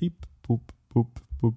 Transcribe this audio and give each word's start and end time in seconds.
Pip, 0.00 0.26
pop, 0.42 0.72
pop, 0.92 1.20
pop. 1.40 1.54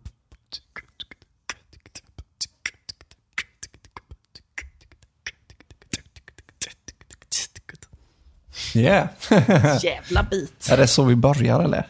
Yeah. 8.75 9.07
Jävla 9.84 10.23
bit. 10.23 10.70
är 10.71 10.77
det 10.77 10.88
så 10.88 11.04
vi 11.04 11.16
börjar 11.16 11.59
eller? 11.59 11.88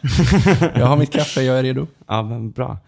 Jag 0.74 0.86
har 0.86 0.96
mitt 0.96 1.12
kaffe, 1.12 1.42
jag 1.42 1.58
är 1.58 1.62
redo. 1.62 1.86
Ja, 2.06 2.22
men 2.22 2.50
bra. 2.50 2.78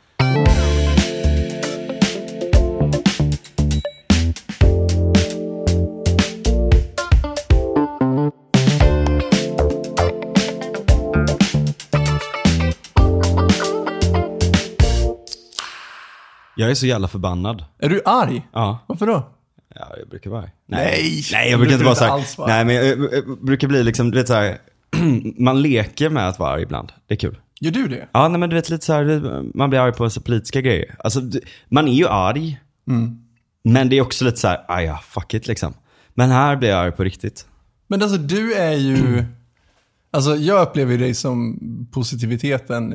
Jag 16.66 16.70
är 16.70 16.75
så 16.75 16.87
jävla 16.87 17.09
förbannad. 17.09 17.65
Är 17.79 17.88
du 17.88 18.02
arg? 18.05 18.47
Ja. 18.52 18.79
Varför 18.87 19.07
då? 19.07 19.29
Ja, 19.74 19.87
jag 19.98 20.09
brukar 20.09 20.30
vara 20.30 20.45
Nej, 20.69 21.23
Nej, 21.33 21.51
jag 21.51 21.61
brukar 21.61 21.74
inte 21.74 21.84
vara 21.84 21.95
så 21.95 22.05
här. 22.05 22.11
alls 22.12 22.38
vara. 22.38 22.48
Nej, 22.48 22.65
men 22.65 22.74
jag, 22.74 22.87
jag, 22.87 22.98
jag 23.15 23.45
brukar 23.45 23.69
bli 23.69 23.84
liksom, 23.84 24.11
du 24.11 24.19
vet 24.19 24.29
så 24.29 24.34
här. 24.34 24.59
man 25.38 25.62
leker 25.62 26.10
med 26.10 26.29
att 26.29 26.38
vara 26.38 26.51
arg 26.51 26.62
ibland. 26.62 26.93
Det 27.07 27.15
är 27.15 27.19
kul. 27.19 27.38
Gör 27.60 27.71
du 27.73 27.88
det? 27.88 28.09
Ja, 28.12 28.29
nej, 28.29 28.41
men 28.41 28.51
du 28.51 28.57
vet 28.57 28.71
lite 28.71 28.84
så 28.87 28.93
här, 28.93 29.43
man 29.57 29.71
blir 29.71 29.80
arg 29.80 29.93
på 29.93 30.10
så 30.10 30.21
politiska 30.21 30.60
grejer. 30.60 30.95
Alltså, 30.98 31.21
man 31.69 31.88
är 31.88 31.93
ju 31.93 32.09
arg. 32.09 32.60
Mm. 32.88 33.19
Men 33.65 33.88
det 33.88 33.96
är 33.96 34.01
också 34.01 34.24
lite 34.24 34.37
så 34.37 34.48
här, 34.48 34.65
"Aj, 34.69 34.85
ja, 34.85 35.01
fuck 35.09 35.35
it 35.35 35.46
liksom. 35.46 35.74
Men 36.15 36.30
här 36.30 36.57
blir 36.57 36.69
jag 36.69 36.79
arg 36.79 36.93
på 36.93 37.05
riktigt. 37.05 37.46
Men 37.87 38.02
alltså 38.02 38.19
du 38.19 38.55
är 38.55 38.73
ju... 38.73 39.24
Alltså 40.16 40.37
jag 40.37 40.62
upplever 40.69 40.98
dig 40.98 41.15
som 41.15 41.59
positiviteten 41.93 42.95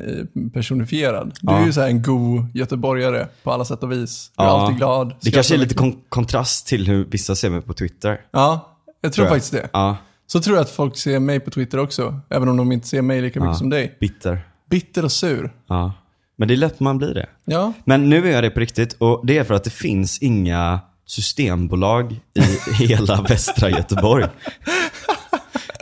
personifierad. 0.54 1.32
Du 1.40 1.52
är 1.52 1.58
Ja. 1.60 1.66
ju 1.66 1.72
så 1.72 1.80
här 1.80 1.88
en 1.88 2.02
god 2.02 2.56
göteborgare 2.56 3.26
på 3.42 3.52
alla 3.52 3.64
sätt 3.64 3.82
och 3.82 3.92
vis. 3.92 4.30
Du 4.36 4.44
är 4.44 4.48
alltid 4.48 4.76
glad. 4.76 5.14
Det 5.22 5.30
kanske 5.30 5.54
är 5.54 5.58
lite 5.58 5.74
kon- 5.74 6.00
kontrast 6.08 6.66
till 6.66 6.86
hur 6.86 7.04
vissa 7.04 7.34
ser 7.36 7.50
mig 7.50 7.60
på 7.62 7.72
Twitter. 7.74 8.20
Ja, 8.30 8.76
jag 9.00 9.12
tror 9.12 9.26
jag. 9.26 9.32
faktiskt 9.34 9.52
det. 9.52 9.68
Ja, 9.72 9.96
Så 10.26 10.40
tror 10.40 10.56
jag 10.56 10.62
att 10.62 10.70
folk 10.70 10.96
ser 10.96 11.18
mig 11.20 11.40
på 11.40 11.50
Twitter 11.50 11.78
också. 11.78 12.20
Även 12.30 12.48
om 12.48 12.56
de 12.56 12.72
inte 12.72 12.88
ser 12.88 13.02
mig 13.02 13.20
lika 13.22 13.40
mycket 13.40 13.56
som 13.58 13.70
dig. 13.70 13.96
bitter. 14.00 14.40
Bitter 14.70 15.04
och 15.04 15.12
sur. 15.12 15.52
Ja. 15.68 15.92
Men 16.36 16.48
det 16.48 16.54
är 16.54 16.56
lätt 16.56 16.80
man 16.80 16.98
blir 16.98 17.14
det. 17.14 17.26
Ja, 17.44 17.72
Men 17.84 18.08
nu 18.10 18.28
är 18.28 18.32
jag 18.32 18.44
det 18.44 18.50
på 18.50 18.60
riktigt 18.60 18.92
och 18.98 19.26
det 19.26 19.38
är 19.38 19.44
för 19.44 19.54
att 19.54 19.64
det 19.64 19.70
finns 19.70 20.18
inga 20.18 20.80
systembolag 21.06 22.12
i 22.12 22.72
hela 22.86 23.22
västra 23.22 23.70
Göteborg. 23.70 24.24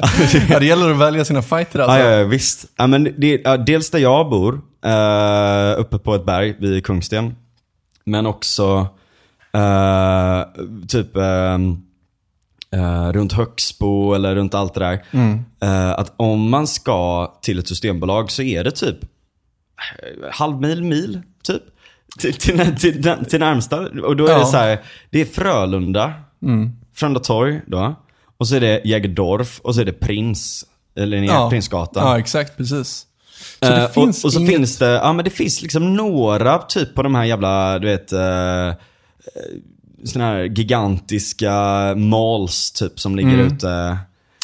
ja 0.48 0.58
det 0.58 0.66
gäller 0.66 0.90
att 0.90 0.98
välja 0.98 1.24
sina 1.24 1.42
fighter 1.42 1.78
alltså. 1.78 1.98
Ja, 1.98 2.10
ja, 2.10 2.24
visst. 2.24 2.64
Ja, 2.76 2.86
men 2.86 3.14
det, 3.18 3.40
ja, 3.44 3.56
dels 3.56 3.90
där 3.90 3.98
jag 3.98 4.30
bor, 4.30 4.60
eh, 4.84 5.80
uppe 5.80 5.98
på 5.98 6.14
ett 6.14 6.26
berg 6.26 6.56
vid 6.58 6.84
Kungsten. 6.86 7.34
Men 8.04 8.26
också 8.26 8.88
eh, 9.52 10.42
typ 10.88 11.16
eh, 11.16 11.54
eh, 12.80 13.12
runt 13.12 13.32
Högsbo 13.32 14.14
eller 14.14 14.34
runt 14.34 14.54
allt 14.54 14.74
det 14.74 14.80
där. 14.80 15.04
Eh, 15.62 15.90
att 15.90 16.12
om 16.16 16.50
man 16.50 16.66
ska 16.66 17.26
till 17.42 17.58
ett 17.58 17.68
systembolag 17.68 18.30
så 18.30 18.42
är 18.42 18.64
det 18.64 18.70
typ 18.70 18.98
halvmil, 20.32 20.84
mil, 20.84 21.20
typ. 21.42 21.62
Till, 22.18 22.34
till, 22.34 22.76
till, 22.76 23.02
till, 23.28 23.40
närmsta. 23.40 23.80
Och 23.80 24.16
då 24.16 24.26
är 24.26 24.30
Ja. 24.30 24.38
det 24.38 24.46
så 24.46 24.56
här, 24.56 24.80
det 25.10 25.20
är 25.20 25.24
Frölunda, 25.24 26.12
Frölunda 26.94 27.20
torg 27.20 27.60
då. 27.66 27.94
Och 28.40 28.48
så 28.48 28.56
är 28.56 28.60
det 28.60 28.80
Jägerdorf 28.84 29.60
och 29.60 29.74
så 29.74 29.80
är 29.80 29.84
det 29.84 29.92
Prins, 29.92 30.64
eller 30.96 31.16
Ja. 31.16 31.50
Prinsgatan. 31.50 32.06
Ja, 32.06 32.18
exakt. 32.18 32.56
Precis. 32.56 33.06
Så 33.62 33.68
det 33.68 33.90
finns 33.94 34.24
och, 34.24 34.28
och 34.28 34.32
så 34.32 34.40
inget... 34.40 34.54
finns 34.54 34.76
det, 34.76 34.90
ja 34.90 35.12
men 35.12 35.24
det 35.24 35.30
finns 35.30 35.62
liksom 35.62 35.96
några 35.96 36.58
typ 36.58 36.94
på 36.94 37.02
de 37.02 37.14
här 37.14 37.24
jävla, 37.24 37.78
du 37.78 37.86
vet, 37.86 38.12
uh, 38.12 38.72
såna 40.04 40.24
här 40.24 40.42
gigantiska 40.42 41.54
malls 41.96 42.72
typ 42.72 43.00
som 43.00 43.16
ligger 43.16 43.38
ute. 43.38 43.98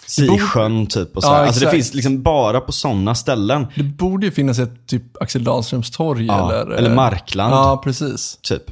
Sisjön 0.07 0.87
typ 0.87 1.17
och 1.17 1.23
så. 1.23 1.29
Ja, 1.29 1.37
alltså 1.37 1.65
det 1.65 1.71
finns 1.71 1.95
liksom 1.95 2.23
bara 2.23 2.61
på 2.61 2.73
sådana 2.73 3.15
ställen. 3.15 3.67
Det 3.75 3.83
borde 3.83 4.27
ju 4.27 4.33
finnas 4.33 4.59
ett 4.59 4.87
typ 4.87 5.23
Axel 5.23 5.45
Dahlströms 5.45 5.91
torg 5.91 6.27
Ja, 6.27 6.53
eller... 6.53 6.73
eller 6.77 6.95
Markland. 6.95 7.55
Ja, 7.55 7.81
precis. 7.85 8.39
Typ. 8.43 8.71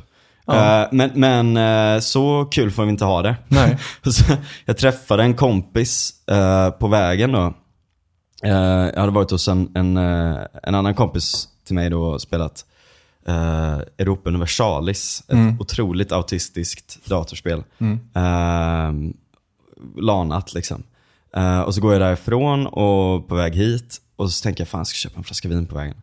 Eh, 0.52 0.88
men 0.92 1.10
men 1.14 1.56
eh, 1.56 2.00
så 2.00 2.44
kul 2.44 2.70
får 2.70 2.84
vi 2.84 2.90
inte 2.90 3.04
ha 3.04 3.22
det. 3.22 3.36
Nej. 3.48 3.78
Jag 4.64 4.76
träffade 4.76 5.22
en 5.22 5.34
kompis 5.34 6.12
eh, 6.28 6.70
på 6.70 6.88
vägen 6.88 7.32
då. 7.32 7.54
Jag 8.42 8.96
hade 8.96 9.12
varit 9.12 9.30
hos 9.30 9.48
en, 9.48 9.70
en, 9.74 9.96
en 9.96 10.74
annan 10.74 10.94
kompis 10.94 11.48
till 11.66 11.74
mig 11.74 11.90
då 11.90 12.02
och 12.02 12.20
spelat 12.20 12.64
uh, 13.28 13.80
Europa 13.98 14.30
Universalis. 14.30 15.22
Ett 15.28 15.60
otroligt 15.60 16.12
autistiskt 16.12 17.06
datorspel. 17.06 17.62
Eh, 18.14 18.92
lanat 19.96 20.54
liksom. 20.54 20.82
Och 21.66 21.74
så 21.74 21.80
går 21.80 21.92
jag 21.92 22.02
därifrån 22.02 22.66
och 22.66 23.28
på 23.28 23.34
väg 23.34 23.54
hit 23.54 24.00
och 24.16 24.30
så 24.30 24.42
tänker 24.42 24.60
jag 24.60 24.68
fan 24.68 24.80
jag 24.80 24.86
ska 24.86 24.96
köpa 24.96 25.18
en 25.18 25.24
flaska 25.24 25.48
vin 25.48 25.66
på 25.66 25.74
vägen. 25.74 25.96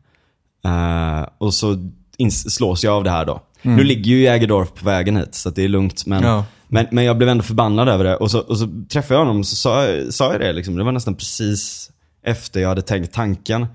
Och 1.38 1.53
så 1.53 1.91
slås 2.31 2.83
jag 2.83 2.94
av 2.94 3.03
det 3.03 3.09
här 3.11 3.25
då. 3.25 3.41
Nu 3.61 3.83
ligger 3.83 4.11
ju 4.11 4.22
Jägerdorf 4.22 4.73
på 4.73 4.85
vägen 4.85 5.17
hit 5.17 5.35
så 5.35 5.49
det 5.49 5.63
är 5.63 5.67
lugnt. 5.67 6.05
Men, 6.05 6.23
Ja. 6.23 6.45
men, 6.67 6.88
men 6.91 7.03
jag 7.03 7.17
blev 7.17 7.29
ändå 7.29 7.44
förbannad 7.44 7.89
över 7.89 8.03
det. 8.03 8.16
Och 8.16 8.31
så, 8.31 8.39
och 8.39 8.57
så 8.57 8.67
träffade 8.91 9.13
jag 9.13 9.19
honom 9.25 9.39
och 9.39 9.45
så 9.45 9.55
sa, 9.55 9.88
sa 10.09 10.31
jag 10.31 10.41
det. 10.41 10.53
Liksom. 10.53 10.75
Det 10.75 10.83
var 10.83 10.91
nästan 10.91 11.16
precis 11.16 11.91
efter 12.25 12.59
jag 12.61 12.69
hade 12.69 12.81
tänkt 12.81 13.13
tanken. 13.13 13.66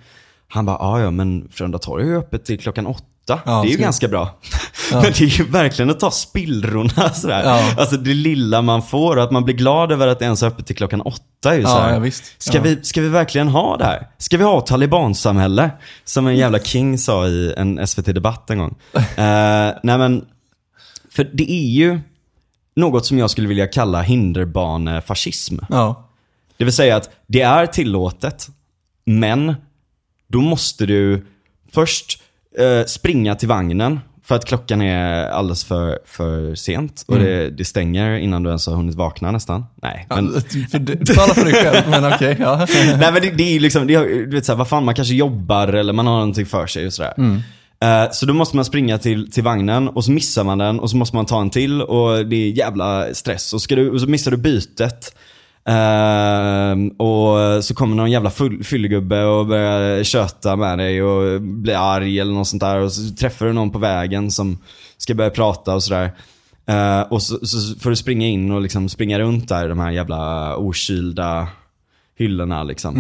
Han 0.49 0.67
bara, 0.67 0.77
"Ja, 0.81 1.01
ja 1.01 1.11
men 1.11 1.49
Frölunda 1.53 1.79
torg 1.79 2.05
är 2.05 2.09
ju 2.09 2.17
öppet 2.19 2.45
till 2.45 2.59
klockan 2.59 2.87
åtta. 2.87 3.05
Ja, 3.29 3.63
det 3.63 3.69
är 3.69 3.71
ju 3.71 3.77
ganska 3.77 4.09
bra. 4.09 4.39
Men 4.93 5.03
det 5.03 5.21
är 5.21 5.39
ju 5.39 5.45
verkligen 5.45 5.91
att 5.91 6.01
ta 6.01 6.11
spillrorna 6.11 7.11
sådär. 7.15 7.43
Ja. 7.45 7.75
Alltså 7.79 7.97
det 7.97 8.15
lilla 8.15 8.63
man 8.63 8.83
får 8.83 9.17
och 9.17 9.23
att 9.23 9.31
man 9.31 9.45
blir 9.45 9.55
glad 9.55 9.93
över 9.93 10.07
att 10.07 10.19
det 10.19 10.25
ens 10.25 10.43
är 10.43 10.47
öppet 10.47 10.67
till 10.67 10.77
klockan 10.77 11.01
åtta 11.01 11.51
är 11.51 11.55
ju 11.55 11.63
Ja, 11.63 11.69
så 11.69 11.79
här. 11.79 11.93
ja, 11.93 11.99
visst. 11.99 12.43
Ska, 12.43 12.57
Ja. 12.57 12.63
vi, 12.63 12.79
ska 12.83 13.01
vi 13.01 13.09
verkligen 13.09 13.49
ha 13.49 13.77
det 13.77 13.85
här? 13.85 14.07
Ska 14.19 14.37
vi 14.39 14.45
ha 14.45 14.61
talibansamhälle? 14.61 15.71
Som 16.05 16.27
en 16.27 16.37
jävla 16.37 16.59
king 16.59 16.99
sa 16.99 17.27
i 17.27 17.55
en 17.57 17.87
SVT-debatt 17.87 18.51
en 18.51 18.59
gång. 18.59 18.75
Eh, 18.97 19.73
nej 19.83 19.99
men, 19.99 20.25
för 21.11 21.31
det 21.33 21.51
är 21.53 21.69
ju 21.69 22.01
något 22.77 23.07
som 23.07 23.19
jag 23.19 23.31
skulle 23.31 23.49
vilja 23.49 23.67
kalla 23.67 24.03
hinderbanefascism. 24.03 25.59
Ja. 25.69 26.09
Det 26.57 26.65
vill 26.65 26.75
säga 26.75 26.97
att 26.97 27.11
det 27.27 27.43
är 27.43 27.67
tillåtet, 27.67 28.47
men 29.05 29.55
då 30.29 30.41
måste 30.41 30.87
du 30.87 31.27
först 31.73 32.23
eh, 32.59 32.85
springa 32.87 33.35
till 33.35 33.49
vagnen 33.49 34.01
för 34.25 34.35
att 34.35 34.45
klockan 34.45 34.83
är 34.83 35.29
alldeles 35.29 35.65
för, 35.65 35.99
för 36.07 36.55
sent 36.55 37.05
och 37.09 37.19
det, 37.19 37.51
det 37.51 37.65
stänger 37.65 38.19
innan 38.19 38.43
du 38.43 38.49
ens 38.49 38.67
har 38.67 38.75
hunnit 38.75 38.95
vakna 38.95 39.31
nästan. 39.31 39.65
Nej, 39.83 40.07
men, 40.09 40.25
Men... 40.25 40.41
För 40.43 40.79
det, 40.79 41.15
tala 41.15 41.35
för 41.35 41.45
dig 41.45 41.55
själv, 41.55 41.91
men 41.91 42.13
okej. 42.15 42.37
ja. 42.41 42.57
Nej 42.75 43.13
men 43.13 43.23
det, 43.23 43.31
det 43.31 43.43
är 43.43 43.53
ju 43.53 43.59
liksom, 43.59 43.87
det, 43.87 44.05
du 44.05 44.31
vet 44.31 44.45
såhär, 44.45 44.59
vad 44.59 44.69
fan 44.69 44.85
man 44.85 44.95
kanske 44.95 45.15
jobbar 45.15 45.69
eller 45.69 45.93
man 45.93 46.07
har 46.07 46.15
någonting 46.15 46.47
för 46.47 46.67
sig 46.67 46.87
och 46.87 46.93
sådär. 46.93 47.15
Eh, 47.83 48.11
så 48.13 48.27
då 48.27 48.35
måste 48.35 48.57
man 48.57 48.65
springa 48.65 48.99
till, 48.99 49.31
till 49.33 49.43
vagnen 49.43 49.89
och 49.89 50.05
så 50.05 50.11
missar 50.11 50.45
man 50.45 50.59
den 50.59 50.81
och 50.81 50.91
så 50.91 50.97
måste 50.97 51.17
man 51.17 51.27
ta 51.27 51.41
en 51.41 51.51
till 51.51 51.83
och 51.83 52.27
det 52.27 52.37
är 52.37 52.51
jävla 52.51 53.15
stress. 53.15 53.53
Och, 53.53 53.63
ska 53.63 53.77
du, 53.77 53.91
och 53.91 54.01
så 54.01 54.07
missar 54.07 54.31
du 54.31 54.37
bytet. 54.37 55.17
Ehm, 55.69 56.89
och 56.89 57.65
så 57.65 57.75
kommer 57.75 57.97
någon 57.97 58.11
jävla 58.11 58.31
full, 58.31 58.65
fyllegubbe 58.65 59.25
och 59.25 59.47
börjar 59.47 60.05
köta 60.05 60.57
med 60.57 60.79
dig 60.79 61.03
och 61.03 61.41
blir 61.41 61.95
arg 61.95 62.21
eller 62.21 62.33
något 62.33 62.49
sånt 62.49 62.63
där. 62.63 62.79
Och 62.79 62.93
så 62.93 63.15
träffar 63.15 63.47
du 63.47 63.53
någon 63.53 63.71
på 63.71 63.79
vägen 63.79 64.31
som 64.31 64.59
ska 64.97 65.15
börja 65.15 65.31
prata 65.31 65.75
och 65.75 65.83
sådär. 65.83 66.13
Eh, 66.67 67.01
och 67.01 67.23
så, 67.23 67.47
så 67.47 67.79
får 67.81 67.91
du 67.91 67.97
springa 67.97 68.27
in 68.27 68.51
och 68.51 68.61
liksom 68.61 68.89
springa 68.89 69.19
runt 69.19 69.49
där 69.49 69.65
i 69.65 69.69
de 69.69 69.79
här 69.79 69.91
jävla 69.91 70.57
okylda 70.57 71.49
hyllorna 72.19 72.63
liksom. 72.63 72.97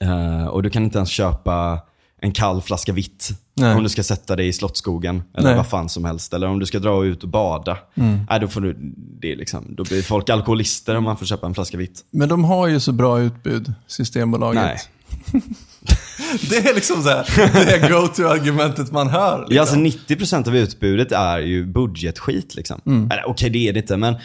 Eh, 0.00 0.46
och 0.46 0.62
du 0.62 0.70
kan 0.70 0.84
inte 0.84 0.98
ens 0.98 1.10
köpa 1.10 1.80
en 2.20 2.32
kall 2.32 2.62
flaska 2.62 2.92
vitt. 2.92 3.28
Nej. 3.54 3.74
Om 3.74 3.82
du 3.82 3.88
ska 3.88 4.02
sätta 4.02 4.36
dig 4.36 4.48
i 4.48 4.52
Slottsskogen 4.52 5.22
eller 5.34 5.48
Nej. 5.48 5.56
vad 5.56 5.66
fan 5.66 5.88
som 5.88 6.04
helst. 6.04 6.34
Eller 6.34 6.46
om 6.46 6.58
du 6.58 6.66
ska 6.66 6.78
dra 6.78 7.04
ut 7.04 7.22
och 7.22 7.28
bada. 7.28 7.78
Nej, 7.94 8.40
då, 8.40 8.48
får 8.48 8.60
du, 8.60 8.76
det 9.20 9.36
liksom, 9.36 9.74
då 9.76 9.84
blir 9.84 10.02
folk 10.02 10.30
alkoholister 10.30 10.94
om 10.96 11.04
man 11.04 11.16
får 11.16 11.26
köpa 11.26 11.46
en 11.46 11.54
flaska 11.54 11.76
vitt. 11.76 12.04
Men 12.10 12.28
de 12.28 12.44
har 12.44 12.66
ju 12.66 12.80
så 12.80 12.92
bra 12.92 13.20
utbud, 13.20 13.72
Systembolaget. 13.86 14.62
Nej. 14.62 14.78
Det 16.50 16.56
är 16.56 16.74
liksom 16.74 17.02
så 17.02 17.08
här, 17.08 17.26
det 17.66 17.72
är 17.76 17.90
go-to-argumentet 17.90 18.92
man 18.92 19.08
hör. 19.08 19.46
Ja, 19.48 19.62
Liksom. 19.64 19.84
alltså 19.84 20.14
90% 20.14 20.48
av 20.48 20.56
utbudet 20.56 21.12
är 21.12 21.38
ju 21.38 21.66
budgetskit 21.66 22.54
liksom. 22.54 22.80
Mm. 22.86 23.10
Eller 23.10 23.28
okej, 23.28 23.50
det 23.50 23.68
är 23.68 23.72
det 23.72 23.78
inte, 23.80 23.96
men 23.96 24.14
eh, 24.14 24.20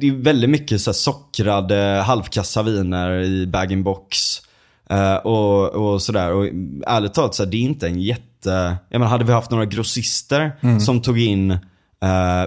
det 0.00 0.08
är 0.08 0.22
väldigt 0.22 0.50
mycket 0.50 0.80
så 0.80 0.90
här 0.90 0.94
sockrade 0.94 2.02
halvkassa 2.06 2.62
viner 2.62 3.20
i 3.22 3.46
bag-in-box. 3.46 4.42
Eh, 4.90 5.16
och, 5.16 5.68
och 5.68 6.02
sådär. 6.02 6.32
Och 6.32 6.46
ärligt 6.86 7.14
talat, 7.14 7.34
så 7.34 7.44
här, 7.44 7.50
det 7.50 7.56
är 7.56 7.60
inte 7.60 7.86
en 7.86 8.00
jätte... 8.00 8.76
Jag 8.88 8.98
menar, 8.98 9.06
hade 9.06 9.24
vi 9.24 9.32
haft 9.32 9.50
några 9.50 9.64
grossister 9.64 10.52
Mm. 10.60 10.80
som 10.80 11.02
tog 11.02 11.18
in 11.20 11.50
eh, 11.50 11.58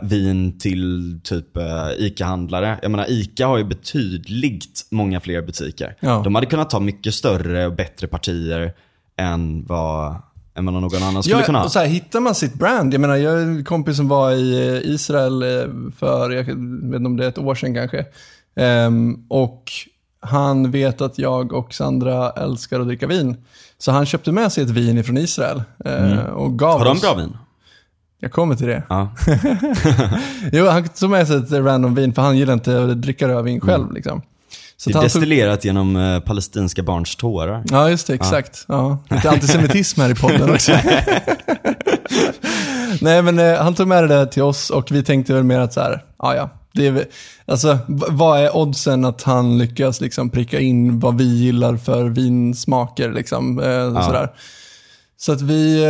vin 0.04 0.60
till 0.60 1.20
typ 1.24 1.58
uh, 1.58 1.92
ICA-handlare. 1.98 2.80
Jag 2.82 2.92
menar, 2.92 3.06
ICA 3.10 3.48
har 3.48 3.58
ju 3.58 3.64
betydligt 3.64 4.88
många 4.92 5.20
fler 5.20 5.42
butiker. 5.42 5.96
Ja. 6.00 6.22
De 6.24 6.36
hade 6.36 6.48
kunnat 6.48 6.70
ta 6.70 6.80
mycket 6.80 7.14
större 7.14 7.66
och 7.68 7.74
bättre 7.76 8.08
partier 8.08 8.74
än 9.18 9.66
vad, 9.66 10.16
än 10.56 10.66
vad 10.66 10.74
någon 10.74 11.04
annan 11.04 11.24
skulle 11.24 11.42
kunna 11.44 11.58
Ja, 11.58 11.62
ha. 11.62 11.66
och 11.66 11.72
så 11.72 11.80
här, 11.80 11.86
hittar 11.88 12.20
man 12.20 12.36
sitt 12.36 12.54
brand. 12.54 12.94
Jag 12.94 13.02
menar, 13.02 13.16
jag 13.16 13.32
har 13.32 13.38
en 13.38 13.64
kompis 13.66 13.98
som 13.98 14.08
var 14.08 14.32
i 14.32 14.82
Israel 14.86 15.44
för, 15.98 16.30
jag 16.32 16.44
vet 16.44 16.50
inte 16.96 16.96
om 16.98 17.18
det 17.18 17.26
är 17.26 17.30
ett 17.30 17.38
år 17.38 17.56
sedan 17.56 17.74
kanske. 17.76 18.06
Ehm, 18.56 19.26
och 19.30 19.64
han 20.22 20.72
vet 20.72 21.02
att 21.02 21.18
jag 21.20 21.54
och 21.54 21.74
Sandra 21.74 22.30
älskar 22.32 22.80
att 22.80 22.88
dricka 22.88 23.08
vin. 23.08 23.38
Så 23.78 23.92
han 23.92 24.06
köpte 24.06 24.32
med 24.32 24.52
sig 24.52 24.64
ett 24.64 24.70
vin 24.70 25.04
från 25.04 25.18
Israel. 25.18 25.64
eh, 25.86 26.18
och 26.20 26.60
gav 26.60 26.70
Mm. 26.76 26.80
Har 26.80 26.86
de 26.86 26.92
oss. 26.98 27.02
bra 27.02 27.14
vin? 27.14 27.38
Jag 28.22 28.32
kommer 28.32 28.56
till 28.56 28.68
det. 28.68 28.84
Ja. 28.90 29.10
Jo, 30.52 30.66
han 30.68 30.88
tog 30.88 31.10
med 31.10 31.28
sig 31.28 31.38
ett 31.38 31.52
random 31.52 31.96
vin 31.96 32.14
för 32.14 32.22
han 32.22 32.38
gillar 32.38 32.54
inte 32.54 32.84
att 32.84 33.02
dricka 33.02 33.28
rödvin 33.28 33.60
själv. 33.62 33.92
Liksom. 33.94 34.22
Så 34.78 34.90
Mm. 34.90 34.94
Det 34.94 34.98
är 35.00 35.02
han 35.02 35.10
tog, 35.10 35.22
destillerat 35.22 35.66
genom 35.66 35.96
eh, 35.96 36.20
palestinska 36.20 36.84
barns 36.84 37.16
tårar. 37.16 37.64
ja, 37.72 37.90
just 37.90 38.08
det. 38.08 38.14
Exakt. 38.14 38.66
Ja. 38.68 38.98
Lite 39.10 39.30
antisemitism 39.30 40.02
här 40.02 40.10
i 40.10 40.16
podden 40.16 40.50
också. 40.54 40.72
Nej, 43.02 43.22
men 43.22 43.40
eh, 43.40 43.56
han 43.64 43.76
tog 43.76 43.88
med 43.88 44.04
det 44.04 44.08
där 44.08 44.26
till 44.26 44.44
oss 44.44 44.70
och 44.70 44.92
vi 44.92 45.04
tänkte 45.04 45.34
väl 45.34 45.44
mer 45.44 45.60
att 45.60 45.74
så 45.74 45.80
här, 45.82 46.04
ja, 46.20 46.36
ja. 46.36 46.50
Det 46.74 46.88
är, 46.88 47.06
alltså, 47.46 47.78
vad 47.88 48.40
är 48.40 48.56
oddsen 48.56 49.06
att 49.06 49.24
han 49.24 49.58
lyckas 49.58 50.02
liksom 50.02 50.30
pricka 50.30 50.60
in 50.60 51.00
vad 51.00 51.18
vi 51.18 51.24
gillar 51.24 51.78
för 51.78 52.10
vinsmaker? 52.10 53.12
Liksom, 53.12 53.60
eh, 53.60 54.06
sådär. 54.06 54.30
Så 55.18 55.32
att 55.32 55.42
vi, 55.42 55.84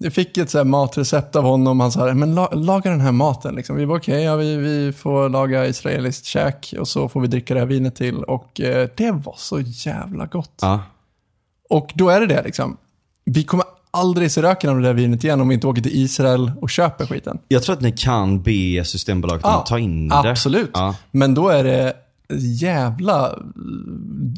eh, 0.00 0.10
fick 0.10 0.36
ett 0.36 0.50
så 0.50 0.58
här 0.58 0.64
matrecept 0.64 1.36
av 1.36 1.44
honom. 1.44 1.80
Han 1.80 1.92
sa, 1.92 2.14
men 2.14 2.34
la, 2.34 2.50
laga 2.50 2.90
den 2.90 3.00
här 3.00 3.12
maten. 3.12 3.54
Liksom. 3.54 3.76
Vi 3.76 3.84
var 3.84 3.98
okej, 3.98 4.22
ja, 4.22 4.36
vi, 4.36 4.56
vi 4.56 4.92
får 4.92 5.28
laga 5.28 5.66
israeliskt 5.66 6.24
käk 6.24 6.74
och 6.78 6.88
så 6.88 7.08
får 7.08 7.20
vi 7.20 7.26
dricka 7.26 7.54
det 7.54 7.60
här 7.60 7.66
vinet 7.66 7.96
till. 7.96 8.24
Och 8.24 8.60
eh, 8.60 8.88
det 8.96 9.10
var 9.10 9.34
så 9.36 9.60
jävla 9.60 10.26
gott. 10.26 10.58
Ja. 10.60 10.82
Och 11.68 11.92
då 11.94 12.08
är 12.08 12.20
det 12.20 12.26
det 12.26 12.42
liksom. 12.42 12.76
Vi 13.24 13.44
kommer 13.44 13.64
aldrig 13.90 14.30
se 14.30 14.42
röken 14.42 14.70
av 14.70 14.76
det 14.76 14.82
där 14.82 14.94
vinet 14.94 15.24
igen 15.24 15.40
om 15.40 15.48
vi 15.48 15.54
inte 15.54 15.66
åker 15.66 15.82
till 15.82 15.96
Israel 16.04 16.52
och 16.60 16.70
köper 16.70 17.06
skiten. 17.06 17.38
Jag 17.48 17.62
tror 17.62 17.72
att 17.74 17.80
ni 17.80 17.92
kan 17.92 18.42
be 18.42 18.84
Systembolaget 18.84 19.44
om 19.44 19.50
att 19.50 19.66
ta 19.66 19.78
in 19.78 20.08
det. 20.08 20.14
Absolut. 20.14 20.70
Ja. 20.74 20.94
Men 21.10 21.34
då 21.34 21.48
är 21.48 21.64
det 21.64 21.94
jävla... 22.60 23.38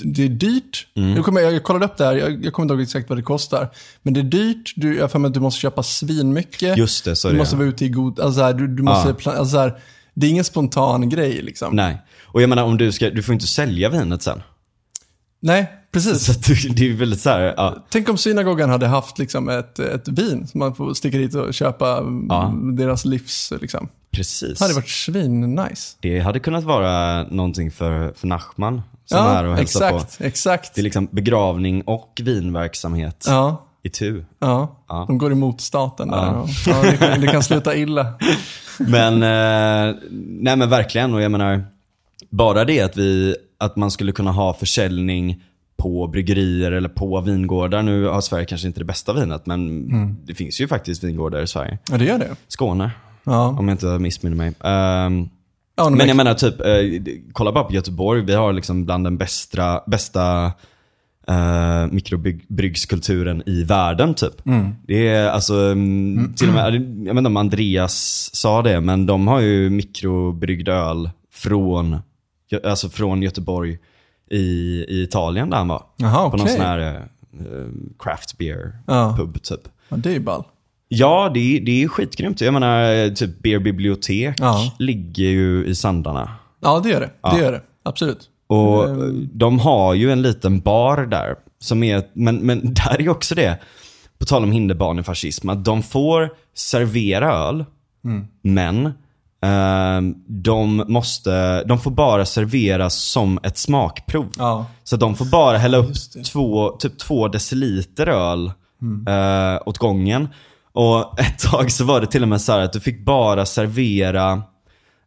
Det 0.04 0.24
är 0.24 0.28
dyrt. 0.28 0.86
Mm. 0.96 1.14
Nu 1.14 1.22
kommer 1.22 1.40
jag, 1.40 1.52
jag 1.52 1.62
kollade 1.64 1.84
upp 1.84 1.96
det 1.96 2.04
här, 2.04 2.14
jag, 2.16 2.44
jag 2.44 2.52
kommer 2.52 2.64
inte 2.64 2.74
ihåg 2.74 2.82
exakt 2.82 3.08
vad 3.08 3.18
det 3.18 3.22
kostar. 3.22 3.68
Men 4.02 4.14
det 4.14 4.20
är 4.20 4.24
dyrt, 4.24 4.72
du, 4.76 4.96
jag 4.96 5.12
för 5.12 5.18
mig 5.18 5.28
att 5.28 5.34
du 5.34 5.40
måste 5.40 5.60
köpa 5.60 5.82
svinmycket. 5.82 6.78
Just 6.78 7.04
det, 7.04 7.16
så 7.16 7.28
är 7.28 7.32
Du 7.32 7.36
det, 7.36 7.42
måste 7.42 7.54
ja. 7.54 7.58
vara 7.58 7.68
ute 7.68 7.84
i 7.84 7.88
god... 7.88 8.20
Alltså 8.20 8.38
så 8.38 8.44
här, 8.44 8.52
du, 8.54 8.68
du 8.68 8.82
måste 8.82 9.14
Ja. 9.24 9.30
alltså 9.32 9.52
så 9.52 9.58
här, 9.58 9.78
Det 10.14 10.26
är 10.26 10.30
ingen 10.30 10.44
spontan 10.44 11.08
grej 11.08 11.42
liksom. 11.42 11.76
Nej. 11.76 11.98
Och 12.24 12.42
jag 12.42 12.48
menar 12.48 12.62
om 12.62 12.76
du 12.76 12.92
ska, 12.92 13.10
du 13.10 13.22
får 13.22 13.32
inte 13.32 13.46
sälja 13.46 13.88
vinet 13.88 14.22
sen. 14.22 14.42
Nej, 15.42 15.72
precis. 15.92 16.24
Så 16.24 16.32
det 16.76 16.90
är 16.90 16.94
väldigt 16.96 17.20
så 17.20 17.30
här, 17.30 17.54
ja. 17.56 17.76
Tänk 17.90 18.08
om 18.08 18.16
synagogan 18.18 18.70
hade 18.70 18.86
haft 18.86 19.18
liksom 19.18 19.48
ett, 19.48 19.78
ett 19.78 20.08
vin 20.08 20.46
som 20.46 20.58
man 20.58 20.74
får 20.74 20.94
sticka 20.94 21.18
dit 21.18 21.34
och 21.34 21.54
köpa 21.54 21.86
Ja. 22.28 22.46
mm, 22.48 22.76
deras 22.76 23.04
livs... 23.04 23.52
Liksom. 23.60 23.88
Precis. 24.12 24.58
Det 24.58 24.64
hade 24.64 24.74
varit 24.74 24.88
svin-nice. 24.88 25.96
Det 26.00 26.20
hade 26.20 26.38
kunnat 26.40 26.64
vara 26.64 27.22
någonting 27.22 27.70
för, 27.70 28.12
för 28.16 28.26
Nachman 28.26 28.82
som 29.06 29.18
är 29.18 29.22
här 29.22 29.44
och 29.44 29.56
hälsar 29.56 29.88
exakt, 29.88 30.18
på. 30.18 30.24
exakt. 30.24 30.74
Det 30.74 30.80
är 30.80 30.82
liksom 30.82 31.08
begravning 31.10 31.82
och 31.82 32.20
vinverksamhet 32.24 33.24
Ja, 33.28 33.66
i 33.82 33.88
tu. 33.90 34.24
ja. 34.38 34.76
Ja. 34.88 35.04
De 35.08 35.18
går 35.18 35.32
emot 35.32 35.60
staten 35.60 36.08
där. 36.08 36.16
Ja. 36.16 36.46
Ja. 36.66 36.84
Ja, 36.84 36.90
det, 36.90 36.96
kan, 36.96 37.20
det 37.20 37.26
kan 37.26 37.42
sluta 37.42 37.76
illa. 37.76 38.06
Men, 38.78 39.14
eh, 39.14 39.96
nej 40.16 40.56
men 40.56 40.70
verkligen. 40.70 41.14
Och 41.14 41.22
jag 41.22 41.30
menar, 41.30 41.64
bara 42.30 42.64
det 42.64 42.80
att, 42.80 42.96
vi, 42.96 43.36
att 43.58 43.76
man 43.76 43.90
skulle 43.90 44.12
kunna 44.12 44.32
ha 44.32 44.54
försäljning 44.54 45.42
på 45.80 46.06
bryggerier 46.06 46.72
eller 46.72 46.88
på 46.88 47.20
vingårdar. 47.20 47.82
Nu 47.82 48.04
har 48.06 48.20
Sverige 48.20 48.44
kanske 48.44 48.66
inte 48.66 48.80
det 48.80 48.84
bästa 48.84 49.12
vinet, 49.12 49.46
men 49.46 49.68
Mm. 49.90 50.16
det 50.24 50.34
finns 50.34 50.60
ju 50.60 50.68
faktiskt 50.68 51.04
vingårdar 51.04 51.42
i 51.42 51.46
Sverige. 51.46 51.78
Ja, 51.90 51.98
det 51.98 52.04
gör 52.04 52.18
det. 52.18 52.30
Skåne, 52.48 52.90
Ja. 53.24 53.46
om 53.58 53.68
jag 53.68 53.74
inte 53.74 53.86
missminner 53.98 54.36
mig. 54.36 54.52
Ehm, 54.64 55.28
Ja, 55.76 55.90
men 55.90 56.08
jag 56.08 56.16
menar 56.16 56.34
typ, 56.34 56.60
eh, 56.60 57.14
kolla 57.32 57.52
bara 57.52 57.64
på 57.64 57.74
Göteborg. 57.74 58.22
Vi 58.24 58.34
har 58.34 58.52
liksom 58.52 58.84
bland 58.84 59.04
den 59.06 59.16
bästa, 59.18 59.80
bästa 59.86 60.46
uh, 61.30 61.86
mikrobryggskulturen 61.92 63.42
i 63.46 63.62
världen 63.64 64.14
typ. 64.14 64.46
Mm. 64.46 64.74
Det 64.86 65.08
är 65.08 65.28
alltså, 65.28 65.54
mm, 65.54 66.34
till 66.36 66.48
och 66.48 66.54
med, 66.54 66.74
jag 66.74 67.14
vet 67.14 67.18
inte 67.18 67.26
om 67.28 67.36
Andreas 67.36 68.30
sa 68.32 68.62
det, 68.62 68.80
men 68.80 69.06
de 69.06 69.26
har 69.28 69.40
ju 69.40 69.70
mikrobryggd 69.70 70.68
öl 70.68 71.10
från, 71.32 71.96
alltså 72.64 72.88
från 72.88 73.22
Göteborg 73.22 73.78
i, 74.30 74.38
i 74.88 75.02
Italien 75.02 75.50
där 75.50 75.56
han 75.56 75.68
var. 75.68 75.82
Jaha, 75.96 76.30
På 76.30 76.36
någon 76.36 76.48
sån 76.48 76.60
här 76.60 76.78
eh, 76.96 77.00
craft 77.98 78.38
beer 78.38 78.72
Ja. 78.86 79.14
pub 79.18 79.42
typ. 79.42 79.60
Ja, 79.88 79.96
det 79.96 80.08
är 80.08 80.12
ju 80.12 80.20
ball. 80.20 80.44
Ja, 80.88 81.30
det 81.34 81.56
är, 81.56 81.60
det 81.60 81.82
är 81.82 81.88
skitgrymt. 81.88 82.40
Jag 82.40 82.54
menar, 82.54 83.14
typ 83.14 83.42
Beer 83.42 83.58
Bibliotek 83.58 84.34
Ja. 84.40 84.72
ligger 84.78 85.24
ju 85.28 85.64
i 85.66 85.74
Sandarna. 85.74 86.34
Ja, 86.60 86.80
det 86.80 86.88
gör 86.90 87.00
det. 87.00 87.10
Ja. 87.22 87.30
Det 87.34 87.40
gör 87.40 87.52
det. 87.52 87.62
Absolut. 87.82 88.28
Och 88.46 88.86
de 89.32 89.58
har 89.58 89.94
ju 89.94 90.12
en 90.12 90.22
liten 90.22 90.60
bar 90.60 91.06
där. 91.06 91.34
Som 91.58 91.82
är, 91.82 92.02
men, 92.12 92.36
men 92.36 92.60
där 92.74 93.00
är 93.00 93.08
också 93.08 93.34
det, 93.34 93.58
på 94.18 94.24
tal 94.24 94.42
om 94.44 94.52
hinderbanefascism, 94.52 95.48
att 95.48 95.64
de 95.64 95.82
får 95.82 96.28
servera 96.54 97.32
öl, 97.32 97.64
Mm. 98.04 98.26
men 98.42 98.92
de, 100.26 100.84
måste, 100.88 101.64
de 101.64 101.80
får 101.80 101.90
bara 101.90 102.26
serveras 102.26 102.94
som 102.94 103.38
ett 103.42 103.58
smakprov. 103.58 104.32
Ja. 104.38 104.66
Så 104.84 104.96
de 104.96 105.16
får 105.16 105.24
bara 105.24 105.58
hälla 105.58 105.76
upp 105.76 105.94
två, 106.32 106.70
typ 106.70 106.98
två 106.98 107.28
deciliter 107.28 108.06
öl 108.06 108.52
eh, 109.08 109.62
åt 109.66 109.78
gången. 109.78 110.28
Och 110.72 111.20
ett 111.20 111.38
tag 111.38 111.72
så 111.72 111.84
var 111.84 112.00
det 112.00 112.06
till 112.06 112.22
och 112.22 112.28
med 112.28 112.40
så 112.40 112.52
här 112.52 112.60
att 112.60 112.72
du 112.72 112.80
fick 112.80 113.04
bara 113.04 113.46
servera, 113.46 114.42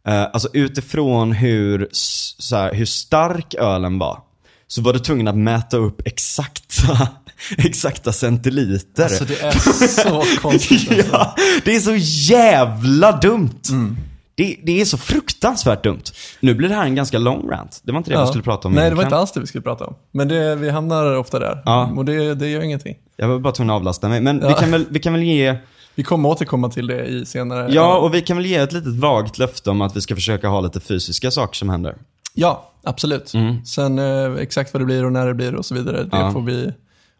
eh, 0.07 0.23
alltså 0.33 0.49
utifrån 0.53 1.31
hur, 1.31 1.87
så 1.91 2.55
här, 2.55 2.73
hur 2.73 2.85
stark 2.85 3.53
ölen 3.53 3.99
var. 3.99 4.19
Så 4.67 4.81
var 4.81 4.93
du 4.93 4.99
tvungen 4.99 5.27
att 5.27 5.37
mäta 5.37 5.77
upp 5.77 6.07
exakta, 6.07 7.07
exakta 7.57 8.13
centiliter. 8.13 9.03
Alltså 9.03 9.25
det 9.25 9.41
är 9.41 9.87
så 9.87 10.23
konstigt. 10.41 10.89
alltså. 10.89 11.09
ja, 11.11 11.35
det 11.65 11.75
är 11.75 11.79
så 11.79 11.95
jävla 12.33 13.11
dumt. 13.11 13.61
Mm. 13.69 13.97
Det, 14.35 14.57
det 14.63 14.81
är 14.81 14.85
så 14.85 14.97
fruktansvärt 14.97 15.83
dumt. 15.83 16.01
Nu 16.39 16.53
blir 16.53 16.69
det 16.69 16.75
här 16.75 16.85
en 16.85 16.95
ganska 16.95 17.17
lång 17.19 17.49
rant. 17.49 17.81
Det 17.83 17.91
var 17.91 17.97
inte 17.97 18.11
det 18.11 18.21
vi 18.21 18.27
skulle 18.27 18.43
prata 18.43 18.67
om 18.67 18.73
Nej, 18.73 18.89
det 18.89 18.95
var 18.95 19.03
inte 19.03 19.15
alls 19.15 19.31
det 19.31 19.39
vi 19.39 19.47
skulle 19.47 19.61
prata 19.61 19.85
om. 19.85 19.95
Men 20.11 20.27
det, 20.27 20.55
vi 20.55 20.69
hamnar 20.69 21.15
ofta 21.15 21.39
där. 21.39 21.61
Ja. 21.65 21.91
Och 21.97 22.05
det, 22.05 22.35
det 22.35 22.47
gör 22.49 22.61
ingenting. 22.61 22.95
Jag 23.17 23.27
var 23.27 23.39
bara 23.39 23.53
tvungen 23.53 23.69
att 23.69 23.75
avlasta 23.75 24.09
mig. 24.09 24.21
Men 24.21 24.39
vi, 24.39 24.45
Ja. 24.45 24.53
kan 24.53 24.71
väl, 24.71 24.85
vi 24.89 24.99
kan 24.99 25.13
väl 25.13 25.23
ge, 25.23 25.55
Vi 25.95 26.03
kommer 26.03 26.29
återkomma 26.29 26.69
till 26.69 26.87
det 26.87 27.05
i 27.05 27.25
senare... 27.25 27.73
ja 27.73 27.97
och 27.97 28.13
vi 28.13 28.21
kan 28.21 28.37
väl 28.37 28.45
ge 28.45 28.55
ett 28.55 28.71
litet 28.73 28.93
vagt 28.95 29.37
löfte 29.37 29.69
om 29.69 29.81
att 29.81 29.95
vi 29.95 30.01
ska 30.01 30.15
försöka 30.15 30.47
ha 30.47 30.61
lite 30.61 30.79
fysiska 30.79 31.31
saker 31.31 31.55
som 31.55 31.69
händer. 31.69 31.95
Ja, 32.33 32.71
absolut. 32.83 33.31
Sen 33.65 33.99
eh, 33.99 34.33
exakt 34.41 34.73
vad 34.73 34.81
det 34.81 34.85
blir 34.85 35.05
och 35.05 35.11
när 35.11 35.27
det 35.27 35.33
blir 35.33 35.55
och 35.55 35.65
så 35.65 35.75
vidare, 35.75 36.03
det 36.03 36.09
Ja. 36.17 36.31
får 36.31 36.41
vi 36.41 36.71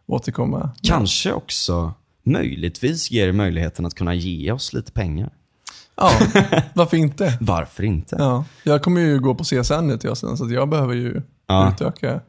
återkomma. 0.06 0.70
Kanske 0.82 1.32
också 1.32 1.92
möjligtvis 2.26 3.10
ger 3.10 3.32
möjligheten 3.32 3.86
att 3.86 3.94
kunna 3.94 4.14
ge 4.14 4.52
oss 4.52 4.72
lite 4.72 4.92
pengar. 4.92 5.30
Ja, 5.96 6.10
varför 6.74 6.96
inte? 6.96 7.38
Varför 7.40 7.82
inte? 7.84 8.16
Ja, 8.18 8.44
jag 8.62 8.82
kommer 8.82 9.00
ju 9.00 9.20
gå 9.20 9.34
på 9.34 9.44
CSN 9.44 9.74
nu 9.86 9.98
till 9.98 10.08
hösten, 10.10 10.36
så 10.36 10.50
jag 10.50 10.68
behöver 10.68 10.94
ju 10.94 11.22
Ja. 11.46 11.72
utöka 11.72 12.20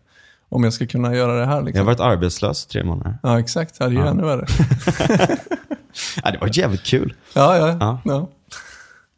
om 0.49 0.63
jag 0.63 0.73
ska 0.73 0.87
kunna 0.87 1.15
göra 1.15 1.33
det 1.39 1.45
här. 1.45 1.51
Jag 1.51 1.57
har 1.57 1.63
Liksom. 1.65 1.85
varit 1.85 1.99
arbetslös 1.99 2.65
tre 2.65 2.83
månader. 2.83 3.17
Ja, 3.23 3.39
exakt. 3.39 3.75
Ja, 3.79 3.87
det 3.87 3.95
är 3.95 3.99
ju 4.03 4.07
ännu 4.07 4.23
värre. 4.23 4.45
Ja, 6.23 6.31
det 6.31 6.37
var 6.37 6.57
jävligt 6.57 6.83
kul. 6.85 7.13
Ja, 7.33 7.57
ja. 7.57 7.77
Ja. 7.79 7.99
ja. 8.05 8.29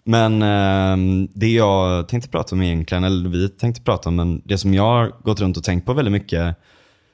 Men 0.04 0.42
ehm, 0.42 1.27
det 1.34 1.48
jag 1.54 2.08
tänkte 2.08 2.30
prata 2.30 2.56
om 2.56 2.62
egentligen, 2.62 3.04
eller 3.04 3.30
vi 3.30 3.50
tänkte 3.50 3.82
prata 3.82 4.10
om, 4.10 4.16
men 4.16 4.42
det 4.46 4.58
som 4.58 4.74
jag 4.74 4.84
har 4.84 5.13
gått 5.24 5.39
runt 5.39 5.58
och 5.58 5.63
tänkt 5.63 5.86
på 5.86 5.94
väldigt 5.94 6.12
mycket, 6.12 6.56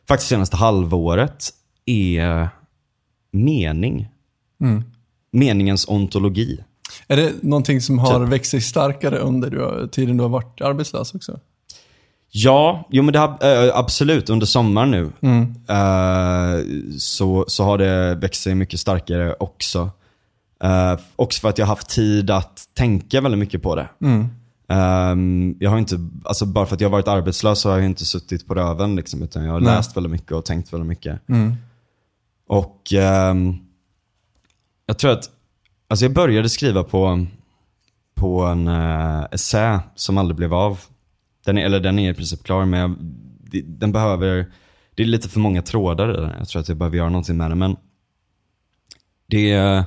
faktiskt 0.07 0.29
senaste 0.29 0.57
halvåret, 0.57 1.49
är 1.85 2.49
mening. 3.31 4.07
Mm. 4.61 4.83
Meningens 5.31 5.87
ontologi. 5.87 6.63
Är 7.07 7.17
det 7.17 7.33
någonting 7.41 7.81
som 7.81 7.99
har 7.99 8.19
Typ. 8.19 8.33
växt 8.33 8.51
sig 8.51 8.61
starkare 8.61 9.17
under 9.17 9.49
du 9.49 9.87
tiden 9.87 10.17
du 10.17 10.23
har 10.23 10.29
varit 10.29 10.61
arbetslös 10.61 11.15
också? 11.15 11.39
Ja, 12.35 12.87
jo 12.89 13.03
men 13.03 13.13
det 13.13 13.19
har 13.19 13.27
eh, 13.41 13.77
absolut 13.77 14.29
under 14.29 14.45
sommaren 14.45 14.91
nu. 14.91 15.11
Mm. 15.21 15.55
eh, 15.69 16.65
så, 16.97 17.45
så 17.47 17.63
har 17.63 17.77
det 17.77 18.15
växt 18.15 18.43
sig 18.43 18.55
mycket 18.55 18.79
starkare 18.79 19.35
också. 19.39 19.89
Eh, 20.63 20.99
också 21.15 21.41
för 21.41 21.49
att 21.49 21.57
jag 21.57 21.65
har 21.65 21.75
haft 21.75 21.89
tid 21.89 22.29
att 22.29 22.61
tänka 22.73 23.21
väldigt 23.21 23.39
mycket 23.39 23.61
på 23.61 23.75
det. 23.75 23.89
Mm. 24.01 24.27
Ehm, 24.67 25.55
jag 25.59 25.69
har 25.69 25.77
inte, 25.77 25.97
alltså 26.23 26.45
bara 26.45 26.65
för 26.65 26.75
att 26.75 26.81
jag 26.81 26.89
har 26.89 26.91
varit 26.91 27.07
arbetslös 27.07 27.59
så 27.59 27.69
har 27.69 27.77
jag 27.77 27.85
inte 27.85 28.05
suttit 28.05 28.47
på 28.47 28.55
röven 28.55 28.95
liksom, 28.95 29.23
utan 29.23 29.45
jag 29.45 29.51
har 29.51 29.59
Nej. 29.59 29.75
läst 29.75 29.97
väldigt 29.97 30.11
mycket 30.11 30.31
och 30.31 30.45
tänkt 30.45 30.73
väldigt 30.73 30.87
mycket. 30.87 31.29
Mm. 31.29 31.55
Och 32.47 32.93
ehm, 32.93 33.55
jag 34.85 34.97
tror 34.97 35.11
att, 35.11 35.29
alltså 35.93 36.05
jag 36.05 36.13
började 36.13 36.49
skriva 36.49 36.83
på, 36.83 37.25
på 38.15 38.41
en 38.41 38.67
uh, 38.67 39.25
essä 39.31 39.79
som 39.95 40.17
aldrig 40.17 40.37
blev 40.37 40.53
av. 40.53 40.79
Den 41.45 41.57
är, 41.57 41.65
eller 41.65 41.79
den 41.79 41.99
är 41.99 42.11
i 42.11 42.13
princip 42.13 42.43
klar 42.43 42.65
men 42.65 42.79
jag, 42.79 42.95
den 43.65 43.91
behöver, 43.91 44.51
det 44.95 45.03
är 45.03 45.07
lite 45.07 45.29
för 45.29 45.39
många 45.39 45.61
trådar 45.61 46.09
i 46.09 46.13
den. 46.13 46.31
Jag 46.37 46.47
tror 46.47 46.59
att 46.59 46.67
jag 46.67 46.77
behöver 46.77 46.97
göra 46.97 47.09
någonting 47.09 47.37
med 47.37 47.51
den. 47.51 47.59
Men 47.59 47.75
Det, 49.27 49.83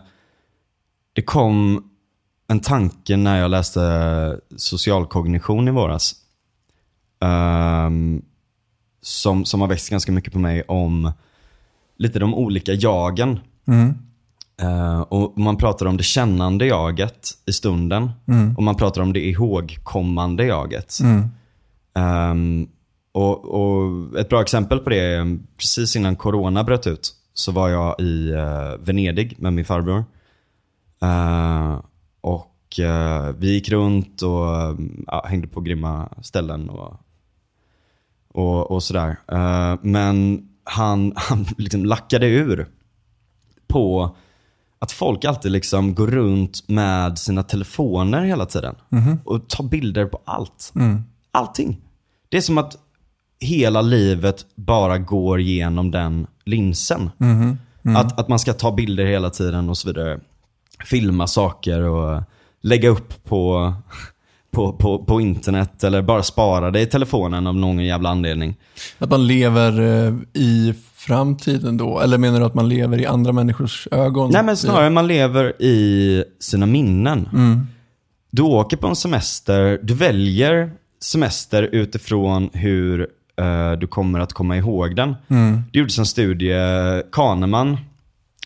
det 1.12 1.22
kom 1.22 1.90
en 2.48 2.60
tanke 2.60 3.16
när 3.16 3.40
jag 3.40 3.50
läste 3.50 4.40
socialkognition 4.56 5.68
i 5.68 5.70
våras. 5.70 6.14
Um, 7.20 8.24
som, 9.02 9.44
som 9.44 9.60
har 9.60 9.68
växt 9.68 9.90
ganska 9.90 10.12
mycket 10.12 10.32
på 10.32 10.38
mig 10.38 10.62
om 10.62 11.12
lite 11.96 12.18
de 12.18 12.34
olika 12.34 12.72
jagen. 12.72 13.40
Mm. 13.66 14.05
Eh, 14.62 15.00
och 15.00 15.38
man 15.38 15.56
pratar 15.56 15.86
om 15.86 15.96
det 15.96 16.02
kännande 16.02 16.66
jaget 16.66 17.30
i 17.46 17.52
stunden. 17.52 18.10
Och 18.56 18.62
man 18.62 18.76
pratar 18.76 19.02
om 19.02 19.12
det 19.12 19.26
ihågkommande 19.26 20.44
jaget. 20.44 20.98
Ehm, 21.94 22.68
och, 23.12 23.44
och 23.44 24.18
ett 24.18 24.28
bra 24.28 24.42
exempel 24.42 24.78
på 24.78 24.90
det 24.90 25.00
är 25.00 25.38
precis 25.56 25.96
innan 25.96 26.16
corona 26.16 26.64
bröt 26.64 26.86
ut 26.86 27.14
så 27.34 27.52
var 27.52 27.68
jag 27.68 28.00
i 28.00 28.30
eh, 28.30 28.74
Venedig 28.78 29.34
med 29.38 29.52
min 29.52 29.64
farbror. 29.64 30.04
Eh, 31.02 31.80
och 32.20 32.80
eh, 32.80 33.34
vi 33.38 33.52
gick 33.52 33.68
runt 33.68 34.22
och 34.22 35.24
hängde 35.24 35.48
på 35.48 35.60
grymma 35.60 36.08
ställen 36.22 36.70
och, 36.70 37.00
och, 38.28 38.70
och 38.70 38.82
sådär. 38.82 39.16
Men 39.82 40.48
han, 40.64 41.12
han 41.16 41.46
liksom 41.58 41.84
lackade 41.84 42.26
ur 42.26 42.66
på 43.66 44.16
att 44.78 44.92
folk 44.92 45.24
alltid 45.24 45.52
liksom 45.52 45.94
går 45.94 46.06
runt 46.06 46.68
med 46.68 47.18
sina 47.18 47.42
telefoner 47.42 48.22
hela 48.22 48.46
tiden. 48.46 48.74
Och 49.24 49.48
tar 49.48 49.64
bilder 49.64 50.06
på 50.06 50.20
allt. 50.24 50.72
Allting. 51.32 51.80
Det 52.28 52.36
är 52.36 52.40
som 52.40 52.58
att 52.58 52.76
hela 53.40 53.82
livet 53.82 54.46
bara 54.54 54.98
går 54.98 55.40
genom 55.40 55.90
den 55.90 56.26
linsen. 56.44 57.10
Att, 57.96 58.20
att 58.20 58.28
man 58.28 58.38
ska 58.38 58.52
ta 58.52 58.72
bilder 58.72 59.04
hela 59.04 59.30
tiden 59.30 59.68
och 59.68 59.78
så 59.78 59.88
vidare. 59.88 60.20
Filma 60.84 61.26
saker 61.26 61.80
och 61.82 62.22
lägga 62.62 62.88
upp 62.88 63.24
på, 63.24 63.74
på, 64.50 64.72
på, 64.72 65.04
på 65.04 65.20
internet 65.20 65.84
eller 65.84 66.02
bara 66.02 66.22
spara 66.22 66.70
det 66.70 66.80
i 66.80 66.86
telefonen 66.86 67.46
av 67.46 67.54
någon 67.54 67.84
jävla 67.84 68.08
anledning. 68.08 68.56
Att 68.98 69.10
man 69.10 69.26
lever 69.26 69.80
eh, 69.80 70.14
i 70.32 70.74
framtiden 71.06 71.76
då? 71.76 72.00
Eller 72.00 72.18
menar 72.18 72.40
du 72.40 72.46
att 72.46 72.54
man 72.54 72.68
lever 72.68 73.00
i 73.00 73.06
andra 73.06 73.32
människors 73.32 73.88
ögon? 73.90 74.30
Nej 74.30 74.42
men 74.42 74.56
snarare 74.56 74.90
man 74.90 75.06
lever 75.06 75.62
i 75.62 76.24
sina 76.40 76.66
minnen. 76.66 77.28
Du 78.30 78.42
åker 78.42 78.76
på 78.76 78.86
en 78.86 78.96
semester, 78.96 79.80
du 79.82 79.94
väljer 79.94 80.70
semester 81.02 81.62
utifrån 81.62 82.50
hur 82.52 83.00
eh, 83.40 83.72
du 83.72 83.86
kommer 83.86 84.20
att 84.20 84.32
komma 84.32 84.56
ihåg 84.56 84.96
den. 84.96 85.14
Det 85.72 85.78
gjordes 85.78 85.98
en 85.98 86.06
studie, 86.06 86.54
Kahneman, 87.12 87.78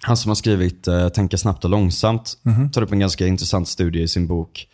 han 0.02 0.16
som 0.16 0.30
har 0.30 0.34
skrivit 0.34 0.88
eh, 0.88 1.08
Tänka 1.08 1.38
snabbt 1.38 1.64
och 1.64 1.70
långsamt, 1.70 2.38
tar 2.72 2.82
upp 2.82 2.92
en 2.92 2.98
ganska 2.98 3.26
intressant 3.26 3.68
studie 3.68 4.02
i 4.02 4.08
sin 4.08 4.26
bok. 4.26 4.66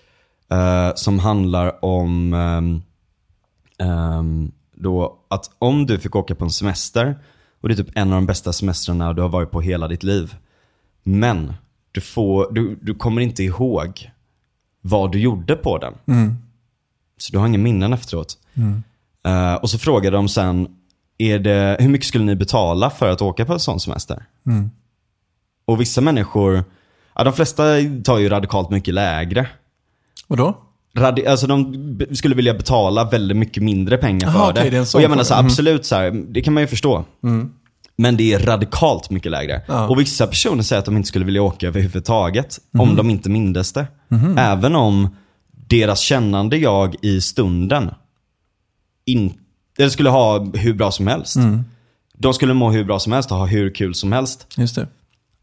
eh, 0.50 0.95
som 0.95 1.19
handlar 1.19 1.85
om 1.85 2.35
ehm, 2.35 2.83
ehm, 3.78 4.52
då 4.75 5.16
att 5.28 5.50
om 5.59 5.87
du 5.87 5.99
fick 5.99 6.16
åka 6.16 6.35
på 6.35 6.45
en 6.45 6.50
semester 6.50 7.16
och 7.61 7.69
det 7.69 7.75
är 7.75 7.77
typ 7.77 7.97
en 7.97 8.13
av 8.13 8.15
de 8.15 8.27
bästa 8.27 8.53
semestrarna 8.53 9.13
du 9.13 9.23
har 9.23 9.29
varit 9.29 9.51
på 9.51 9.61
hela 9.61 9.89
ditt 9.89 10.03
liv. 10.03 10.35
Men 11.03 11.53
du, 11.93 12.01
får, 12.01 12.53
du, 12.53 12.79
du 12.83 12.95
kommer 12.95 13.23
inte 13.23 13.43
ihåg 13.43 14.11
vad 14.81 15.13
du 15.13 15.19
gjorde 15.21 15.57
på 15.57 15.79
den. 15.79 15.95
Så 17.19 17.33
du 17.33 17.39
har 17.39 17.47
ingen 17.47 17.63
minnen 17.63 17.93
efteråt. 17.93 18.39
Eh, 19.27 19.55
och 19.55 19.71
så 19.71 19.79
frågade 19.79 20.17
de 20.17 20.29
sen, 20.29 20.69
är 21.19 21.39
det, 21.39 21.77
hur 21.81 21.89
mycket 21.89 22.07
skulle 22.09 22.25
ni 22.25 22.37
betala 22.37 22.91
för 22.91 23.09
att 23.11 23.23
åka 23.23 23.45
på 23.45 23.53
en 23.53 23.61
sån 23.61 23.81
semester? 23.81 24.25
Och 25.65 25.81
vissa 25.81 26.01
människor, 26.01 26.65
ja, 27.15 27.25
de 27.25 27.33
flesta 27.33 27.65
tar 28.05 28.19
ju 28.19 28.29
radikalt 28.29 28.71
mycket 28.71 28.95
lägre. 28.95 29.49
Vadå? 30.27 30.63
Radi 30.97 31.26
alltså 31.26 31.47
de 31.47 32.00
skulle 32.12 32.35
vilja 32.35 32.55
betala 32.55 33.05
väldigt 33.05 33.37
mycket 33.37 33.62
mindre 33.62 33.97
pengar 33.99 34.31
för 34.31 34.38
Aha, 34.38 34.53
det. 34.53 34.61
okej, 34.61 34.71
det 34.71 34.95
och 34.95 35.03
jag 35.03 35.11
menar 35.11 35.25
så 35.25 35.35
här. 35.35 35.41
Mm. 35.41 35.47
absolut 35.50 35.87
så 35.87 35.95
här, 35.97 36.11
det 36.11 36.43
kan 36.43 36.55
man 36.55 36.62
ju 36.62 36.67
förstå. 36.67 37.05
Men 37.99 38.17
det 38.17 38.33
är 38.33 38.38
radikalt 38.38 39.11
mycket 39.11 39.33
lägre. 39.33 39.62
Ja. 39.69 39.88
Och 39.88 40.00
vissa 40.00 40.26
personer 40.26 40.62
säger 40.62 40.79
att 40.79 40.85
de 40.87 40.97
inte 40.97 41.09
skulle 41.09 41.25
vilja 41.25 41.43
åka 41.43 41.67
överhuvudtaget. 41.67 42.59
Mhm. 42.71 42.81
Om 42.81 42.97
de 42.97 43.11
inte 43.11 43.31
mindes 43.31 43.73
det. 43.73 43.87
Även 44.38 44.75
om 44.76 45.09
deras 45.69 46.00
kännande 46.00 46.57
jag 46.57 46.95
i 47.03 47.21
stunden 47.21 47.91
inte 49.07 49.91
skulle 49.91 50.11
ha 50.11 50.45
hur 50.55 50.75
bra 50.75 50.91
som 50.91 51.07
helst. 51.07 51.37
Mm. 51.37 51.65
De 52.19 52.35
skulle 52.35 52.55
må 52.55 52.71
hur 52.71 52.85
bra 52.85 52.99
som 52.99 53.12
helst 53.12 53.33
och 53.33 53.38
ha 53.38 53.47
hur 53.47 53.75
kul 53.75 53.95
som 53.95 54.12
helst. 54.12 54.47
Just 54.57 54.75
det. 54.76 54.87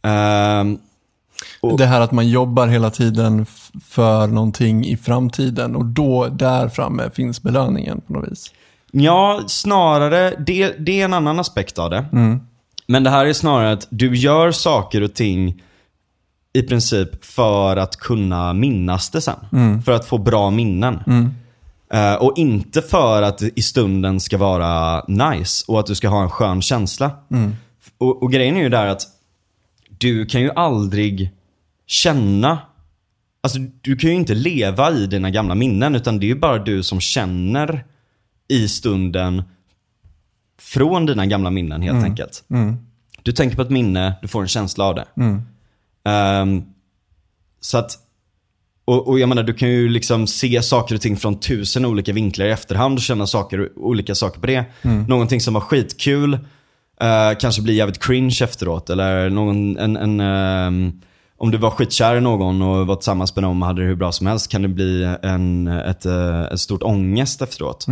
Ehm, 0.09 0.77
Och- 1.61 1.77
Det 1.77 1.85
här 1.85 2.01
att 2.01 2.11
man 2.11 2.27
jobbar 2.29 2.67
hela 2.67 2.89
tiden 2.89 3.45
för 3.89 4.27
någonting 4.27 4.85
i 4.85 4.97
framtiden 4.97 5.75
och 5.75 5.85
då 5.85 6.27
där 6.27 6.69
framme 6.69 7.09
finns 7.13 7.43
belöningen 7.43 8.01
på 8.07 8.13
något 8.13 8.31
vis. 8.31 8.53
Ja, 8.91 9.41
snarare, 9.47 10.33
det, 10.39 10.75
det 10.85 11.01
är 11.01 11.05
en 11.05 11.13
annan 11.13 11.39
aspekt 11.39 11.79
av 11.79 11.89
det. 11.89 12.05
Men 12.87 13.03
det 13.03 13.09
här 13.09 13.25
är 13.25 13.33
snarare 13.33 13.71
att 13.71 13.87
du 13.89 14.15
gör 14.17 14.51
saker 14.51 15.01
och 15.01 15.13
ting 15.13 15.61
i 16.53 16.61
princip 16.61 17.25
för 17.25 17.77
att 17.77 17.95
kunna 17.97 18.53
minnas 18.53 19.09
det 19.09 19.21
sen. 19.21 19.35
För 19.85 19.91
att 19.91 20.05
få 20.05 20.17
bra 20.17 20.49
minnen. 20.49 20.99
Eh, 21.93 22.13
och 22.15 22.33
inte 22.37 22.81
för 22.81 23.21
att 23.21 23.37
det 23.37 23.49
i 23.55 23.61
stunden 23.61 24.19
ska 24.19 24.37
vara 24.37 25.03
nice 25.07 25.65
och 25.67 25.79
att 25.79 25.85
du 25.85 25.95
ska 25.95 26.07
ha 26.09 26.21
en 26.23 26.29
skön 26.29 26.61
känsla. 26.61 27.11
Och, 27.97 28.23
och 28.23 28.31
grejen 28.31 28.57
är 28.57 28.61
ju 28.61 28.69
där 28.69 28.87
att 28.87 29.01
du 30.03 30.25
kan 30.25 30.41
ju 30.41 30.51
aldrig 30.51 31.31
känna 31.87 32.59
Alltså 33.45 33.59
du 33.81 33.95
kan 33.95 34.09
ju 34.09 34.15
inte 34.15 34.33
leva 34.33 34.91
i 34.91 35.07
dina 35.07 35.29
gamla 35.29 35.55
minnen 35.55 35.95
utan 35.95 36.19
det 36.19 36.25
är 36.25 36.27
ju 36.27 36.35
bara 36.39 36.63
du 36.63 36.83
som 36.83 36.99
känner 36.99 37.85
i 38.47 38.67
stunden 38.67 39.43
från 40.59 41.05
dina 41.05 41.25
gamla 41.25 41.49
minnen 41.49 41.81
helt 41.81 41.95
enkelt. 42.05 42.43
Du 43.23 43.31
tänker 43.31 43.55
på 43.55 43.61
ett 43.61 43.69
minne, 43.69 44.13
du 44.21 44.27
får 44.27 44.41
en 44.41 44.47
känsla 44.47 44.85
av 44.85 44.95
det. 44.95 45.05
Ehm, 46.05 46.63
så 47.61 47.77
att, 47.77 47.91
och, 48.85 49.07
och 49.07 49.19
jag 49.19 49.29
menar 49.29 49.43
du 49.43 49.53
kan 49.53 49.69
ju 49.69 49.89
liksom 49.89 50.27
se 50.27 50.61
saker 50.61 50.95
och 50.95 51.01
ting 51.01 51.17
från 51.17 51.39
tusen 51.39 51.85
olika 51.85 52.13
vinklar 52.13 52.45
i 52.45 52.51
efterhand 52.51 52.97
och 52.97 53.01
känna 53.01 53.27
saker, 53.27 53.69
olika 53.75 54.15
saker 54.15 54.39
på 54.39 54.47
det. 54.47 54.65
Någonting 55.07 55.41
som 55.41 55.53
var 55.53 55.61
skitkul, 55.61 56.39
eh, 57.01 57.37
kanske 57.39 57.61
blir 57.61 57.73
jävligt 57.73 58.03
cringe 58.03 58.39
efteråt. 58.43 58.89
Eller 58.89 59.29
någon, 59.29 59.77
en, 59.77 59.97
en, 59.97 60.19
ehm, 60.19 61.01
om 61.37 61.51
du 61.51 61.57
var 61.57 61.69
skitkär 61.69 62.15
i 62.15 62.21
någon 62.21 62.61
och 62.61 62.87
var 62.87 62.95
tillsammans 62.95 63.35
med 63.35 63.43
dem 63.43 63.61
och 63.61 63.67
hade 63.67 63.81
det 63.81 63.87
hur 63.87 63.95
bra 63.95 64.11
som 64.11 64.27
helst 64.27 64.51
kan 64.51 64.61
det 64.61 64.67
bli 64.67 65.15
en, 65.21 65.67
ett, 65.67 66.05
eh, 66.05 66.41
ett 66.41 66.59
stort 66.59 66.83
ångest 66.83 67.41
efteråt. 67.41 67.85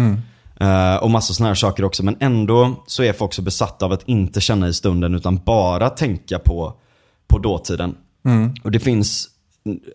Eh, 0.60 0.96
och 0.96 1.12
massa 1.12 1.34
sådana 1.34 1.50
här 1.50 1.55
saker 1.55 1.84
också. 1.84 2.05
Men 2.05 2.17
ändå 2.20 2.84
så 2.88 3.03
är 3.03 3.13
folk 3.13 3.34
så 3.34 3.41
besatta 3.41 3.86
av 3.86 3.91
att 3.91 4.03
inte 4.05 4.41
känna 4.41 4.67
i 4.67 4.74
stunden 4.74 5.15
utan 5.15 5.39
bara 5.46 5.89
tänka 5.89 6.39
på, 6.39 6.74
på 7.27 7.38
dåtiden. 7.38 7.96
Och 8.63 8.72
det 8.72 8.79
finns, 8.79 9.29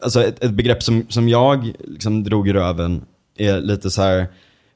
alltså 0.03 0.25
ett, 0.25 0.45
ett 0.45 0.51
begrepp 0.51 0.83
som, 0.83 1.07
som 1.09 1.29
jag 1.29 1.73
liksom 1.85 2.25
drog 2.25 2.49
i 2.49 2.53
röven 2.53 3.05
är 3.39 3.61
lite 3.61 3.91
så 3.91 4.03
här 4.03 4.27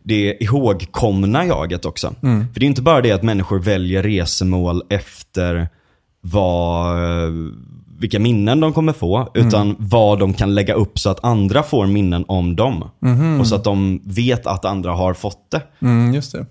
det 0.02 0.36
ihågkomna 0.40 1.46
jaget 1.46 1.84
också. 1.84 2.14
För 2.52 2.60
det 2.60 2.66
är 2.66 2.68
inte 2.68 2.82
bara 2.82 3.00
det 3.00 3.12
att 3.12 3.22
människor 3.22 3.58
väljer 3.58 4.02
resemål 4.02 4.82
efter 4.90 5.68
vad, 6.20 6.96
vilka 7.98 8.18
minnen 8.18 8.60
de 8.60 8.72
kommer 8.72 8.92
få, 8.92 9.28
utan 9.34 9.76
vad 9.78 10.18
de 10.18 10.34
kan 10.34 10.54
lägga 10.54 10.74
upp 10.74 10.98
så 10.98 11.10
att 11.10 11.24
andra 11.24 11.62
får 11.62 11.86
minnen 11.86 12.24
om 12.28 12.56
dem. 12.56 12.84
Och 13.40 13.46
så 13.46 13.54
att 13.54 13.64
de 13.64 14.00
vet 14.04 14.46
att 14.46 14.64
andra 14.64 14.92
har 14.92 15.14
fått 15.14 15.50
det. 15.50 15.62
Mm, 15.82 16.14
just 16.14 16.32
det. 16.32 16.46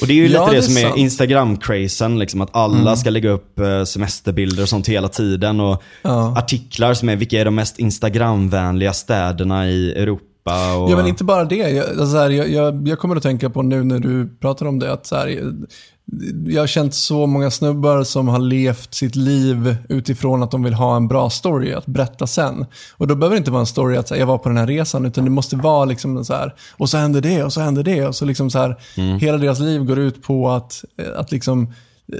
Och 0.00 0.06
det 0.06 0.12
är 0.12 0.16
ju 0.16 0.28
Ja, 0.28 0.28
lite 0.28 0.44
det, 0.44 0.50
det 0.50 0.56
är 0.58 0.62
som 0.62 0.76
är 0.76 0.82
sant. 0.82 0.96
Instagram-crazen, 0.96 2.18
liksom 2.18 2.40
att 2.40 2.56
alla 2.56 2.96
ska 2.96 3.10
lägga 3.10 3.30
upp 3.30 3.58
eh, 3.58 3.84
semesterbilder 3.84 4.62
och 4.62 4.68
sånt 4.68 4.88
hela 4.88 5.08
tiden. 5.08 5.60
Och 5.60 5.82
Ja. 6.02 6.38
artiklar 6.38 6.94
som 6.94 7.08
är, 7.08 7.16
vilka 7.16 7.40
är 7.40 7.44
de 7.44 7.54
mest 7.54 7.78
Instagram-vänliga 7.78 8.92
städerna 8.92 9.68
i 9.68 9.92
Europa? 9.92 10.24
Och... 10.44 10.90
Ja, 10.90 10.96
men 10.96 11.06
inte 11.06 11.24
bara 11.24 11.44
det. 11.44 11.56
Jag, 11.56 11.88
alltså 11.88 12.06
så 12.06 12.16
här, 12.16 12.30
jag, 12.30 12.50
jag, 12.50 12.88
jag 12.88 12.98
kommer 12.98 13.16
att 13.16 13.22
tänka 13.22 13.50
på 13.50 13.62
nu 13.62 13.84
när 13.84 13.98
du 13.98 14.28
pratar 14.40 14.66
om 14.66 14.78
det, 14.78 14.92
att 14.92 15.06
så 15.06 15.16
här, 15.16 15.52
jag, 16.46 16.62
har 16.62 16.66
känt 16.66 16.94
så 16.94 17.26
många 17.26 17.50
snubbar 17.50 18.04
som 18.04 18.28
har 18.28 18.38
levt 18.38 18.94
sitt 18.94 19.16
liv 19.16 19.76
utifrån 19.88 20.42
att 20.42 20.50
de 20.50 20.62
vill 20.62 20.74
ha 20.74 20.96
en 20.96 21.08
bra 21.08 21.30
story 21.30 21.72
att 21.72 21.86
berätta 21.86 22.26
sen. 22.26 22.66
Och 22.96 23.06
då 23.06 23.14
behöver 23.14 23.36
det 23.36 23.38
inte 23.38 23.50
vara 23.50 23.60
en 23.60 23.66
story 23.66 23.96
att 23.96 24.10
här, 24.10 24.16
jag 24.16 24.26
var 24.26 24.38
på 24.38 24.48
den 24.48 24.58
här 24.58 24.66
resan, 24.66 25.06
utan 25.06 25.24
det 25.24 25.30
måste 25.30 25.56
vara 25.56 25.84
liksom 25.84 26.24
så 26.24 26.34
här, 26.34 26.54
och 26.76 26.90
så 26.90 26.98
hände 26.98 27.20
det, 27.20 27.44
och 27.44 27.52
så 27.52 27.60
hände 27.60 27.82
det, 27.82 28.06
och 28.06 28.16
så 28.16 28.24
liksom 28.24 28.50
så 28.50 28.58
här, 28.58 28.76
hela 29.18 29.38
deras 29.38 29.58
liv 29.58 29.84
går 29.84 29.98
ut 29.98 30.22
på 30.22 30.50
att, 30.50 30.84
att 31.16 31.32
liksom 31.32 31.72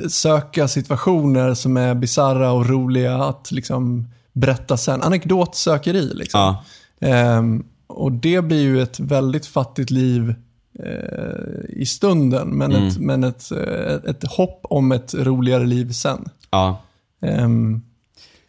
söka 0.09 0.69
situationer 0.69 1.55
som 1.55 1.77
är 1.77 1.95
bizarra 1.95 2.53
och 2.53 2.69
roliga 2.69 3.17
att 3.17 3.53
liksom 3.53 4.09
berätta 4.33 4.77
sen. 4.77 5.03
Anekdotsökeri 5.03 6.11
liksom. 6.15 6.41
Ja. 6.41 6.65
Ehm, 7.09 7.65
och 7.90 8.12
det 8.12 8.44
blir 8.44 8.61
ju 8.62 8.82
ett 8.82 9.00
väldigt 9.00 9.47
fattigt 9.47 9.90
liv 9.90 10.35
eh, 10.78 11.64
i 11.68 11.87
stunden, 11.87 12.49
men, 12.49 12.73
ett, 12.73 12.99
men 12.99 13.25
ett, 13.25 13.52
eh, 13.52 14.11
ett 14.11 14.25
hopp 14.25 14.61
om 14.62 14.92
ett 14.92 15.14
roligare 15.14 15.66
liv 15.66 15.92
sen. 15.92 16.28
ja. 16.50 16.82
Ehm, 17.23 17.82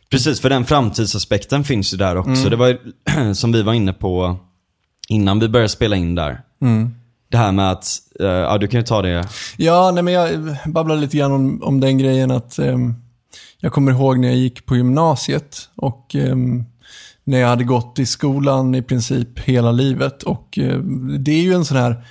Precis, 0.09 0.41
för 0.41 0.49
den 0.49 0.65
framtidsaspekten 0.65 1.63
finns 1.63 1.93
ju 1.93 1.97
där 1.97 2.15
också. 2.15 2.31
Mm. 2.31 2.49
Det 2.49 2.55
var 2.55 2.67
ju, 2.67 2.77
som 3.33 3.51
vi 3.51 3.61
var 3.61 3.73
inne 3.73 3.93
på 3.93 4.37
innan 5.07 5.39
vi 5.39 5.49
började 5.49 5.69
spela 5.69 5.95
in 5.95 6.15
där. 6.15 6.41
Mm. 6.61 6.95
Det 7.29 7.37
här 7.37 7.51
med 7.51 7.71
att, 7.71 7.87
eh, 8.19 8.25
ja 8.27 8.57
du 8.57 8.67
kan 8.67 8.79
ju 8.79 8.85
ta 8.85 9.01
det. 9.01 9.27
Ja, 9.57 9.91
nej, 9.91 10.03
men 10.03 10.13
jag 10.13 10.55
babblade 10.65 11.01
lite 11.01 11.17
grann 11.17 11.31
om, 11.31 11.63
om 11.63 11.79
den 11.79 11.97
grejen 11.97 12.31
att 12.31 12.59
ehm, 12.59 12.95
jag 13.59 13.71
kommer 13.71 13.91
ihåg 13.91 14.19
när 14.19 14.27
jag 14.27 14.37
gick 14.37 14.65
på 14.65 14.75
gymnasiet 14.75 15.69
och 15.75 16.15
ehm, 16.15 16.65
när 17.23 17.39
jag 17.39 17.47
hade 17.47 17.63
gått 17.63 17.99
i 17.99 18.05
skolan 18.05 18.75
i 18.75 18.81
princip 18.81 19.39
hela 19.39 19.71
livet. 19.71 20.23
Och 20.23 20.59
eh, 20.59 20.79
det 21.19 21.31
är 21.31 21.41
ju 21.41 21.53
en 21.53 21.65
sån 21.65 21.77
här, 21.77 22.05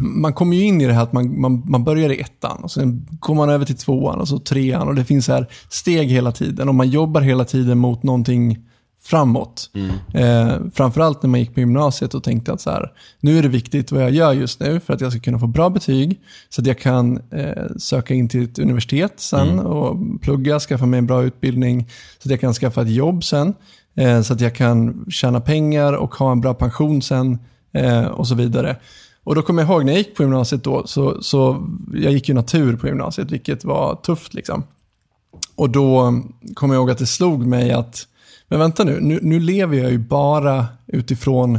man 0.00 0.32
kommer 0.32 0.56
ju 0.56 0.64
in 0.64 0.80
i 0.80 0.86
det 0.86 0.92
här 0.92 1.02
att 1.02 1.12
man, 1.12 1.40
man, 1.40 1.62
man 1.66 1.84
börjar 1.84 2.10
i 2.10 2.20
ettan 2.20 2.62
och 2.62 2.70
sen 2.70 3.06
kommer 3.20 3.46
man 3.46 3.50
över 3.50 3.64
till 3.64 3.76
tvåan 3.76 4.20
och 4.20 4.28
så 4.28 4.38
trean 4.38 4.88
och 4.88 4.94
det 4.94 5.04
finns 5.04 5.28
här 5.28 5.46
steg 5.68 6.08
hela 6.08 6.32
tiden 6.32 6.68
och 6.68 6.74
man 6.74 6.88
jobbar 6.90 7.20
hela 7.20 7.44
tiden 7.44 7.78
mot 7.78 8.02
någonting 8.02 8.58
framåt. 9.02 9.70
Eh, 10.14 10.56
framförallt 10.74 11.22
när 11.22 11.30
man 11.30 11.40
gick 11.40 11.54
på 11.54 11.60
gymnasiet 11.60 12.14
och 12.14 12.24
tänkte 12.24 12.52
att 12.52 12.60
så 12.60 12.70
här, 12.70 12.92
nu 13.20 13.38
är 13.38 13.42
det 13.42 13.48
viktigt 13.48 13.92
vad 13.92 14.02
jag 14.02 14.10
gör 14.10 14.32
just 14.32 14.60
nu 14.60 14.80
för 14.80 14.94
att 14.94 15.00
jag 15.00 15.12
ska 15.12 15.20
kunna 15.20 15.38
få 15.38 15.46
bra 15.46 15.70
betyg 15.70 16.20
så 16.48 16.60
att 16.60 16.66
jag 16.66 16.78
kan 16.78 17.20
eh, 17.30 17.66
söka 17.76 18.14
in 18.14 18.28
till 18.28 18.44
ett 18.44 18.58
universitet 18.58 19.12
sen 19.16 19.58
och 19.58 19.96
plugga, 20.22 20.60
skaffa 20.60 20.86
mig 20.86 20.98
en 20.98 21.06
bra 21.06 21.22
utbildning 21.22 21.88
så 22.18 22.28
att 22.28 22.30
jag 22.30 22.40
kan 22.40 22.54
skaffa 22.54 22.82
ett 22.82 22.90
jobb 22.90 23.24
sen. 23.24 23.54
Eh, 23.94 24.22
så 24.22 24.32
att 24.32 24.40
jag 24.40 24.54
kan 24.54 25.06
tjäna 25.10 25.40
pengar 25.40 25.92
och 25.92 26.14
ha 26.14 26.32
en 26.32 26.40
bra 26.40 26.54
pension 26.54 27.02
sen 27.02 27.38
eh, 27.72 28.04
och 28.04 28.28
så 28.28 28.34
vidare. 28.34 28.76
Och 29.24 29.34
då 29.34 29.42
kommer 29.42 29.62
jag 29.62 29.70
ihåg 29.70 29.84
när 29.84 29.92
jag 29.92 29.98
gick 29.98 30.16
på 30.16 30.22
gymnasiet 30.22 30.64
då, 30.64 30.86
så, 30.86 31.22
så 31.22 31.68
jag 31.94 32.12
gick 32.12 32.28
ju 32.28 32.34
natur 32.34 32.76
på 32.76 32.86
gymnasiet, 32.86 33.30
vilket 33.30 33.64
var 33.64 33.94
tufft 33.94 34.34
liksom. 34.34 34.64
Och 35.54 35.70
då 35.70 36.20
kommer 36.54 36.74
jag 36.74 36.80
ihåg 36.80 36.90
att 36.90 36.98
det 36.98 37.06
slog 37.06 37.46
mig 37.46 37.72
att, 37.72 38.06
men 38.48 38.58
vänta 38.58 38.84
nu, 38.84 39.00
nu, 39.00 39.18
nu 39.22 39.40
lever 39.40 39.76
jag 39.76 39.90
ju 39.90 39.98
bara 39.98 40.66
utifrån 40.86 41.58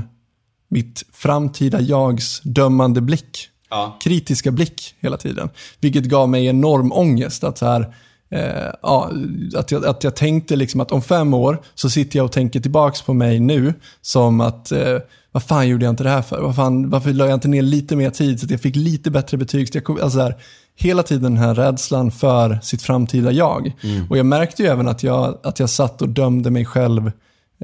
mitt 0.67 1.03
framtida 1.11 1.81
jags 1.81 2.41
dömande 2.41 3.01
blick. 3.01 3.49
Ja. 3.69 3.97
Kritiska 4.01 4.51
blick 4.51 4.95
hela 4.99 5.17
tiden. 5.17 5.49
Vilket 5.79 6.03
gav 6.03 6.29
mig 6.29 6.47
enorm 6.47 6.91
ångest. 6.91 7.43
Att, 7.43 7.57
så 7.57 7.65
här, 7.65 7.95
eh, 8.33 8.71
ja, 8.81 9.11
att, 9.55 9.71
jag, 9.71 9.85
att 9.85 10.03
jag 10.03 10.15
tänkte 10.15 10.55
liksom 10.55 10.81
att 10.81 10.91
om 10.91 11.01
fem 11.01 11.33
år 11.33 11.61
så 11.75 11.89
sitter 11.89 12.19
jag 12.19 12.25
och 12.25 12.31
tänker 12.31 12.59
tillbaks 12.59 13.01
på 13.01 13.13
mig 13.13 13.39
nu 13.39 13.73
som 14.01 14.41
att 14.41 14.71
eh, 14.71 14.97
vad 15.31 15.43
fan 15.43 15.67
gjorde 15.69 15.85
jag 15.85 15.91
inte 15.91 16.03
det 16.03 16.09
här 16.09 16.21
för? 16.21 16.41
Vad 16.41 16.55
fan, 16.55 16.89
varför 16.89 17.13
la 17.13 17.25
jag 17.25 17.33
inte 17.33 17.47
ner 17.47 17.61
lite 17.61 17.95
mer 17.95 18.09
tid 18.09 18.39
så 18.39 18.45
att 18.45 18.51
jag 18.51 18.61
fick 18.61 18.75
lite 18.75 19.11
bättre 19.11 19.37
betyg? 19.37 19.67
Så 19.67 19.77
jag, 19.77 19.83
kom- 19.83 19.95
alltså 20.01 20.17
så 20.17 20.23
här, 20.23 20.35
hela 20.75 21.03
tiden 21.03 21.23
den 21.23 21.37
här 21.37 21.55
rädslan 21.55 22.11
för 22.11 22.59
sitt 22.63 22.81
framtida 22.81 23.31
jag. 23.31 23.71
Och 24.09 24.17
jag 24.17 24.25
märkte 24.25 24.63
ju 24.63 24.69
även 24.69 24.87
att 24.87 25.03
jag, 25.03 25.37
att 25.43 25.59
jag 25.59 25.69
satt 25.69 26.01
och 26.01 26.09
dömde 26.09 26.51
mig 26.51 26.65
själv 26.65 27.11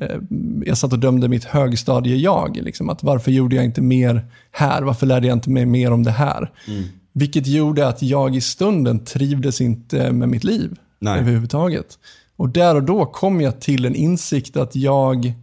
eh, 0.01 0.17
jag 0.65 0.77
satt 0.77 0.93
och 0.93 0.99
dömde 0.99 1.27
mitt 1.27 1.43
högstadie-jag. 1.43 2.57
Liksom, 2.61 2.89
att 2.89 3.03
varför 3.03 3.31
gjorde 3.31 3.55
jag 3.55 3.65
inte 3.65 3.81
mer 3.81 4.25
här? 4.51 4.81
Varför 4.81 5.05
lärde 5.05 5.27
jag 5.27 5.35
inte 5.35 5.49
mig 5.49 5.65
mer 5.65 5.91
om 5.91 6.03
det 6.03 6.11
här? 6.11 6.51
Vilket 7.19 7.47
gjorde 7.47 7.87
att 7.87 8.01
jag 8.01 8.35
i 8.35 8.41
stunden 8.41 9.05
trivdes 9.05 9.61
inte 9.61 10.11
med 10.11 10.29
mitt 10.29 10.43
liv 10.43 10.77
Nej. 10.99 11.19
överhuvudtaget. 11.19 11.99
Och 12.35 12.49
där 12.49 12.75
och 12.75 12.83
då 12.83 13.05
kom 13.05 13.41
jag 13.41 13.61
till 13.61 13.85
en 13.85 13.95
insikt 13.95 14.57
att 14.57 14.75
jag 14.75 15.33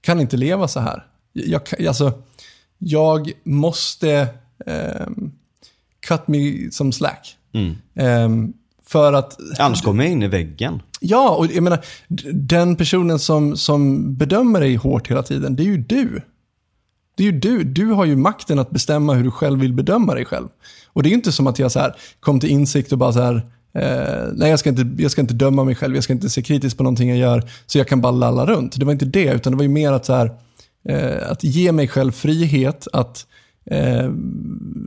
kan 0.00 0.20
inte 0.20 0.36
leva 0.36 0.68
så 0.68 0.80
här. 0.80 1.06
Jag, 1.32 1.62
alltså, 1.88 2.12
jag 2.78 3.32
måste 3.44 4.28
ehm, 4.66 5.32
cut 6.08 6.28
me 6.28 6.70
some 6.70 6.92
slack. 6.92 7.36
Mm. 7.52 7.76
Ehm, 7.94 8.52
för 8.86 9.12
att 9.12 9.38
Annars 9.58 9.82
kommer 9.82 10.04
jag 10.04 10.12
in 10.12 10.22
i 10.22 10.28
väggen. 10.28 10.82
Ja, 11.00 11.30
och 11.30 11.46
jag 11.46 11.62
menar, 11.62 11.84
den 12.32 12.76
personen 12.76 13.18
som, 13.18 13.56
som 13.56 14.14
bedömer 14.14 14.60
dig 14.60 14.74
hårt 14.74 15.10
hela 15.10 15.22
tiden, 15.22 15.56
det 15.56 15.62
är 15.62 15.66
ju 15.66 15.76
du. 15.76 16.20
Det 17.16 17.22
är 17.22 17.32
ju 17.32 17.38
du. 17.38 17.64
Du 17.64 17.86
har 17.86 18.04
ju 18.04 18.16
makten 18.16 18.58
att 18.58 18.70
bestämma 18.70 19.14
hur 19.14 19.24
du 19.24 19.30
själv 19.30 19.60
vill 19.60 19.72
bedöma 19.72 20.14
dig 20.14 20.24
själv. 20.24 20.48
Och 20.92 21.02
det 21.02 21.06
är 21.06 21.10
ju 21.10 21.16
inte 21.16 21.32
som 21.32 21.46
att 21.46 21.58
jag 21.58 21.72
så 21.72 21.80
här 21.80 21.94
kom 22.20 22.40
till 22.40 22.50
insikt 22.50 22.92
och 22.92 22.98
bara 22.98 23.12
så 23.12 23.20
här, 23.20 23.34
eh, 23.74 24.32
nej 24.32 24.50
jag 24.50 24.58
ska, 24.58 24.68
inte, 24.70 25.02
jag 25.02 25.10
ska 25.10 25.20
inte 25.20 25.34
döma 25.34 25.64
mig 25.64 25.74
själv, 25.74 25.94
jag 25.94 26.04
ska 26.04 26.12
inte 26.12 26.30
se 26.30 26.42
kritiskt 26.42 26.76
på 26.76 26.82
någonting 26.82 27.08
jag 27.08 27.18
gör, 27.18 27.42
så 27.66 27.78
jag 27.78 27.88
kan 27.88 28.00
bara 28.00 28.12
lalla 28.12 28.46
runt. 28.46 28.78
Det 28.78 28.84
var 28.84 28.92
inte 28.92 29.04
det, 29.04 29.34
utan 29.34 29.52
det 29.52 29.56
var 29.56 29.62
ju 29.62 29.68
mer 29.68 29.92
att 29.92 30.04
så 30.04 30.14
här, 30.14 30.30
eh, 30.88 31.30
att 31.30 31.44
ge 31.44 31.72
mig 31.72 31.88
själv 31.88 32.12
frihet 32.12 32.88
att 32.92 33.26
eh, 33.70 34.10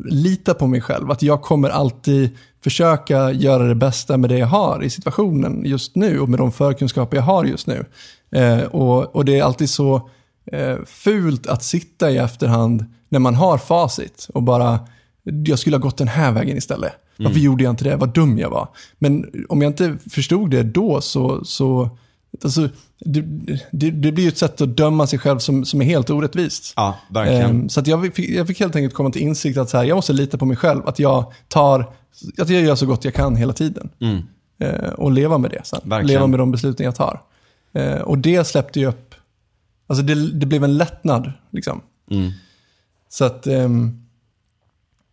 lita 0.05 0.53
på 0.53 0.67
mig 0.67 0.81
själv. 0.81 1.11
Att 1.11 1.21
jag 1.21 1.41
kommer 1.41 1.69
alltid 1.69 2.29
försöka 2.63 3.31
göra 3.31 3.63
det 3.63 3.75
bästa 3.75 4.17
med 4.17 4.29
det 4.29 4.37
jag 4.37 4.47
har 4.47 4.83
i 4.83 4.89
situationen 4.89 5.65
just 5.65 5.95
nu 5.95 6.19
och 6.19 6.29
med 6.29 6.39
de 6.39 6.51
förkunskaper 6.51 7.17
jag 7.17 7.23
har 7.23 7.45
just 7.45 7.67
nu. 7.67 7.85
Eh, 8.31 8.63
och, 8.63 9.15
och 9.15 9.25
det 9.25 9.39
är 9.39 9.43
alltid 9.43 9.69
så 9.69 10.09
eh, 10.51 10.77
fult 10.85 11.47
att 11.47 11.63
sitta 11.63 12.11
i 12.11 12.17
efterhand 12.17 12.85
när 13.09 13.19
man 13.19 13.35
har 13.35 13.57
facit 13.57 14.27
och 14.33 14.43
bara, 14.43 14.79
jag 15.23 15.59
skulle 15.59 15.75
ha 15.75 15.81
gått 15.81 15.97
den 15.97 16.07
här 16.07 16.31
vägen 16.31 16.57
istället. 16.57 16.93
Varför 17.19 17.39
gjorde 17.39 17.63
jag 17.63 17.71
inte 17.71 17.83
det? 17.83 17.95
Vad 17.95 18.09
dum 18.09 18.39
jag 18.39 18.49
var. 18.49 18.67
Men 18.99 19.25
om 19.49 19.61
jag 19.61 19.69
inte 19.69 19.97
förstod 20.09 20.51
det 20.51 20.63
då 20.63 21.01
så, 21.01 21.45
så 21.45 21.89
alltså, 22.43 22.69
det, 22.99 23.21
det, 23.71 23.91
det 23.91 24.11
blir 24.11 24.23
ju 24.23 24.27
ett 24.27 24.37
sätt 24.37 24.61
att 24.61 24.77
döma 24.77 25.07
sig 25.07 25.19
själv 25.19 25.39
som, 25.39 25.65
som 25.65 25.81
är 25.81 25.85
helt 25.85 26.09
orättvist. 26.09 26.73
Ja, 26.75 26.97
verkligen. 27.09 27.49
Ehm, 27.49 27.69
så 27.69 27.79
att 27.79 27.87
jag, 27.87 28.15
fick, 28.15 28.29
jag 28.29 28.47
fick 28.47 28.59
helt 28.59 28.75
enkelt 28.75 28.93
komma 28.93 29.09
till 29.09 29.21
insikt 29.21 29.57
att 29.57 29.69
så 29.69 29.77
här, 29.77 29.83
jag 29.83 29.95
måste 29.95 30.13
lita 30.13 30.37
på 30.37 30.45
mig 30.45 30.57
själv. 30.57 30.87
Att 30.87 30.99
jag, 30.99 31.33
tar, 31.47 31.79
att 32.37 32.49
jag 32.49 32.61
gör 32.61 32.75
så 32.75 32.85
gott 32.85 33.05
jag 33.05 33.13
kan 33.13 33.35
hela 33.35 33.53
tiden. 33.53 33.89
Mm. 34.01 34.21
Eh, 34.59 34.89
och 34.89 35.11
leva 35.11 35.37
med 35.37 35.51
det 35.51 35.61
sen. 35.63 35.79
Verkligen. 35.83 36.07
Leva 36.07 36.27
med 36.27 36.39
de 36.39 36.51
besluten 36.51 36.85
jag 36.85 36.95
tar. 36.95 37.21
Eh, 37.73 38.01
och 38.01 38.17
det 38.17 38.47
släppte 38.47 38.79
ju 38.79 38.85
upp, 38.85 39.15
alltså 39.87 40.03
det, 40.05 40.31
det 40.31 40.45
blev 40.45 40.63
en 40.63 40.77
lättnad. 40.77 41.31
Liksom. 41.51 41.81
Mm. 42.11 42.31
Så 43.09 43.25
att, 43.25 43.47
ehm, 43.47 44.05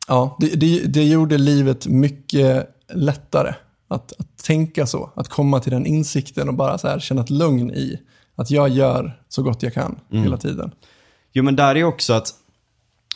ja, 0.09 0.37
det, 0.41 0.47
det, 0.47 0.81
det 0.85 1.05
gjorde 1.05 1.39
livet 1.39 1.87
mycket 1.87 2.71
lättare. 2.95 3.55
Att, 3.89 4.13
att 4.19 4.39
tänka 4.45 4.87
så, 4.87 5.11
att 5.17 5.29
komma 5.29 5.61
till 5.61 5.73
den 5.73 5.87
insikten 5.87 6.49
och 6.49 6.55
bara 6.55 6.79
så 6.79 6.89
här, 6.89 6.99
känna 7.01 7.23
ett 7.23 7.31
lugn 7.31 7.71
i 7.71 8.01
att 8.35 8.51
jag 8.51 8.69
gör 8.69 9.21
så 9.29 9.43
gott 9.43 9.63
jag 9.63 9.75
kan 9.75 9.99
Mm. 10.11 10.23
hela 10.23 10.37
tiden. 10.37 10.71
Jo 11.33 11.45
men 11.45 11.57
där 11.57 11.75
är 11.77 11.85
också 11.85 12.13
att, 12.13 12.35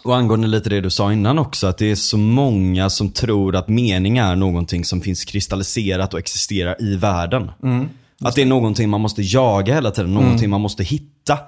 och 0.04 0.16
angående 0.16 0.46
lite 0.46 0.70
det 0.70 0.80
du 0.80 0.90
sa 0.90 1.12
innan 1.12 1.38
också, 1.38 1.66
att 1.66 1.78
det 1.78 1.90
är 1.90 1.94
så 1.94 2.16
många 2.18 2.90
som 2.90 3.10
tror 3.10 3.56
att 3.56 3.68
mening 3.68 4.18
är 4.18 4.36
någonting 4.36 4.84
som 4.84 5.00
finns 5.00 5.24
kristalliserat 5.24 6.14
och 6.14 6.20
existerar 6.20 6.82
i 6.82 6.96
världen. 6.96 7.50
Att 8.24 8.34
det 8.34 8.42
är 8.42 8.46
någonting 8.46 8.90
man 8.90 9.00
måste 9.00 9.22
jaga 9.22 9.74
hela 9.74 9.90
tiden, 9.90 10.14
någonting 10.14 10.50
man 10.50 10.60
måste 10.60 10.84
hitta. 10.84 11.38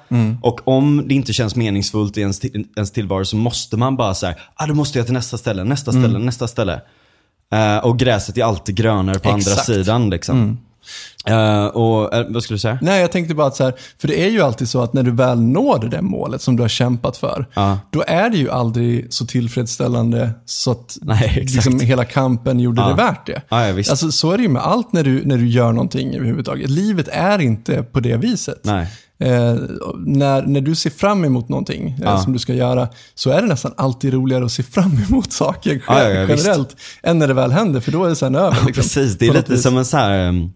Och 0.42 0.68
om 0.68 1.04
det 1.09 1.14
inte 1.14 1.33
känns 1.33 1.56
meningsfullt 1.56 2.18
i 2.18 2.20
ens, 2.20 2.44
ens 2.76 2.90
tillvaro 2.90 3.24
så 3.24 3.37
måste 3.37 3.76
man 3.76 3.96
bara 3.96 4.14
säga, 4.14 4.35
ah 4.54 4.66
då 4.66 4.74
måste 4.74 4.98
jag 4.98 5.06
till 5.06 5.14
nästa 5.14 5.38
ställe, 5.38 5.64
nästa 5.64 5.92
ställe, 5.92 6.18
nästa 6.18 6.48
ställe. 6.48 6.80
Eh, 7.52 7.78
och 7.78 7.98
gräset 7.98 8.38
är 8.38 8.44
alltid 8.44 8.74
grönare 8.74 9.18
på 9.18 9.28
andra 9.28 9.50
Exakt. 9.50 9.66
sidan 9.66 10.11
liksom. 10.11 10.59
Eh, 11.26 11.64
och, 11.66 12.14
eh, 12.14 12.26
vad 12.28 12.42
skulle 12.42 12.54
du 12.54 12.58
säga? 12.60 12.78
Nej, 12.82 13.00
jag 13.00 13.12
tänkte 13.12 13.34
bara 13.34 13.46
att 13.46 13.56
så 13.56 13.64
här, 13.64 13.74
för 13.98 14.08
det 14.08 14.24
är 14.24 14.30
ju 14.30 14.40
alltid 14.42 14.68
så 14.68 14.82
att 14.82 14.92
när 14.92 15.02
du 15.02 15.10
väl 15.10 15.40
når 15.40 15.78
det 15.78 15.88
där 15.88 16.02
målet 16.02 16.42
som 16.42 16.56
du 16.56 16.62
har 16.62 16.68
kämpat 16.68 17.16
för, 17.16 17.46
Ja. 17.54 17.78
då 17.90 18.04
är 18.06 18.30
det 18.30 18.36
ju 18.36 18.50
aldrig 18.50 19.12
så 19.12 19.26
tillfredsställande 19.26 20.30
så 20.44 20.70
att 20.70 20.98
Nej, 21.02 21.32
liksom, 21.52 21.80
hela 21.80 22.04
kampen 22.04 22.60
gjorde 22.60 22.88
det 22.88 22.94
värt 22.94 23.26
det. 23.26 23.42
Ja, 23.48 23.66
ja, 23.66 23.72
visst. 23.72 23.90
Alltså, 23.90 24.12
så 24.12 24.30
är 24.32 24.36
det 24.36 24.42
ju 24.42 24.48
med 24.48 24.62
allt 24.62 24.92
när 24.92 25.02
du, 25.04 25.22
när 25.24 25.36
du 25.38 25.48
gör 25.48 25.72
någonting 25.72 26.14
överhuvudtaget. 26.14 26.70
Livet 26.70 27.08
är 27.12 27.38
inte 27.38 27.82
på 27.82 28.00
det 28.00 28.16
viset. 28.16 28.60
Nej. 28.62 28.86
Eh, 29.22 29.54
när, 30.06 30.42
när 30.42 30.60
du 30.60 30.74
ser 30.74 30.90
fram 30.90 31.24
emot 31.24 31.48
någonting 31.48 31.88
eh, 31.88 31.94
Ja. 32.02 32.18
som 32.22 32.32
du 32.32 32.38
ska 32.38 32.54
göra 32.54 32.88
så 33.14 33.30
är 33.30 33.42
det 33.42 33.48
nästan 33.48 33.72
alltid 33.76 34.12
roligare 34.14 34.44
att 34.44 34.52
se 34.52 34.62
fram 34.62 34.98
emot 35.08 35.32
saker 35.32 35.82
Ja, 35.86 36.02
ja, 36.02 36.08
ja, 36.10 36.24
visst. 36.26 36.44
generellt 36.46 36.76
än 37.02 37.18
när 37.18 37.28
det 37.28 37.34
väl 37.34 37.52
händer, 37.52 37.80
för 37.80 37.92
då 37.92 38.04
är 38.04 38.08
det 38.08 38.16
sen 38.16 38.34
över. 38.34 38.50
liksom, 38.66 38.72
Precis, 38.72 39.18
det 39.18 39.26
är 39.26 39.32
lite 39.32 39.52
vis. 39.52 39.62
som 39.62 39.76
en 39.78 39.84
så 39.84 39.96
här, 39.96 40.28
um, 40.28 40.52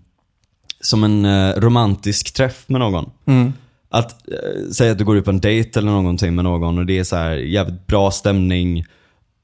som 0.86 1.04
en 1.04 1.24
eh, 1.24 1.54
romantisk 1.56 2.34
träff 2.34 2.64
med 2.66 2.80
någon. 2.80 3.10
Mm. 3.26 3.52
Att 3.90 4.16
uh, 4.32 4.70
säga 4.70 4.92
att 4.92 4.98
du 4.98 5.04
går 5.04 5.16
ut 5.16 5.24
på 5.24 5.30
en 5.30 5.40
dejt 5.40 5.78
eller 5.78 5.90
någonting 5.90 6.34
med 6.34 6.44
någon 6.44 6.78
och 6.78 6.86
det 6.86 6.98
är 6.98 7.04
så 7.04 7.16
här 7.16 7.30
jävligt 7.30 7.86
bra 7.86 8.10
stämning. 8.10 8.84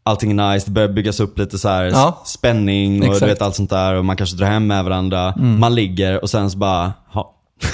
Allting 0.02 0.38
är 0.38 0.52
nice, 0.52 0.66
det 0.66 0.72
börjar 0.72 0.88
byggas 0.88 1.20
upp 1.20 1.38
lite 1.38 1.58
så 1.58 1.68
här 1.68 1.84
Ja. 1.84 2.22
spänning 2.26 2.98
och 3.00 3.04
Exakt. 3.06 3.22
Mm. 3.22 3.28
du 3.28 3.34
vet 3.34 3.42
allt 3.42 3.54
sånt 3.56 3.70
där 3.70 3.94
och 3.94 4.04
man 4.04 4.16
kanske 4.16 4.36
drar 4.36 4.46
hem 4.46 4.66
med 4.66 4.84
varandra. 4.84 5.34
Man 5.36 5.74
ligger 5.74 6.22
och 6.22 6.30
sen 6.30 6.50
så 6.50 6.58
bara, 6.58 6.92
ha. 7.12 7.36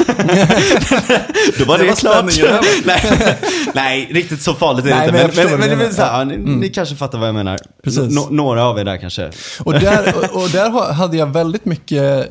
Då 1.58 1.64
var 1.64 1.78
det, 1.78 1.84
Det 1.84 1.88
var 1.88 1.96
klart. 1.96 2.24
nej, 2.84 3.38
nej, 3.74 4.08
riktigt 4.12 4.42
så 4.42 4.54
farligt 4.54 4.86
är 4.86 4.90
det 4.90 5.06
inte. 5.06 5.12
men 5.36 5.50
Men, 5.60 5.60
men, 5.68 5.78
men, 5.78 5.94
så 5.94 6.02
här, 6.02 6.18
ja, 6.18 6.24
ni, 6.24 6.36
ni 6.36 6.68
kanske 6.68 6.96
fattar 6.96 7.18
vad 7.18 7.28
jag 7.28 7.34
menar. 7.34 7.58
Precis. 7.84 8.14
Nå- 8.14 8.28
några 8.30 8.64
av 8.64 8.78
er 8.78 8.84
där 8.84 8.96
kanske. 8.96 9.30
Och 9.64 9.72
där, 9.72 10.14
och, 10.16 10.42
och 10.42 10.48
där 10.50 10.70
ha- 10.70 10.92
hade 10.92 11.16
jag 11.16 11.26
väldigt 11.26 11.64
mycket 11.64 12.28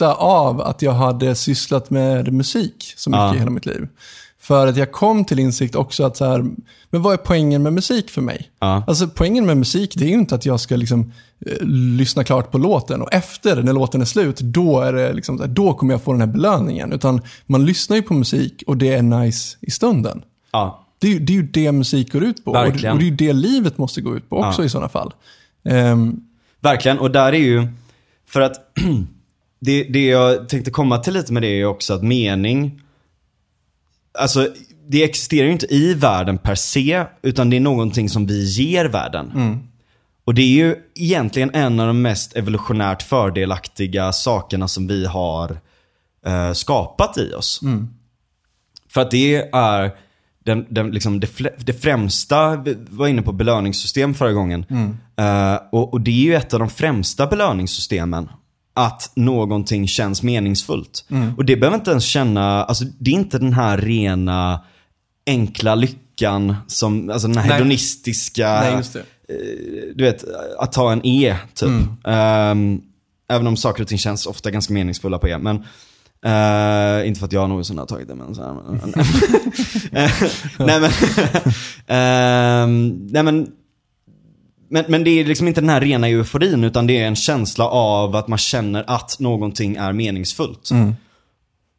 nytta 0.00 0.14
av 0.14 0.60
att 0.60 0.82
jag 0.82 0.92
hade 0.92 1.34
sysslat 1.34 1.90
med 1.90 2.32
musik 2.32 2.94
så 2.96 3.10
mycket 3.10 3.20
Ja. 3.20 3.34
i 3.34 3.38
hela 3.38 3.50
mitt 3.50 3.66
liv. 3.66 3.88
För 4.40 4.66
att 4.66 4.76
jag 4.76 4.92
kom 4.92 5.24
till 5.24 5.38
insikt 5.38 5.74
också 5.74 6.04
att 6.04 6.16
så 6.16 6.24
här, 6.24 6.44
men 6.90 7.02
vad 7.02 7.12
är 7.12 7.16
poängen 7.16 7.62
med 7.62 7.72
musik 7.72 8.10
för 8.10 8.22
mig? 8.22 8.50
Ja. 8.60 8.84
Alltså 8.86 9.08
poängen 9.08 9.46
med 9.46 9.56
musik 9.56 9.92
det 9.96 10.04
är 10.04 10.08
ju 10.08 10.14
inte 10.14 10.34
att 10.34 10.46
jag 10.46 10.60
ska 10.60 10.76
liksom 10.76 11.12
eh, 11.46 11.66
lyssna 11.96 12.24
klart 12.24 12.50
på 12.50 12.58
låten 12.58 13.02
och 13.02 13.12
efter 13.12 13.62
när 13.62 13.72
låten 13.72 14.00
är 14.00 14.04
slut, 14.04 14.40
då, 14.40 14.80
är 14.80 14.92
det 14.92 15.12
liksom, 15.12 15.42
då 15.48 15.74
kommer 15.74 15.94
jag 15.94 16.02
få 16.02 16.12
den 16.12 16.20
här 16.20 16.28
belöningen. 16.28 16.92
Utan 16.92 17.20
man 17.46 17.64
lyssnar 17.66 17.96
ju 17.96 18.02
på 18.02 18.14
musik 18.14 18.62
och 18.66 18.76
det 18.76 18.94
är 18.94 19.02
nice 19.02 19.56
i 19.60 19.70
stunden. 19.70 20.22
Ja. 20.52 20.84
Det 21.00 21.06
är, 21.08 21.12
ju- 21.12 21.18
det 21.18 21.32
är 21.32 21.36
ju 21.36 21.42
det 21.42 21.72
musik 21.72 22.12
går 22.12 22.24
ut 22.24 22.44
på. 22.44 22.50
Och, 22.50 22.56
Verkligen. 22.56 22.92
och 22.92 22.98
det 22.98 23.04
är 23.04 23.10
ju 23.10 23.16
det 23.16 23.32
livet 23.32 23.78
måste 23.78 24.00
gå 24.00 24.16
ut 24.16 24.28
på 24.28 24.36
också 24.38 24.62
Ja. 24.62 24.66
i 24.66 24.68
sådana 24.68 24.88
fall. 24.88 25.12
Ehm, 25.64 26.20
Verkligen, 26.60 26.98
och 26.98 27.10
där 27.10 27.32
är 27.32 27.38
ju, 27.38 27.68
för 28.28 28.40
att 28.40 28.54
det, 29.60 29.82
det 29.82 30.06
jag 30.06 30.48
tänkte 30.48 30.70
komma 30.70 30.98
till 30.98 31.14
lite 31.14 31.32
med 31.32 31.42
det 31.42 31.48
är 31.60 31.64
också 31.64 31.94
att 31.94 32.02
mening, 32.02 32.80
alltså 34.18 34.48
det 34.88 35.04
existerar 35.04 35.46
ju 35.46 35.52
inte 35.52 35.74
i 35.74 35.94
världen 35.94 36.38
per 36.38 36.54
se, 36.54 37.04
utan 37.22 37.50
det 37.50 37.56
är 37.56 37.60
någonting 37.60 38.08
som 38.08 38.26
vi 38.26 38.44
ger 38.44 38.84
världen. 38.84 39.32
Och 40.24 40.34
det 40.34 40.42
är 40.42 40.66
ju 40.66 40.76
egentligen 40.94 41.50
en 41.54 41.80
av 41.80 41.86
de 41.86 42.02
mest 42.02 42.36
evolutionärt 42.36 43.02
fördelaktiga 43.02 44.12
sakerna 44.12 44.68
som 44.68 44.86
vi 44.86 45.06
har 45.06 45.58
eh, 46.26 46.52
skapat 46.52 47.18
i 47.18 47.34
oss. 47.34 47.60
För 48.88 49.00
att 49.00 49.10
det 49.10 49.36
är 49.52 49.90
den, 50.44 50.66
den, 50.68 50.90
liksom 50.90 51.20
det, 51.20 51.30
det 51.58 51.72
främsta, 51.72 52.56
vi 52.56 52.76
var 52.90 53.08
inne 53.08 53.22
på 53.22 53.32
belöningssystem 53.32 54.14
förra 54.14 54.32
gången. 54.32 54.64
Eh, 55.16 55.60
och, 55.72 55.92
och 55.92 56.00
det 56.00 56.10
är 56.10 56.24
ju 56.24 56.34
ett 56.34 56.54
av 56.54 56.60
de 56.60 56.70
främsta 56.70 57.26
belöningssystemen. 57.26 58.28
Att 58.78 59.12
någonting 59.14 59.88
känns 59.88 60.22
meningsfullt. 60.22 61.04
Och 61.36 61.44
det 61.44 61.56
behöver 61.56 61.76
inte 61.76 61.90
ens 61.90 62.04
känna, 62.04 62.64
alltså 62.64 62.84
det 62.98 63.10
är 63.10 63.14
inte 63.14 63.38
den 63.38 63.52
här 63.52 63.78
rena 63.78 64.60
enkla 65.26 65.74
lyckan 65.74 66.54
som, 66.66 67.10
alltså 67.10 67.28
den 67.28 67.36
här 67.36 67.48
Nej. 67.48 67.58
hedonistiska, 67.58 68.60
nej, 68.60 68.76
just 68.76 68.92
det. 68.92 69.02
du 69.94 70.04
vet, 70.04 70.24
att 70.58 70.72
ta 70.72 70.92
en 70.92 71.06
E 71.06 71.36
typ. 71.54 71.70
Ehm, 72.04 72.80
även 73.30 73.46
om 73.46 73.56
saker 73.56 73.82
och 73.82 73.88
ting 73.88 73.98
känns 73.98 74.26
ofta 74.26 74.50
ganska 74.50 74.74
meningsfulla 74.74 75.18
på 75.18 75.28
E. 75.28 75.38
Men, 75.38 75.56
eh, 76.24 77.08
inte 77.08 77.20
för 77.20 77.26
att 77.26 77.32
jag 77.32 77.48
någonsin 77.48 77.78
har 77.78 77.86
tagit 77.86 78.08
det, 78.08 78.14
men 78.14 78.34
så 78.34 78.42
här, 78.42 78.52
Eh, 79.92 80.10
nej 80.58 80.80
men, 80.80 80.90
ehm, 81.86 83.06
nej 83.10 83.22
men, 83.22 83.48
men, 84.70 84.84
men 84.88 85.04
det 85.04 85.10
är 85.10 85.24
liksom 85.24 85.48
inte 85.48 85.60
den 85.60 85.70
här 85.70 85.80
rena 85.80 86.08
euforin, 86.08 86.64
utan 86.64 86.86
det 86.86 86.98
är 86.98 87.06
en 87.06 87.16
känsla 87.16 87.64
av 87.68 88.16
att 88.16 88.28
man 88.28 88.38
känner 88.38 88.84
att 88.86 89.16
någonting 89.20 89.76
är 89.76 89.92
meningsfullt. 89.92 90.70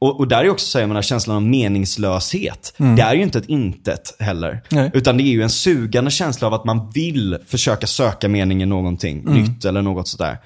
Och, 0.02 0.20
och 0.20 0.28
där 0.28 0.44
är 0.44 0.50
också 0.50 0.66
så 0.66 0.80
här, 0.80 0.88
menar, 0.88 1.02
känslan 1.02 1.36
av 1.36 1.42
meningslöshet. 1.44 2.74
Det 2.78 3.02
är 3.02 3.14
ju 3.14 3.24
inte 3.24 3.38
ett 3.40 3.50
intet 3.50 4.16
heller. 4.20 4.62
Nej. 4.70 4.92
Utan 4.94 5.18
det 5.18 5.24
är 5.24 5.32
ju 5.32 5.42
en 5.44 5.50
sugande 5.50 6.12
känsla 6.12 6.48
av 6.48 6.54
att 6.54 6.66
man 6.66 6.92
vill 6.94 7.38
försöka 7.48 7.88
söka 7.88 8.28
mening 8.30 8.64
i 8.64 8.66
någonting 8.66 9.24
nytt 9.26 9.66
eller 9.66 9.82
något 9.82 10.08
sådär. 10.08 10.38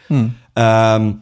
Ehm, 0.56 1.20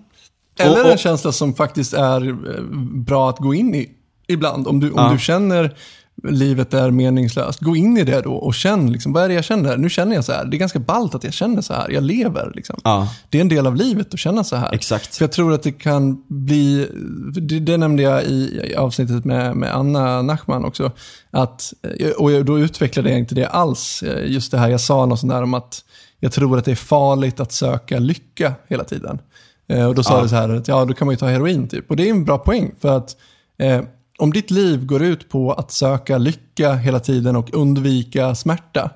Eller 0.59 0.79
och- 0.79 0.85
och- 0.85 0.91
en 0.91 0.97
känsla 0.97 1.31
som 1.31 1.53
faktiskt 1.53 1.93
är 1.93 2.27
eh, 2.29 2.63
bra 2.93 3.29
att 3.29 3.37
gå 3.37 3.53
in 3.53 3.75
i 3.75 3.89
ibland. 4.27 4.67
Om 4.67 4.79
du, 4.79 4.91
om 4.91 5.03
Ja. 5.05 5.11
du 5.13 5.19
känner 5.19 5.75
livet 6.23 6.73
är 6.73 6.91
meningslöst, 6.91 7.59
gå 7.59 7.75
in 7.75 7.97
i 7.97 8.03
det 8.03 8.21
då 8.21 8.33
och 8.33 8.53
känn, 8.53 8.91
liksom, 8.91 9.13
vad 9.13 9.23
är 9.23 9.27
det 9.27 9.33
jag 9.33 9.43
känner? 9.43 9.77
Nu 9.77 9.89
känner 9.89 10.15
jag 10.15 10.25
så 10.25 10.31
här. 10.31 10.45
Det 10.45 10.57
är 10.57 10.59
ganska 10.59 10.79
ballt 10.79 11.15
att 11.15 11.23
jag 11.23 11.33
känner 11.33 11.61
så 11.61 11.73
här. 11.73 11.89
Jag 11.89 12.03
lever. 12.03 12.51
Liksom. 12.55 12.79
Ja. 12.83 13.07
Det 13.29 13.37
är 13.37 13.41
en 13.41 13.49
del 13.49 13.67
av 13.67 13.75
livet 13.75 14.13
att 14.13 14.19
känna 14.19 14.43
så 14.43 14.55
här. 14.55 14.73
Exakt. 14.73 15.15
För 15.15 15.23
jag 15.23 15.31
tror 15.31 15.53
att 15.53 15.63
det 15.63 15.71
kan 15.71 16.23
bli, 16.27 16.87
det, 17.41 17.59
det 17.59 17.77
nämnde 17.77 18.03
jag 18.03 18.23
i, 18.23 18.61
i 18.71 18.75
avsnittet 18.75 19.25
med, 19.25 19.55
med 19.55 19.75
Anna 19.75 20.21
Nachman 20.21 20.65
också, 20.65 20.91
att, 21.31 21.73
och 22.17 22.31
jag- 22.31 22.45
då 22.45 22.59
utvecklade 22.59 23.09
jag 23.09 23.19
inte 23.19 23.35
det 23.35 23.45
alls, 23.47 24.03
just 24.25 24.51
det 24.51 24.57
här, 24.57 24.69
jag 24.69 24.81
sa 24.81 25.05
något 25.05 25.19
sånt 25.19 25.31
där 25.33 25.43
om 25.43 25.53
att 25.53 25.83
jag 26.19 26.31
tror 26.31 26.57
att 26.57 26.65
det 26.65 26.71
är 26.71 26.75
farligt 26.75 27.39
att 27.39 27.51
söka 27.51 27.99
lycka 27.99 28.53
hela 28.67 28.83
tiden. 28.83 29.19
Eh, 29.69 29.85
Och 29.87 29.95
då 29.95 30.03
sa 30.03 30.17
Ja. 30.17 30.23
det 30.23 30.29
så 30.29 30.35
här, 30.35 30.49
att 30.49 30.67
ja, 30.67 30.85
då 30.85 30.93
kan 30.93 31.05
man 31.05 31.13
ju 31.13 31.17
ta 31.17 31.27
heroin 31.27 31.67
typ. 31.67 31.89
Och 31.89 31.95
det 31.95 32.05
är 32.07 32.09
en 32.11 32.25
bra 32.25 32.37
poäng, 32.37 32.71
för 32.81 32.97
att 32.97 33.15
eh, 33.59 33.81
om 34.21 34.33
ditt 34.33 34.51
liv 34.51 34.85
går 34.85 35.03
ut 35.03 35.29
på 35.29 35.53
att 35.53 35.71
söka 35.71 36.17
lycka 36.17 36.73
hela 36.73 36.99
tiden 36.99 37.35
och 37.35 37.53
undvika 37.53 38.35
smärta, 38.35 38.89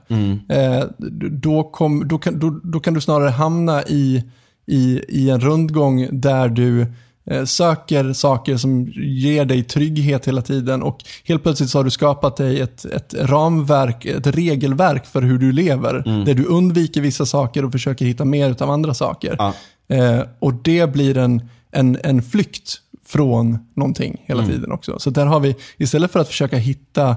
eh, 0.50 0.84
då, 1.32 1.64
kom, 1.64 2.08
då, 2.08 2.18
kan, 2.18 2.40
då, 2.40 2.60
då 2.64 2.80
kan 2.80 2.94
du 2.94 3.02
snarare 3.02 3.30
hamna 3.30 3.84
i, 3.84 4.24
i, 4.66 5.02
i 5.10 5.30
en 5.30 5.40
rundgång 5.40 6.08
där 6.12 6.50
du 6.50 6.86
eh, 7.26 7.46
söker 7.46 8.14
saker 8.14 8.58
som 8.58 8.88
ger 8.96 9.46
dig 9.46 9.64
trygghet 9.64 10.28
hela 10.28 10.42
tiden 10.42 10.84
och 10.84 10.98
helt 11.24 11.44
plötsligt 11.44 11.70
så 11.70 11.80
har 11.80 11.84
du 11.84 11.92
skapat 11.92 12.38
dig 12.38 12.62
ett, 12.62 12.86
ett 12.86 13.14
ramverk, 13.20 14.06
ett 14.06 14.28
regelverk 14.28 15.06
för 15.06 15.22
hur 15.22 15.38
du 15.38 15.52
lever. 15.52 16.26
Där 16.26 16.34
du 16.34 16.46
undviker 16.46 17.02
vissa 17.02 17.26
saker 17.26 17.66
och 17.66 17.72
försöker 17.72 18.06
hitta 18.06 18.26
mer 18.26 18.64
av 18.64 18.70
andra 18.70 18.94
saker. 18.94 19.36
Ja. 19.40 19.54
Eh, 19.88 20.22
och 20.40 20.54
det 20.54 20.94
blir 20.94 21.18
en, 21.18 21.50
en, 21.76 21.98
en 22.04 22.22
flykt 22.22 22.82
från 23.06 23.60
någonting 23.74 24.22
hela 24.26 24.46
tiden 24.46 24.72
också. 24.72 25.00
Så 25.00 25.10
där 25.10 25.26
har 25.26 25.40
vi, 25.40 25.56
istället 25.78 26.12
för 26.12 26.20
att 26.20 26.28
försöka 26.28 26.58
hitta, 26.58 27.16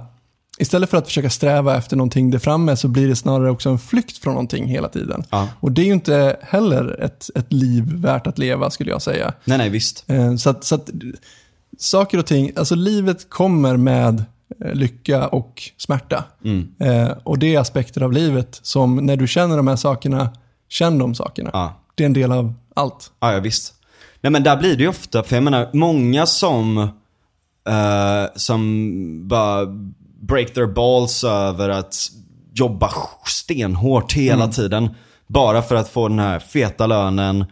istället 0.58 0.90
för 0.90 0.96
att 0.96 1.06
försöka 1.06 1.30
sträva 1.30 1.76
efter 1.76 1.96
någonting 1.96 2.30
där 2.30 2.38
framme 2.38 2.76
så 2.76 2.88
blir 2.88 3.08
det 3.08 3.16
snarare 3.16 3.50
också 3.50 3.68
en 3.68 3.78
flykt 3.78 4.18
från 4.18 4.34
någonting 4.34 4.66
hela 4.66 4.88
tiden. 4.88 5.24
Ja. 5.30 5.48
Och 5.60 5.72
det 5.72 5.82
är 5.82 5.86
ju 5.86 5.92
inte 5.92 6.36
heller 6.42 7.04
ett, 7.04 7.30
ett 7.34 7.52
liv 7.52 7.84
värt 7.94 8.26
att 8.26 8.38
leva 8.38 8.70
skulle 8.70 8.90
jag 8.90 9.02
säga. 9.02 9.32
Nej, 9.44 9.58
nej, 9.58 9.70
visst. 9.70 10.04
Eh, 10.06 10.36
Så 10.36 10.50
att, 10.50 10.64
så 10.64 10.74
att 10.74 10.90
saker 11.78 12.18
och 12.18 12.26
ting, 12.26 12.52
alltså 12.56 12.74
livet 12.74 13.30
kommer 13.30 13.76
med 13.76 14.24
eh, 14.64 14.74
lycka 14.74 15.28
och 15.28 15.62
smärta. 15.76 16.24
Mm. 16.44 16.74
Eh, 16.78 17.16
och 17.22 17.38
det 17.38 17.54
är 17.54 17.60
aspekter 17.60 18.02
av 18.02 18.12
livet 18.12 18.60
som 18.62 18.96
när 18.96 19.16
du 19.16 19.26
känner 19.28 19.56
de 19.56 19.68
här 19.68 19.76
sakerna, 19.76 20.30
känn 20.68 20.98
de 20.98 21.14
sakerna. 21.14 21.50
Ja. 21.52 21.80
Det 21.94 22.04
är 22.04 22.06
en 22.06 22.12
del 22.12 22.32
av 22.32 22.54
allt. 22.74 23.10
Ja, 23.20 23.32
ja 23.32 23.40
visst. 23.40 23.74
Nej 24.20 24.30
men 24.30 24.42
där 24.42 24.56
blir 24.56 24.76
det 24.76 24.82
ju 24.82 24.88
ofta, 24.88 25.22
för 25.22 25.36
jag 25.36 25.42
menar, 25.42 25.70
många 25.72 26.26
som, 26.26 26.78
eh, 27.68 28.24
som 28.34 29.28
bara 29.28 29.66
break 30.20 30.54
their 30.54 30.66
balls 30.66 31.24
över 31.24 31.68
att 31.68 31.94
jobba 32.54 32.90
stenhårt 33.26 34.12
hela 34.12 34.48
tiden. 34.48 34.90
Bara 35.26 35.62
för 35.62 35.74
att 35.74 35.88
få 35.88 36.08
den 36.08 36.18
här 36.18 36.38
feta 36.38 36.86
lönen, 36.86 37.44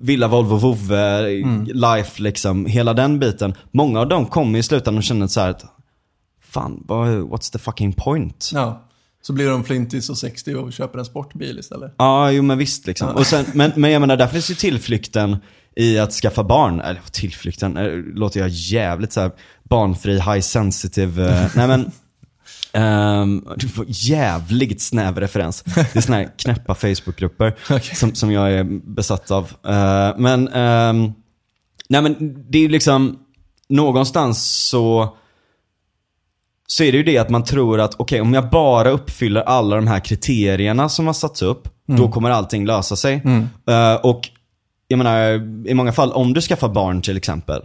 villa, 0.00 0.28
Volvo, 0.28 0.56
vovve, 0.56 1.28
life 1.66 2.22
liksom, 2.22 2.66
hela 2.66 2.94
den 2.94 3.18
biten. 3.18 3.54
Många 3.70 4.00
av 4.00 4.08
dem 4.08 4.26
kommer 4.26 4.58
i 4.58 4.62
slutändan 4.62 4.98
och 4.98 5.04
känner 5.04 5.26
så 5.26 5.40
här 5.40 5.50
att, 5.50 5.64
fan, 6.40 6.84
what's 6.88 7.52
the 7.52 7.58
fucking 7.58 7.92
point? 7.92 8.50
Ja. 8.54 8.88
Så 9.22 9.32
blir 9.32 9.48
de 9.48 9.64
flintis 9.64 10.10
och 10.10 10.18
60 10.18 10.54
och 10.54 10.72
köper 10.72 10.98
en 10.98 11.04
sportbil 11.04 11.58
istället. 11.58 11.94
Ja, 11.98 12.30
jo 12.30 12.42
men 12.42 12.58
visst 12.58 12.86
liksom. 12.86 13.08
Och 13.08 13.26
sen, 13.26 13.44
men, 13.54 13.72
men 13.76 13.90
jag 13.90 14.00
menar, 14.00 14.16
där 14.16 14.26
finns 14.26 14.50
ju 14.50 14.54
tillflykten 14.54 15.36
i 15.76 15.98
att 15.98 16.12
skaffa 16.12 16.44
barn. 16.44 16.80
Eller 16.80 17.00
tillflykten, 17.12 17.76
eh, 17.76 17.92
låter 18.14 18.40
jag 18.40 18.48
jävligt 18.48 19.12
så 19.12 19.20
här 19.20 19.30
barnfri, 19.62 20.14
high 20.14 20.40
sensitive. 20.40 21.28
eh, 21.28 21.46
nej 21.56 21.68
men, 21.68 21.90
får 23.68 23.84
jävligt 23.88 24.82
snäv 24.82 25.20
referens. 25.20 25.62
Det 25.62 25.96
är 25.96 26.00
såna 26.00 26.16
här 26.16 26.28
knäppa 26.36 26.74
Facebookgrupper 26.74 27.56
Okej. 27.70 27.96
som, 27.96 28.14
som 28.14 28.32
jag 28.32 28.52
är 28.52 28.64
besatt 28.94 29.30
av. 29.30 29.52
Eh, 29.66 30.18
men, 30.18 30.48
ehm, 30.48 31.12
nej 31.88 32.02
men 32.02 32.44
det 32.50 32.58
är 32.58 32.68
liksom, 32.68 33.18
någonstans 33.68 34.66
så 34.68 35.16
så 36.66 36.84
är 36.84 36.92
det 36.92 36.98
ju 36.98 37.04
det 37.04 37.18
att 37.18 37.30
man 37.30 37.44
tror 37.44 37.80
att 37.80 37.94
okej, 37.98 38.20
om 38.20 38.34
jag 38.34 38.50
bara 38.50 38.90
uppfyller 38.90 39.40
alla 39.40 39.76
de 39.76 39.86
här 39.86 40.00
kriterierna 40.00 40.88
som 40.88 41.06
har 41.06 41.14
satts 41.14 41.42
upp, 41.42 41.68
då 41.86 42.08
kommer 42.08 42.30
allting 42.30 42.66
lösa 42.66 42.96
sig. 42.96 43.22
Eh, 43.68 43.94
och 43.94 44.28
jag 44.92 44.98
menar, 44.98 45.32
i 45.68 45.74
många 45.74 45.92
fall, 45.92 46.12
om 46.12 46.32
du 46.32 46.40
skaffar 46.40 46.68
barn 46.68 47.02
till 47.02 47.16
exempel, 47.16 47.62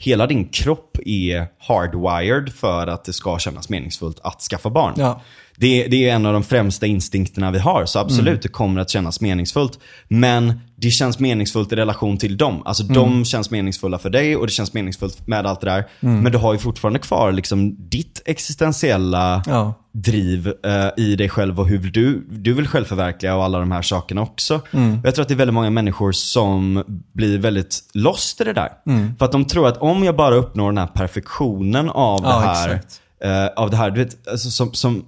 hela 0.00 0.26
din 0.26 0.48
kropp 0.48 0.98
är 1.04 1.46
hardwired 1.58 2.52
för 2.52 2.86
att 2.86 3.04
det 3.04 3.12
ska 3.12 3.38
kännas 3.38 3.68
meningsfullt 3.68 4.20
att 4.22 4.40
skaffa 4.40 4.70
barn. 4.70 4.94
Ja. 4.96 5.20
Det, 5.62 5.86
det 5.88 6.08
är 6.08 6.14
en 6.14 6.26
av 6.26 6.32
de 6.32 6.42
främsta 6.42 6.86
instinkterna 6.86 7.50
vi 7.50 7.58
har, 7.58 7.86
så 7.86 7.98
absolut, 7.98 8.42
det 8.42 8.48
kommer 8.48 8.80
att 8.80 8.90
kännas 8.90 9.20
meningsfullt. 9.20 9.78
Men 10.08 10.60
det 10.76 10.90
känns 10.90 11.18
meningsfullt 11.18 11.72
i 11.72 11.76
relation 11.76 12.18
till 12.18 12.36
dem. 12.36 12.62
Alltså 12.64 12.82
de 12.82 13.24
känns 13.24 13.50
meningsfulla 13.50 13.98
för 13.98 14.10
dig 14.10 14.36
och 14.36 14.46
det 14.46 14.52
känns 14.52 14.74
meningsfullt 14.74 15.26
med 15.26 15.46
allt 15.46 15.60
det 15.60 15.66
där. 15.66 15.84
Men 16.00 16.32
du 16.32 16.38
har 16.38 16.52
ju 16.52 16.58
fortfarande 16.58 16.98
kvar 16.98 17.32
liksom 17.32 17.76
ditt 17.88 18.22
existentiella 18.26 19.42
Ja. 19.46 19.74
driv 19.92 20.46
eh, 20.64 20.88
i 21.04 21.16
dig 21.16 21.28
själv 21.28 21.60
och 21.60 21.68
hur 21.68 21.78
du, 21.90 22.26
du 22.30 22.52
vill 22.54 22.66
självförverkliga 22.68 23.36
och 23.36 23.44
alla 23.44 23.58
de 23.58 23.72
här 23.72 23.82
sakerna 23.82 24.22
också. 24.22 24.60
Mm. 24.72 25.00
Jag 25.04 25.14
tror 25.14 25.22
att 25.22 25.28
det 25.28 25.34
är 25.34 25.36
väldigt 25.36 25.54
många 25.54 25.70
människor 25.70 26.12
som 26.12 26.84
blir 27.12 27.38
väldigt 27.38 27.78
lost 27.94 28.40
i 28.40 28.44
det 28.44 28.52
där. 28.52 28.68
Mm. 28.86 29.16
För 29.18 29.24
att 29.24 29.32
de 29.32 29.44
tror 29.44 29.68
att 29.68 29.76
om 29.76 30.04
jag 30.04 30.16
bara 30.16 30.34
uppnår 30.34 30.70
den 30.70 30.78
här 30.78 30.86
perfektionen 30.86 31.90
av 31.90 32.20
Ja, 32.24 32.28
det 32.28 32.46
här, 32.46 32.68
exakt. 32.74 33.00
eh, 33.24 33.62
av 33.62 33.70
det 33.70 33.76
här, 33.76 33.90
du 33.90 34.04
vet, 34.04 34.28
alltså 34.28 34.50
som, 34.50 34.72
som 34.74 35.04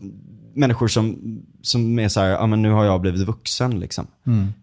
människor 0.55 0.89
som 0.89 1.19
som 1.63 1.99
är 1.99 2.09
så 2.09 2.21
här, 2.21 2.29
ja 2.29 2.47
men 2.47 2.63
nu 2.63 2.71
har 2.71 2.85
jag 2.85 3.01
blivit 3.01 3.21
vuxen 3.21 3.81
liksom. 3.81 4.07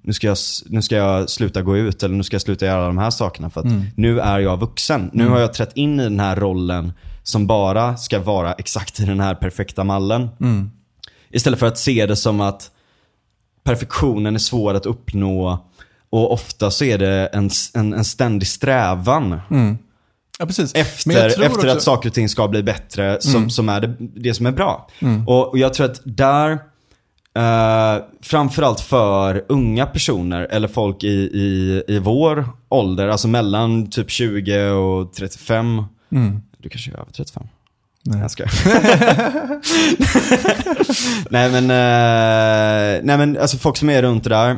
Nu, 0.02 0.14
ska 0.14 0.28
jag, 0.28 0.38
nu 0.66 0.82
ska 0.82 0.96
jag 0.96 1.30
sluta 1.30 1.62
gå 1.62 1.78
ut 1.78 2.04
eller 2.04 2.16
nu 2.16 2.24
ska 2.24 2.36
jag 2.36 2.42
sluta 2.42 2.66
göra 2.66 2.88
de 2.88 2.98
här 2.98 3.10
sakerna 3.10 3.50
för 3.50 3.62
att 3.62 3.66
nu 3.96 4.20
är 4.20 4.40
jag 4.40 4.60
vuxen. 4.60 5.10
Nu 5.14 5.28
har 5.28 5.40
jag 5.40 5.54
trätt 5.54 5.72
in 5.76 6.00
i 6.00 6.04
den 6.04 6.20
här 6.20 6.36
rollen 6.36 6.94
som 7.24 7.48
bara 7.48 7.98
ska 7.98 8.20
vara 8.20 8.54
exakt 8.54 9.00
i 9.00 9.06
den 9.06 9.20
här 9.20 9.36
perfekta 9.36 9.84
mallen. 9.84 10.30
Istället 11.30 11.60
för 11.60 11.68
att 11.68 11.78
se 11.78 12.06
det 12.06 12.16
som 12.16 12.42
att 12.42 12.72
perfektionen 13.64 14.36
är 14.36 14.40
svår 14.40 14.74
att 14.74 14.86
uppnå 14.86 15.66
och 16.10 16.34
ofta 16.34 16.72
så 16.72 16.84
är 16.86 16.98
det 16.98 17.28
en, 17.34 17.50
en, 17.74 17.94
en 17.94 18.06
ständig 18.06 18.48
strävan 18.48 19.40
Ja, 20.42 20.48
precis. 20.48 20.74
Efter, 20.76 21.12
efter 21.28 21.46
också- 21.48 21.62
Mm. 21.62 21.78
att 21.78 21.84
saker 21.84 22.10
och 22.10 22.14
ting 22.16 22.30
ska 22.30 22.48
bli 22.48 22.64
bättre 22.64 23.18
som, 23.22 23.50
som 23.50 23.70
är 23.70 23.82
det, 23.82 23.94
det 24.00 24.34
som 24.34 24.46
är 24.46 24.52
bra. 24.52 24.88
Och, 25.28 25.50
och 25.50 25.58
jag 25.58 25.74
tror 25.74 25.86
att 25.86 26.02
där, 26.04 26.52
eh, 27.38 28.04
framförallt 28.22 28.80
för 28.80 29.46
unga 29.50 29.86
personer 29.86 30.48
eller 30.52 30.68
folk 30.68 31.04
i, 31.04 31.08
i, 31.34 31.84
i 31.88 32.00
vår 32.00 32.50
ålder, 32.70 33.08
alltså 33.08 33.28
mellan 33.28 33.90
typ 33.90 34.10
20 34.12 34.70
och 34.70 35.14
35. 35.14 35.84
Du 36.58 36.70
kanske 36.70 36.92
är 36.92 36.96
över 36.96 37.12
35? 37.12 37.44
Mm. 37.44 37.50
Nej. 38.06 38.20
Jag 38.22 38.32
skojar. 38.32 38.52
nej 41.30 41.52
men, 41.52 41.64
eh, 41.64 43.02
nej 43.04 43.18
men 43.18 43.38
alltså 43.38 43.58
folk 43.58 43.78
som 43.78 43.90
är 43.90 44.02
runt 44.02 44.24
det 44.24 44.30
där. 44.30 44.58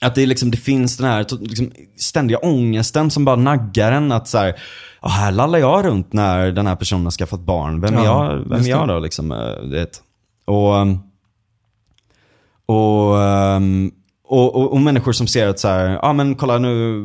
Att 0.00 0.14
det, 0.14 0.22
är 0.22 0.26
liksom, 0.26 0.50
det 0.50 0.56
finns 0.56 0.96
den 0.96 1.06
här 1.06 1.26
liksom, 1.40 1.70
ständiga 1.96 2.38
ångesten 2.38 3.10
som 3.10 3.24
bara 3.24 3.36
naggar 3.36 3.92
en. 3.92 4.12
Att 4.12 4.28
så 4.28 4.38
här, 4.38 4.54
"Ah, 5.00 5.08
här 5.08 5.32
lallar 5.32 5.58
jag 5.58 5.84
runt 5.84 6.12
när 6.12 6.52
den 6.52 6.66
här 6.66 6.76
personen 6.76 7.04
har 7.04 7.10
skaffat 7.10 7.40
barn. 7.40 7.80
Vem 7.80 7.94
är 7.94 8.04
Ja, 8.04 8.32
jag, 8.32 8.38
vem 8.48 8.60
är 8.64 8.68
jag 8.68 8.88
det. 8.88 8.94
då? 8.94 8.98
Liksom, 9.00 9.32
eh, 9.32 9.38
du 9.62 9.70
vet. 9.70 10.02
Och, 10.44 10.74
um, 10.74 10.98
och, 12.66 13.14
um, 13.16 13.90
och, 14.28 14.54
och, 14.56 14.72
och 14.72 14.80
människor 14.80 15.12
som 15.12 15.26
ser 15.26 15.48
att 15.48 15.58
så 15.58 15.68
här, 15.68 15.88
ja 15.88 15.98
ah, 16.02 16.12
men 16.12 16.34
kolla 16.34 16.58
nu, 16.58 17.02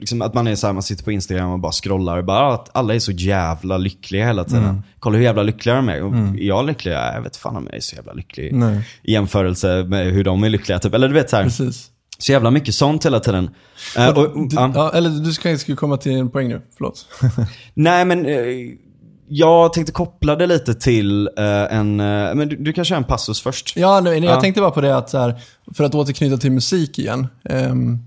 liksom 0.00 0.22
att 0.22 0.34
man 0.34 0.46
är 0.46 0.54
så 0.54 0.66
här, 0.66 0.74
man 0.74 0.82
sitter 0.82 1.04
på 1.04 1.12
Instagram 1.12 1.50
och 1.50 1.58
bara 1.60 1.72
scrollar. 1.72 2.22
Bara 2.22 2.38
"Ah, 2.38 2.54
att 2.54 2.70
alla 2.76 2.94
är 2.94 2.98
så 2.98 3.12
jävla 3.12 3.78
lyckliga 3.78 4.26
hela 4.26 4.44
tiden. 4.44 4.64
Mm. 4.64 4.82
Kolla 4.98 5.16
hur 5.16 5.24
jävla 5.24 5.42
lyckliga 5.42 5.74
de 5.74 5.88
är. 5.88 6.02
Och 6.02 6.14
Är 6.14 6.34
jag 6.38 6.66
lycklig? 6.66 6.92
Ja, 6.92 7.12
Jag 7.14 7.22
vet 7.22 7.36
fan 7.36 7.56
om 7.56 7.66
jag 7.66 7.76
är 7.76 7.80
så 7.80 7.96
jävla 7.96 8.12
lycklig. 8.12 8.54
Nej. 8.54 8.88
I 9.02 9.12
jämförelse 9.12 9.84
med 9.88 10.06
hur 10.06 10.24
de 10.24 10.44
är 10.44 10.48
lyckliga. 10.48 10.78
Typ. 10.78 10.94
Eller 10.94 11.08
du 11.08 11.14
vet 11.14 11.30
så 11.30 11.36
här, 11.36 11.42
Precis. 11.44 11.89
Så 12.22 12.32
jävla 12.32 12.50
mycket 12.50 12.74
sånt 12.74 13.06
hela 13.06 13.20
tiden. 13.20 13.50
Eh, 13.96 14.08
och, 14.08 14.48
Du, 14.48 14.56
ja. 14.56 14.72
ja, 14.74 14.92
eller 14.94 15.10
du 15.10 15.32
ska, 15.32 15.58
ska 15.58 15.76
komma 15.76 15.96
till 15.96 16.12
en 16.12 16.30
poäng 16.30 16.48
nu, 16.48 16.60
förlåt. 16.76 17.06
Nej 17.74 18.04
men 18.04 18.26
eh, 18.26 18.34
jag 19.28 19.72
tänkte 19.72 19.92
koppla 19.92 20.36
det 20.36 20.46
lite 20.46 20.74
till 20.74 21.26
eh, 21.38 21.44
en, 21.76 21.96
men 21.96 22.48
du, 22.48 22.56
du 22.56 22.72
kan 22.72 22.84
köra 22.84 22.98
en 22.98 23.04
passus 23.04 23.40
först. 23.40 23.76
Ja, 23.76 24.00
nej, 24.00 24.24
jag 24.24 24.36
Ja. 24.36 24.40
tänkte 24.40 24.60
bara 24.60 24.70
på 24.70 24.80
det 24.80 24.96
att 24.96 25.10
så 25.10 25.18
här, 25.18 25.40
för 25.74 25.84
att 25.84 25.94
återknyta 25.94 26.36
till 26.36 26.52
musik 26.52 26.98
igen. 26.98 27.26
ehm, 27.44 27.98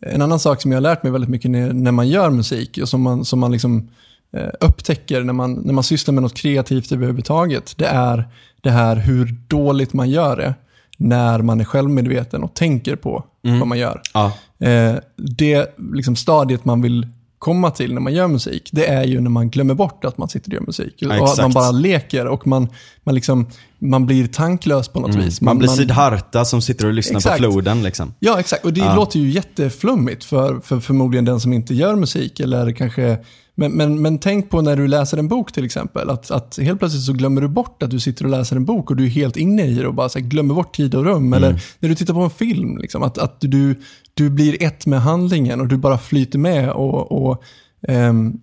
en 0.00 0.22
annan 0.22 0.38
sak 0.38 0.62
som 0.62 0.72
jag 0.72 0.76
har 0.76 0.82
lärt 0.82 1.02
mig 1.02 1.12
väldigt 1.12 1.30
mycket 1.30 1.50
när, 1.50 1.72
när 1.72 1.92
man 1.92 2.08
gör 2.08 2.30
musik 2.30 2.78
och 2.82 2.88
som 2.88 3.02
man, 3.02 3.24
som 3.24 3.38
man 3.40 3.52
liksom, 3.52 3.88
eh, 4.36 4.48
upptäcker 4.60 5.20
när 5.22 5.32
man, 5.32 5.52
när 5.52 5.72
man 5.72 5.84
sysslar 5.84 6.12
med 6.14 6.22
något 6.22 6.34
kreativt 6.34 6.92
överhuvudtaget, 6.92 7.74
det 7.78 7.86
är 7.86 8.28
det 8.60 8.70
här 8.70 8.96
hur 8.96 9.34
dåligt 9.48 9.92
man 9.92 10.10
gör 10.10 10.36
det 10.36 10.54
när 10.96 11.38
man 11.38 11.60
är 11.60 11.64
självmedveten 11.64 12.42
och 12.42 12.54
tänker 12.54 12.96
på 12.96 13.24
vad 13.42 13.66
man 13.66 13.78
gör. 13.78 14.02
Ja. 14.14 14.32
Eh, 14.66 14.94
det 15.16 15.76
liksom, 15.92 16.16
stadiet 16.16 16.64
man 16.64 16.82
vill 16.82 17.06
komma 17.38 17.70
till 17.70 17.94
när 17.94 18.00
man 18.00 18.12
gör 18.12 18.28
musik, 18.28 18.68
det 18.72 18.86
är 18.86 19.04
ju 19.04 19.20
när 19.20 19.30
man 19.30 19.50
glömmer 19.50 19.74
bort 19.74 20.04
att 20.04 20.18
man 20.18 20.28
sitter 20.28 20.50
och 20.50 20.54
gör 20.54 20.60
musik. 20.60 20.94
Ja, 20.98 21.20
och 21.20 21.28
att 21.28 21.38
man 21.38 21.52
bara 21.52 21.70
leker 21.70 22.26
och 22.26 22.46
man, 22.46 22.68
man, 23.06 23.14
liksom, 23.14 23.46
man 23.78 24.06
blir 24.06 24.26
tanklös 24.26 24.88
på 24.88 25.00
något 25.00 25.14
vis. 25.14 25.40
Mm. 25.40 25.46
Man 25.46 25.58
blir 25.58 25.68
Siddhartha 25.68 26.44
som 26.44 26.62
sitter 26.62 26.86
och 26.86 26.92
lyssnar 26.92 27.16
Exakt. 27.16 27.36
på 27.36 27.52
floden 27.52 27.82
liksom. 27.82 28.14
Ja, 28.18 28.40
exakt. 28.40 28.64
Och 28.64 28.72
det 28.72 28.80
Ja. 28.80 28.96
låter 28.96 29.20
ju 29.20 29.30
jätteflummigt 29.30 30.24
för, 30.24 30.60
för 30.60 30.80
förmodligen 30.80 31.24
den 31.24 31.40
som 31.40 31.52
inte 31.52 31.74
gör 31.74 31.96
musik. 31.96 32.40
Eller 32.40 32.72
kanske, 32.72 33.18
men, 33.54 33.72
men, 33.72 34.02
men 34.02 34.18
tänk 34.18 34.50
på 34.50 34.60
när 34.62 34.76
du 34.76 34.88
läser 34.88 35.18
en 35.18 35.28
bok 35.28 35.52
till 35.52 35.64
exempel. 35.64 36.10
Att, 36.10 36.30
att 36.30 36.58
helt 36.62 36.78
plötsligt 36.78 37.02
så 37.04 37.12
glömmer 37.12 37.40
du 37.40 37.48
bort 37.48 37.82
att 37.82 37.90
du 37.90 38.00
sitter 38.00 38.24
och 38.24 38.30
läser 38.30 38.56
en 38.56 38.64
bok 38.64 38.90
och 38.90 38.96
du 38.96 39.04
är 39.04 39.08
helt 39.08 39.36
inne 39.36 39.66
i 39.66 39.74
det 39.74 39.86
och 39.86 39.94
bara 39.94 40.08
här, 40.14 40.20
glömmer 40.20 40.54
bort 40.54 40.76
tid 40.76 40.94
och 40.94 41.04
rum. 41.04 41.32
Eller 41.32 41.62
när 41.80 41.88
du 41.88 41.94
tittar 41.94 42.14
på 42.14 42.20
en 42.20 42.30
film, 42.30 42.78
liksom, 42.78 43.02
att, 43.02 43.18
att 43.18 43.36
du, 43.40 43.80
du 44.14 44.30
blir 44.30 44.62
ett 44.62 44.86
med 44.86 45.02
handlingen 45.02 45.60
och 45.60 45.68
du 45.68 45.76
bara 45.76 45.98
flyter 45.98 46.38
med. 46.38 46.70
och, 46.70 47.12
och 47.12 47.42
ehm, 47.88 48.40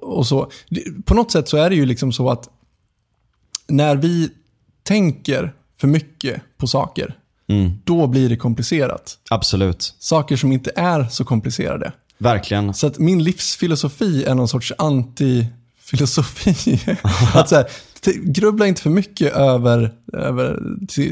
och, 0.00 0.26
så. 0.26 0.50
På 1.04 1.14
något 1.14 1.32
sätt 1.32 1.48
så 1.48 1.56
är 1.56 1.70
det 1.70 1.76
ju 1.76 1.86
liksom 1.86 2.12
så 2.12 2.30
att 2.30 2.48
när 3.68 3.96
vi 3.96 4.30
tänker 4.82 5.52
för 5.80 5.88
mycket 5.88 6.42
på 6.58 6.66
saker, 6.66 7.14
Mm. 7.48 7.70
då 7.84 8.06
blir 8.06 8.28
det 8.28 8.36
komplicerat. 8.36 9.18
Absolut. 9.30 9.94
Saker 9.98 10.36
som 10.36 10.52
inte 10.52 10.70
är 10.76 11.04
så 11.04 11.24
komplicerade. 11.24 11.92
Verkligen. 12.18 12.74
Så 12.74 12.86
att 12.86 12.98
min 12.98 13.24
livsfilosofi 13.24 14.24
är 14.24 14.34
någon 14.34 14.48
sorts 14.48 14.72
anti-filosofi. 14.78 16.96
att 17.34 17.48
så 17.48 17.54
här, 17.54 17.66
grubbla 18.24 18.66
inte 18.66 18.82
för 18.82 18.90
mycket 18.90 19.32
över, 19.32 19.92
över 20.12 20.58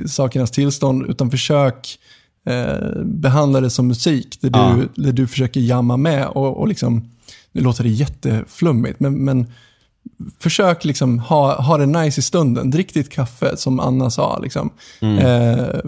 sakernas 0.06 0.50
tillstånd, 0.50 1.06
utan 1.08 1.30
försök 1.30 1.98
eh, 2.46 3.02
behandla 3.04 3.60
det 3.60 3.70
som 3.70 3.88
musik, 3.88 4.38
där 4.40 4.50
du, 4.50 4.58
Ja. 4.58 4.78
där 4.94 5.12
du 5.12 5.26
försöker 5.26 5.60
jamma 5.60 5.96
med. 5.96 6.26
Och, 6.26 6.60
och 6.60 6.68
liksom, 6.68 7.10
nu 7.52 7.62
låter 7.62 7.84
det 7.84 7.90
jätteflummigt, 7.90 9.00
men, 9.00 9.24
men 9.24 9.46
försök 10.40 10.84
liksom 10.84 11.18
ha, 11.18 11.62
ha 11.62 11.78
det 11.78 11.86
nice 11.86 12.20
i 12.20 12.22
stunden. 12.22 12.70
Drick 12.70 12.94
ditt 12.94 13.10
kaffe, 13.10 13.56
som 13.56 13.80
Anna 13.80 14.10
sa. 14.10 14.38
Liksom. 14.38 14.70
Eh, 15.00 15.80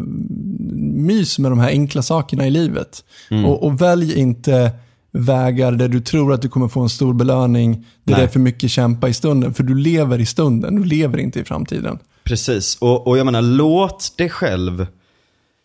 mys 0.95 1.39
med 1.39 1.51
de 1.51 1.59
här 1.59 1.69
enkla 1.69 2.03
sakerna 2.03 2.47
i 2.47 2.51
livet. 2.51 3.05
Och, 3.47 3.63
och 3.63 3.81
välj 3.81 4.19
inte 4.19 4.71
vägar 5.13 5.73
där 5.73 5.89
du 5.89 6.01
tror 6.01 6.33
att 6.33 6.43
du 6.43 6.49
kommer 6.49 6.69
få 6.69 6.81
en 6.81 6.89
stor 6.89 7.15
belöning, 7.15 7.73
där 8.05 8.13
Nej. 8.13 8.21
det 8.21 8.23
är 8.23 8.29
för 8.29 8.41
mycket 8.41 8.71
kämpa 8.71 9.09
i 9.09 9.15
stunden. 9.15 9.55
För 9.55 9.63
du 9.63 9.75
lever 9.75 10.21
i 10.21 10.27
stunden, 10.27 10.77
du 10.77 10.85
lever 10.85 11.19
inte 11.19 11.41
i 11.41 11.45
framtiden. 11.45 11.99
Precis. 12.25 12.77
Och, 12.81 13.07
och 13.07 13.19
jag 13.19 13.25
menar, 13.25 13.43
låt 13.43 14.19
dig 14.19 14.31
själv 14.31 14.87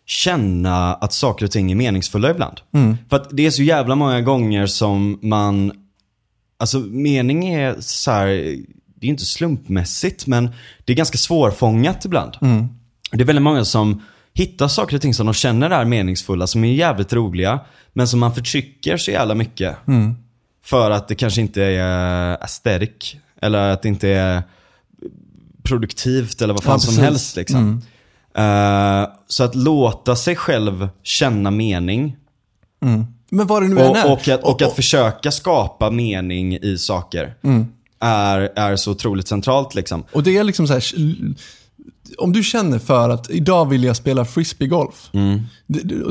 känna 0.06 0.94
att 0.94 1.12
saker 1.12 1.44
och 1.44 1.50
ting 1.50 1.70
är 1.72 1.76
meningsfulla 1.76 2.30
ibland. 2.30 2.60
För 3.08 3.16
att 3.16 3.28
det 3.30 3.46
är 3.46 3.50
så 3.50 3.62
jävla 3.62 3.94
många 3.94 4.20
gånger 4.20 4.66
som 4.66 5.18
man, 5.22 5.72
alltså 6.62 6.78
mening 6.78 7.48
är 7.48 7.76
så 7.80 8.10
här, 8.10 8.26
det 8.94 9.06
är 9.06 9.10
inte 9.10 9.24
slumpmässigt, 9.24 10.26
men 10.26 10.50
det 10.84 10.92
är 10.92 10.96
ganska 10.96 11.18
svårfångat 11.18 12.04
ibland. 12.04 12.36
Det 13.12 13.22
är 13.22 13.24
väldigt 13.26 13.42
många 13.42 13.64
som 13.64 14.02
hittar 14.34 14.68
saker 14.68 14.96
och 14.96 15.02
ting 15.02 15.14
som 15.14 15.26
de 15.26 15.34
känner 15.34 15.70
är 15.70 15.84
meningsfulla, 15.84 16.46
som 16.46 16.64
är 16.64 16.72
jävligt 16.72 17.12
roliga, 17.12 17.60
men 17.92 18.08
som 18.08 18.20
man 18.20 18.34
förtrycker 18.34 18.96
så 18.96 19.10
jävla 19.10 19.34
mycket. 19.34 19.76
För 20.64 20.90
att 20.90 21.08
det 21.08 21.14
kanske 21.14 21.40
inte 21.40 21.62
är 21.62 22.42
aesthetic, 22.42 23.16
eller 23.40 23.70
att 23.70 23.82
det 23.82 23.88
inte 23.88 24.08
är 24.08 24.42
produktivt 25.62 26.42
eller 26.42 26.54
vad 26.54 26.62
fan 26.62 26.72
Ja, 26.72 26.78
som. 26.78 26.94
Mm. 26.94 27.04
helst. 27.04 27.36
Liksom. 27.36 27.82
Eh, 28.36 29.08
så 29.26 29.44
att 29.44 29.54
låta 29.54 30.16
sig 30.16 30.36
själv 30.36 30.88
känna 31.02 31.50
mening 31.50 32.16
Men 33.32 33.46
vad 33.46 33.62
det 33.62 33.68
nu 33.68 33.80
än 33.80 33.96
är. 33.96 34.06
och, 34.06 34.12
och, 34.12 34.28
att, 34.28 34.42
och 34.42 34.62
att 34.62 34.76
försöka 34.76 35.30
skapa 35.30 35.90
mening 35.90 36.56
i 36.56 36.78
saker 36.78 37.34
Mm. 37.44 37.66
är, 38.00 38.52
är 38.56 38.76
så 38.76 38.90
otroligt 38.90 39.28
centralt. 39.28 39.74
Liksom. 39.74 40.04
Och 40.12 40.22
det 40.22 40.36
är 40.36 40.44
liksom 40.44 40.66
så 40.66 40.72
här, 40.72 40.82
om 42.18 42.32
du 42.32 42.42
känner 42.42 42.78
för 42.78 43.10
att 43.10 43.30
idag 43.30 43.68
vill 43.68 43.84
jag 43.84 43.96
spela 43.96 44.24
frisbeegolf. 44.24 45.10
Mm. 45.12 45.40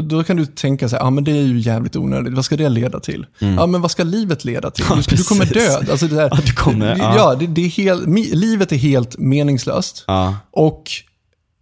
Då 0.04 0.24
kan 0.24 0.38
du 0.38 0.46
tänka 0.46 0.90
så 0.90 0.96
här, 0.96 1.04
ja 1.04 1.10
men 1.10 1.24
det 1.24 1.32
är 1.32 1.42
ju 1.42 1.60
jävligt 1.60 1.96
onödigt, 1.96 2.34
vad 2.34 2.46
ska 2.46 2.56
det 2.58 2.70
leda 2.70 3.00
till? 3.00 3.26
Ja 3.40 3.66
men 3.66 3.82
vad 3.82 3.92
ska 3.92 4.04
livet 4.04 4.46
leda 4.46 4.72
till? 4.72 4.86
Mm. 4.86 4.98
Ja, 4.98 5.04
Du, 5.10 5.16
du 5.16 5.24
kommer 5.24 5.46
dö. 5.46 5.92
Alltså 5.92 6.08
det 6.08 6.16
där, 6.16 6.30
Ja, 6.32 6.38
du 6.46 6.54
kommer, 6.54 6.96
ja. 6.98 7.16
ja 7.16 7.36
det, 7.36 7.48
det 7.48 7.62
är 7.66 7.70
helt, 7.70 8.08
livet 8.36 8.72
är 8.72 8.76
helt 8.76 9.18
meningslöst. 9.18 10.04
Ja. 10.08 10.36
Och... 10.52 10.84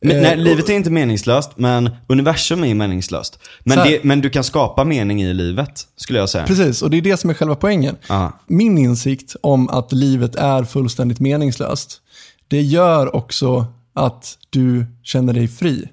Men, 0.02 0.16
eh, 0.16 0.22
nej, 0.22 0.38
livet 0.38 0.70
är 0.70 0.74
inte 0.74 0.90
meningslöst, 0.90 1.52
men 1.56 1.90
universum 2.08 2.64
är 2.64 2.76
meningslöst. 2.76 3.40
Men, 3.64 3.78
det, 3.78 4.04
men 4.04 4.22
du 4.22 4.30
kan 4.30 4.44
skapa 4.44 4.84
mening 4.84 5.22
i 5.24 5.34
livet, 5.34 5.88
skulle 5.96 6.20
jag 6.20 6.30
säga. 6.30 6.46
Precis, 6.46 6.82
och 6.82 6.90
det 6.90 6.98
är 6.98 7.02
det 7.02 7.18
som 7.18 7.30
är 7.30 7.34
själva 7.34 7.56
poängen. 7.56 7.96
Ja. 8.08 8.32
Min 8.48 8.78
insikt 8.78 9.36
om 9.42 9.70
att 9.70 9.92
livet 9.92 10.36
är 10.36 10.64
fullständigt 10.64 11.20
meningslöst, 11.20 12.02
det 12.48 12.62
gör 12.62 13.16
också 13.16 13.66
att 13.94 14.38
du 14.50 14.86
känner 15.04 15.34
dig 15.34 15.48
fri. 15.48 15.90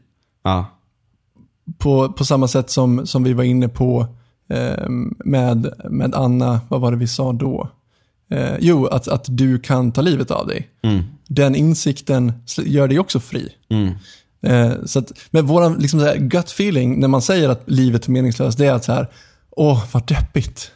På, 1.79 2.12
på 2.12 2.25
samma 2.25 2.49
sätt 2.49 2.71
som, 2.71 3.07
som 3.07 3.25
vi 3.25 3.33
var 3.33 3.45
inne 3.45 3.69
på 3.69 4.07
eh, 4.51 4.88
med, 5.25 5.73
med 5.90 6.14
Anna, 6.14 6.61
vad 6.69 6.81
var 6.81 6.90
det 6.90 6.97
vi 6.97 7.09
sa 7.09 7.33
då? 7.33 7.69
Eh, 8.31 8.55
jo, 8.61 8.87
att, 8.87 9.09
att 9.09 9.25
du 9.29 9.59
kan 9.59 9.93
ta 9.93 10.01
livet 10.01 10.31
av 10.31 10.47
dig. 10.47 10.69
Mm. 10.83 11.03
Den 11.29 11.55
insikten 11.55 12.33
gör 12.57 12.89
dig 12.89 12.99
också 12.99 13.21
fri. 13.21 13.49
Mm. 13.69 13.95
Eh, 14.43 14.85
så 14.85 14.99
att, 14.99 15.12
men 15.31 15.47
vår 15.47 15.79
liksom 15.79 16.01
gut 16.19 16.47
feeling 16.47 17.01
när 17.01 17.09
man 17.09 17.23
säger 17.23 17.49
att 17.49 17.62
livet 17.67 18.07
är 18.07 18.11
meningslöst, 18.11 18.59
det 18.59 18.67
är 18.67 18.73
att 18.73 18.85
så 18.85 18.93
här, 18.93 19.09
åh 19.51 19.85
vad 19.93 20.07
deppigt. 20.07 20.73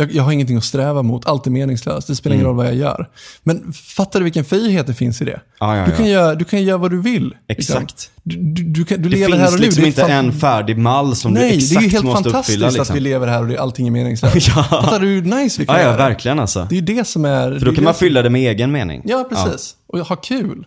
Jag, 0.00 0.12
jag 0.12 0.22
har 0.22 0.32
ingenting 0.32 0.56
att 0.56 0.64
sträva 0.64 1.02
mot, 1.02 1.26
allt 1.26 1.46
är 1.46 1.50
meningslöst, 1.50 2.06
det 2.08 2.16
spelar 2.16 2.34
ingen 2.34 2.46
roll 2.46 2.56
vad 2.56 2.66
jag 2.66 2.74
gör. 2.74 3.08
Men 3.42 3.72
fattar 3.72 4.20
du 4.20 4.24
vilken 4.24 4.44
frihet 4.44 4.86
det 4.86 4.94
finns 4.94 5.22
i 5.22 5.24
det? 5.24 5.30
Mm. 5.30 5.42
Ja, 5.60 5.76
ja, 5.76 5.84
Du, 5.84 5.90
ja. 5.90 5.96
kan 5.96 6.06
göra, 6.06 6.34
du 6.34 6.44
kan 6.44 6.62
göra 6.62 6.78
vad 6.78 6.90
du 6.90 7.00
vill. 7.02 7.34
liksom. 7.48 7.76
Exakt. 7.82 8.10
Du, 8.22 8.36
du, 8.36 8.62
du, 8.62 8.84
kan, 8.84 9.02
du 9.02 9.08
Det 9.08 9.16
lever 9.16 9.36
här 9.36 9.46
finns 9.46 9.54
och 9.54 9.60
nu. 9.60 9.66
liksom 9.66 9.80
det 9.82 9.86
är 9.86 9.88
inte 9.88 10.00
fan- 10.00 10.10
en 10.10 10.32
färdig 10.32 10.78
mall 10.78 11.16
som 11.16 11.32
Nej, 11.32 11.42
du 11.42 11.48
det 11.48 11.54
är 11.54 11.56
exakt 11.56 11.84
ju 11.84 11.88
helt 11.88 12.04
måste 12.04 12.22
fantastiskt 12.24 12.56
uppfylla. 12.56 12.66
Liksom. 12.66 12.82
att 12.82 12.96
vi 12.96 13.00
lever 13.00 13.26
här 13.26 13.40
och 13.42 13.48
det, 13.48 13.58
allting 13.58 13.86
är 13.86 13.90
meningslöst. 13.90 14.48
Ja. 14.56 14.62
Fattar 14.62 15.00
du 15.00 15.06
hur 15.06 15.22
nice 15.22 15.60
vi 15.60 15.66
kan 15.66 15.74
Ja, 15.74 15.80
ja, 15.80 15.86
göra 15.86 15.96
det? 15.96 16.02
verkligen 16.02 16.38
alltså. 16.40 16.66
Det 16.70 16.74
är 16.74 16.80
ju 16.80 16.86
det 16.96 17.04
som 17.06 17.24
är... 17.24 17.58
För 17.58 17.66
då 17.66 17.74
kan 17.74 17.84
man 17.84 17.94
fylla 17.94 18.22
det 18.22 18.30
med 18.30 18.40
egen 18.50 18.72
mening. 18.72 19.02
Ja, 19.04 19.28
precis. 19.30 19.74
Och 19.86 19.98
ha 19.98 20.16
kul. 20.16 20.66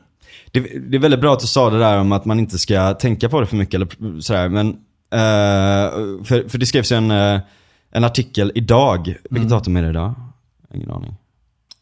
Det, 0.52 0.60
det 0.90 0.98
är 0.98 1.00
väldigt 1.02 1.22
bra 1.22 1.34
att 1.34 1.40
du 1.40 1.48
sa 1.48 1.70
det 1.70 1.80
där 1.80 1.98
om 1.98 2.12
att 2.12 2.26
man 2.26 2.40
inte 2.40 2.58
ska 2.60 2.94
tänka 2.94 3.30
på 3.30 3.40
det 3.42 3.48
för 3.48 3.56
mycket 3.58 3.74
eller 3.76 4.22
sådär. 4.22 4.50
Men, 4.50 4.68
eh, 5.14 5.92
för, 6.26 6.50
för 6.50 6.58
det 6.58 6.66
skrevs 6.66 6.92
ju 6.92 6.96
en, 6.96 7.12
eh, 7.12 7.40
en 7.92 8.04
artikel 8.04 8.52
idag. 8.56 9.06
Vilket 9.06 9.32
Mm. 9.38 9.50
datum 9.50 9.78
är 9.78 9.82
det 9.82 9.90
idag? 9.90 10.14
Ingen 10.74 10.92
aning. 10.92 11.16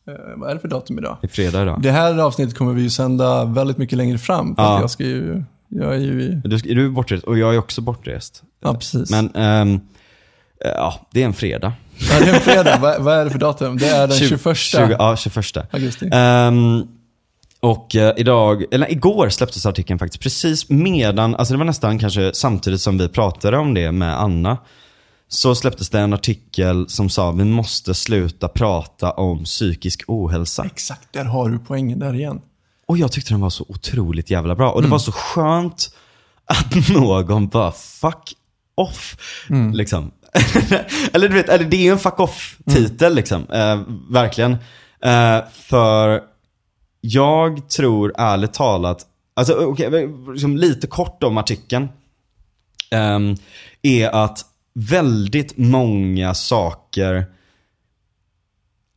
Eh, 0.07 0.13
vad 0.37 0.49
är 0.49 0.53
det 0.55 0.59
för 0.61 0.67
datum 0.67 0.97
idag? 0.99 1.17
Det 1.21 1.27
är 1.27 1.29
fredag 1.31 1.61
idag. 1.61 1.81
Det 1.81 1.91
här 1.91 2.17
avsnittet 2.17 2.57
kommer 2.57 2.73
vi 2.73 2.81
ju 2.81 2.89
sända 2.89 3.45
väldigt 3.45 3.77
mycket 3.77 3.97
längre 3.97 4.17
fram. 4.17 4.55
För 4.55 4.63
Ja. 4.63 4.81
jag 4.81 4.89
ska 4.91 5.03
ju... 5.03 5.43
Jag 5.67 5.93
är 5.95 5.99
ju 5.99 6.21
i... 6.21 6.41
Du, 6.43 6.57
du 6.57 6.85
är 6.85 6.89
bortrest 6.89 7.23
och 7.23 7.37
jag 7.37 7.53
är 7.53 7.57
också 7.59 7.81
bortrest. 7.81 8.43
Ja, 8.63 8.73
precis. 8.73 9.11
Men, 9.11 9.35
ehm, 9.35 9.73
eh, 10.65 10.71
ja, 10.75 10.99
det 11.11 11.21
är 11.21 11.25
en 11.25 11.33
fredag. 11.33 11.73
Ja, 12.11 12.19
det 12.19 12.29
är 12.29 12.33
en 12.33 12.39
fredag. 12.41 12.77
vad, 12.81 13.01
vad 13.01 13.13
är 13.17 13.25
det 13.25 13.31
för 13.31 13.39
datum? 13.39 13.77
Det 13.77 13.89
är 13.89 14.07
den 14.07 14.17
21 14.17 14.57
20, 14.57 14.95
ja, 14.99 15.15
21. 15.15 15.57
augusti. 15.71 16.09
Ehm, 16.11 16.87
och 17.59 17.95
eh, 17.95 18.13
idag, 18.17 18.63
eller 18.71 18.91
igår 18.91 19.29
släpptes 19.29 19.65
artikeln 19.65 19.99
faktiskt 19.99 20.23
precis 20.23 20.69
medan, 20.69 21.35
alltså 21.35 21.53
det 21.53 21.57
var 21.57 21.65
nästan 21.65 21.99
kanske 21.99 22.31
samtidigt 22.33 22.81
som 22.81 22.97
vi 22.97 23.09
pratade 23.09 23.57
om 23.57 23.73
det 23.73 23.91
med 23.91 24.19
Anna. 24.21 24.57
Så 25.31 25.55
släpptes 25.55 25.89
det 25.89 25.99
en 25.99 26.13
artikel 26.13 26.89
som 26.89 27.09
sa 27.09 27.31
vi 27.31 27.45
måste 27.45 27.93
sluta 27.93 28.47
prata 28.47 29.11
om 29.11 29.43
psykisk 29.43 30.03
ohälsa. 30.07 30.65
Exakt, 30.65 31.13
där 31.13 31.25
har 31.25 31.49
du 31.49 31.59
poängen 31.59 31.99
där 31.99 32.13
igen. 32.15 32.41
Och 32.85 32.97
jag 32.97 33.11
tyckte 33.11 33.33
den 33.33 33.41
var 33.41 33.49
så 33.49 33.65
otroligt 33.67 34.29
jävla 34.29 34.55
bra. 34.55 34.71
Och 34.71 34.81
det 34.81 34.87
var 34.87 34.99
så 34.99 35.11
skönt 35.11 35.95
att 36.45 36.89
någon 36.89 37.47
bara 37.47 37.71
fuck 37.71 38.33
off. 38.75 39.17
Liksom. 39.73 40.11
eller 41.13 41.27
du 41.29 41.33
vet, 41.33 41.49
eller 41.49 41.65
det 41.65 41.77
är 41.77 41.83
ju 41.83 41.91
en 41.91 41.99
fuck 41.99 42.19
off-titel 42.19 43.15
liksom. 43.15 43.49
Eh, 43.49 43.81
verkligen. 44.09 44.51
Eh, 45.03 45.39
för 45.51 46.21
jag 47.01 47.69
tror 47.69 48.13
ärligt 48.17 48.53
talat, 48.53 49.05
alltså 49.33 49.53
okej, 49.53 50.09
liksom 50.31 50.57
lite 50.57 50.87
kort 50.87 51.23
om 51.23 51.37
artikeln. 51.37 51.87
ehm, 52.91 53.35
är 53.81 54.09
att 54.09 54.45
väldigt 54.79 55.57
många 55.57 56.33
saker 56.33 57.25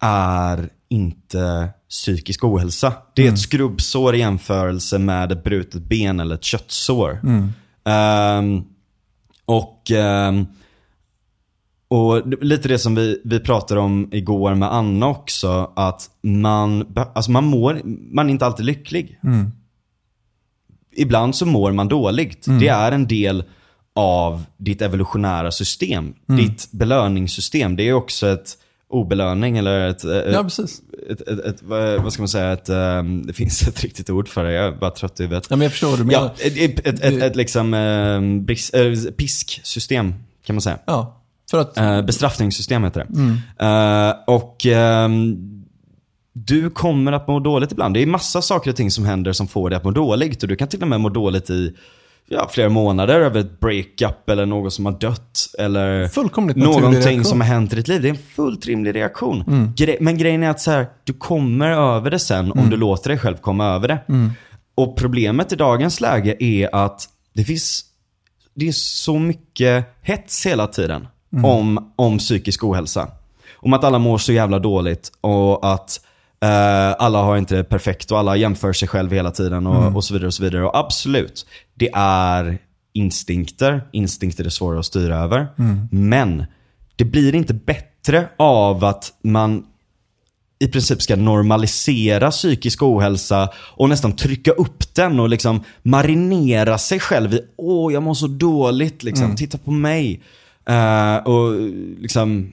är 0.00 0.70
inte 0.88 1.70
psykisk 1.88 2.44
ohälsa. 2.44 2.92
Det 3.14 3.26
är 3.26 3.32
ett 3.32 3.38
skrubbsår 3.38 4.14
i 4.14 4.18
jämförelse 4.18 4.98
med 4.98 5.32
ett 5.32 5.44
brutet 5.44 5.82
ben 5.82 6.20
eller 6.20 6.34
ett 6.34 6.44
köttsår. 6.44 7.20
Ehm, 7.84 8.64
och, 9.44 9.90
ehm, 9.90 10.46
och 11.88 12.22
lite 12.44 12.68
det 12.68 12.78
som 12.78 12.94
vi, 12.94 13.20
vi 13.24 13.40
pratade 13.40 13.80
om 13.80 14.08
igår 14.12 14.54
med 14.54 14.72
Anna 14.74 15.06
också, 15.06 15.72
att 15.76 16.10
man, 16.22 16.94
alltså 17.14 17.30
man 17.30 17.44
mår, 17.44 17.80
man 18.14 18.26
är 18.26 18.30
inte 18.30 18.46
alltid 18.46 18.66
lycklig. 18.66 19.18
Ibland 20.96 21.36
så 21.36 21.46
mår 21.46 21.72
man 21.72 21.88
dåligt. 21.88 22.46
Det 22.60 22.68
är 22.68 22.92
en 22.92 23.06
del 23.06 23.44
av 23.94 24.44
ditt 24.56 24.82
evolutionära 24.82 25.50
system. 25.50 26.14
Ditt 26.26 26.68
belöningssystem. 26.72 27.76
Det 27.76 27.88
är 27.88 27.92
också 27.92 28.26
ett 28.26 28.58
obelöning 28.92 29.58
eller 29.58 29.88
ett, 29.88 30.04
ett, 30.04 30.32
Ja, 30.32 30.42
precis. 30.42 30.82
ett, 31.10 31.28
ett, 31.28 31.62
vad 31.62 32.12
ska 32.12 32.22
man 32.22 32.28
säga, 32.28 32.52
ett, 32.52 32.68
ehm, 32.68 33.22
det 33.26 33.32
finns 33.32 33.62
ett 33.68 33.82
riktigt 33.82 34.10
ord 34.10 34.28
för 34.28 34.44
det, 34.44 34.52
jag 34.52 34.64
är 34.64 34.72
bara 34.72 34.90
trött 34.90 35.20
i 35.20 35.22
huvudet. 35.22 35.46
Ja, 35.50 35.56
men 35.56 35.62
jag 35.62 35.72
förstår 35.72 35.96
du 35.96 36.04
menar. 36.04 36.30
Ja, 36.38 36.46
ett, 36.84 37.02
ett, 37.04 37.36
liksom 37.36 37.74
ehm, 37.74 38.46
äh, 38.72 39.12
pisksystem 39.16 40.14
kan 40.46 40.56
man 40.56 40.60
säga. 40.60 40.78
Ja, 40.84 41.22
för 41.50 41.60
att... 41.60 41.78
Eh, 41.78 42.02
bestraffningssystem 42.02 42.84
heter 42.84 43.06
det. 43.08 43.66
Eh, 43.66 44.34
och 44.36 44.66
ehm, 44.66 45.36
du 46.32 46.70
kommer 46.70 47.12
att 47.12 47.28
må 47.28 47.40
dåligt 47.40 47.72
ibland. 47.72 47.94
Det 47.94 48.02
är 48.02 48.06
massa 48.06 48.42
saker 48.42 48.70
och 48.70 48.76
ting 48.76 48.90
som 48.90 49.04
händer 49.04 49.32
som 49.32 49.48
får 49.48 49.70
dig 49.70 49.76
att 49.76 49.84
må 49.84 49.90
dåligt. 49.90 50.42
Och 50.42 50.48
du 50.48 50.56
kan 50.56 50.68
till 50.68 50.82
och 50.82 50.88
med 50.88 51.00
må 51.00 51.08
dåligt 51.08 51.50
i 51.50 51.76
ja, 52.32 52.48
flera 52.48 52.68
månader 52.68 53.20
över 53.20 53.40
ett 53.40 53.60
breakup 53.60 54.28
eller 54.30 54.46
någon 54.46 54.70
som 54.70 54.86
har 54.86 54.92
dött. 54.92 55.46
Eller 55.58 56.08
Fullkomligt 56.08 56.56
någonting 56.56 56.92
reaktion. 56.92 57.24
som 57.24 57.40
har 57.40 57.48
hänt 57.48 57.72
i 57.72 57.76
ditt 57.76 57.88
liv. 57.88 58.02
Det 58.02 58.08
är 58.08 58.10
en 58.10 58.18
fullt 58.36 58.66
rimlig 58.66 58.94
reaktion. 58.94 59.44
Gre- 59.76 59.96
men 60.00 60.18
grejen 60.18 60.42
är 60.42 60.50
att 60.50 60.60
så 60.60 60.70
här, 60.70 60.86
du 61.04 61.12
kommer 61.12 61.68
över 61.70 62.10
det 62.10 62.18
sen 62.18 62.52
om 62.52 62.70
du 62.70 62.76
låter 62.76 63.10
dig 63.10 63.18
själv 63.18 63.36
komma 63.36 63.66
över 63.66 63.88
det. 63.88 63.98
Och 64.74 64.96
problemet 64.96 65.52
i 65.52 65.56
dagens 65.56 66.00
läge 66.00 66.36
är 66.44 66.74
att 66.74 67.08
det 67.34 67.44
finns 67.44 67.84
det 68.54 68.68
är 68.68 68.72
så 68.72 69.18
mycket 69.18 69.84
hets 70.02 70.46
hela 70.46 70.66
tiden 70.66 71.06
om, 71.44 71.92
om 71.96 72.18
psykisk 72.18 72.64
ohälsa. 72.64 73.08
Om 73.56 73.72
att 73.72 73.84
alla 73.84 73.98
mår 73.98 74.18
så 74.18 74.32
jävla 74.32 74.58
dåligt 74.58 75.12
och 75.20 75.72
att 75.72 76.00
alla 76.98 77.22
har 77.22 77.36
inte 77.36 77.56
det 77.56 77.64
perfekt 77.64 78.10
och 78.12 78.18
alla 78.18 78.36
jämför 78.36 78.72
sig 78.72 78.88
själv 78.88 79.12
hela 79.12 79.30
tiden 79.30 79.66
och, 79.66 79.96
och 79.96 80.04
så 80.04 80.14
vidare. 80.14 80.26
och 80.26 80.34
så 80.34 80.42
vidare. 80.42 80.64
Och 80.64 80.78
absolut, 80.78 81.46
det 81.74 81.90
är 81.94 82.58
instinkter. 82.92 83.82
Instinkter 83.92 84.44
är 84.44 84.48
svåra 84.48 84.78
att 84.78 84.86
styra 84.86 85.16
över. 85.16 85.48
Men 85.90 86.44
det 86.96 87.04
blir 87.04 87.34
inte 87.34 87.54
bättre 87.54 88.28
av 88.38 88.84
att 88.84 89.12
man 89.22 89.64
i 90.60 90.68
princip 90.68 91.02
ska 91.02 91.16
normalisera 91.16 92.30
psykisk 92.30 92.82
ohälsa 92.82 93.48
och 93.56 93.88
nästan 93.88 94.16
trycka 94.16 94.50
upp 94.50 94.94
den 94.94 95.20
och 95.20 95.28
liksom 95.28 95.64
marinera 95.82 96.78
sig 96.78 97.00
själv 97.00 97.34
i 97.34 97.40
åh 97.56 97.92
jag 97.92 98.02
mår 98.02 98.14
så 98.14 98.26
dåligt 98.26 99.02
liksom, 99.02 99.36
titta 99.36 99.58
på 99.58 99.70
mig. 99.70 100.22
Eh, 100.68 101.16
och 101.16 101.52
liksom 101.98 102.52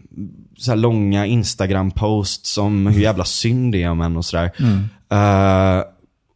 så 0.57 0.71
här 0.71 0.75
långa 0.77 1.25
Instagram-posts 1.25 2.57
om 2.59 2.87
hur 2.87 3.01
jävla 3.01 3.25
synd 3.25 3.71
det 3.71 3.83
är 3.83 3.89
om 3.89 4.01
en 4.01 4.17
och 4.17 4.25
sådär. 4.25 4.51
Eh, 5.11 5.83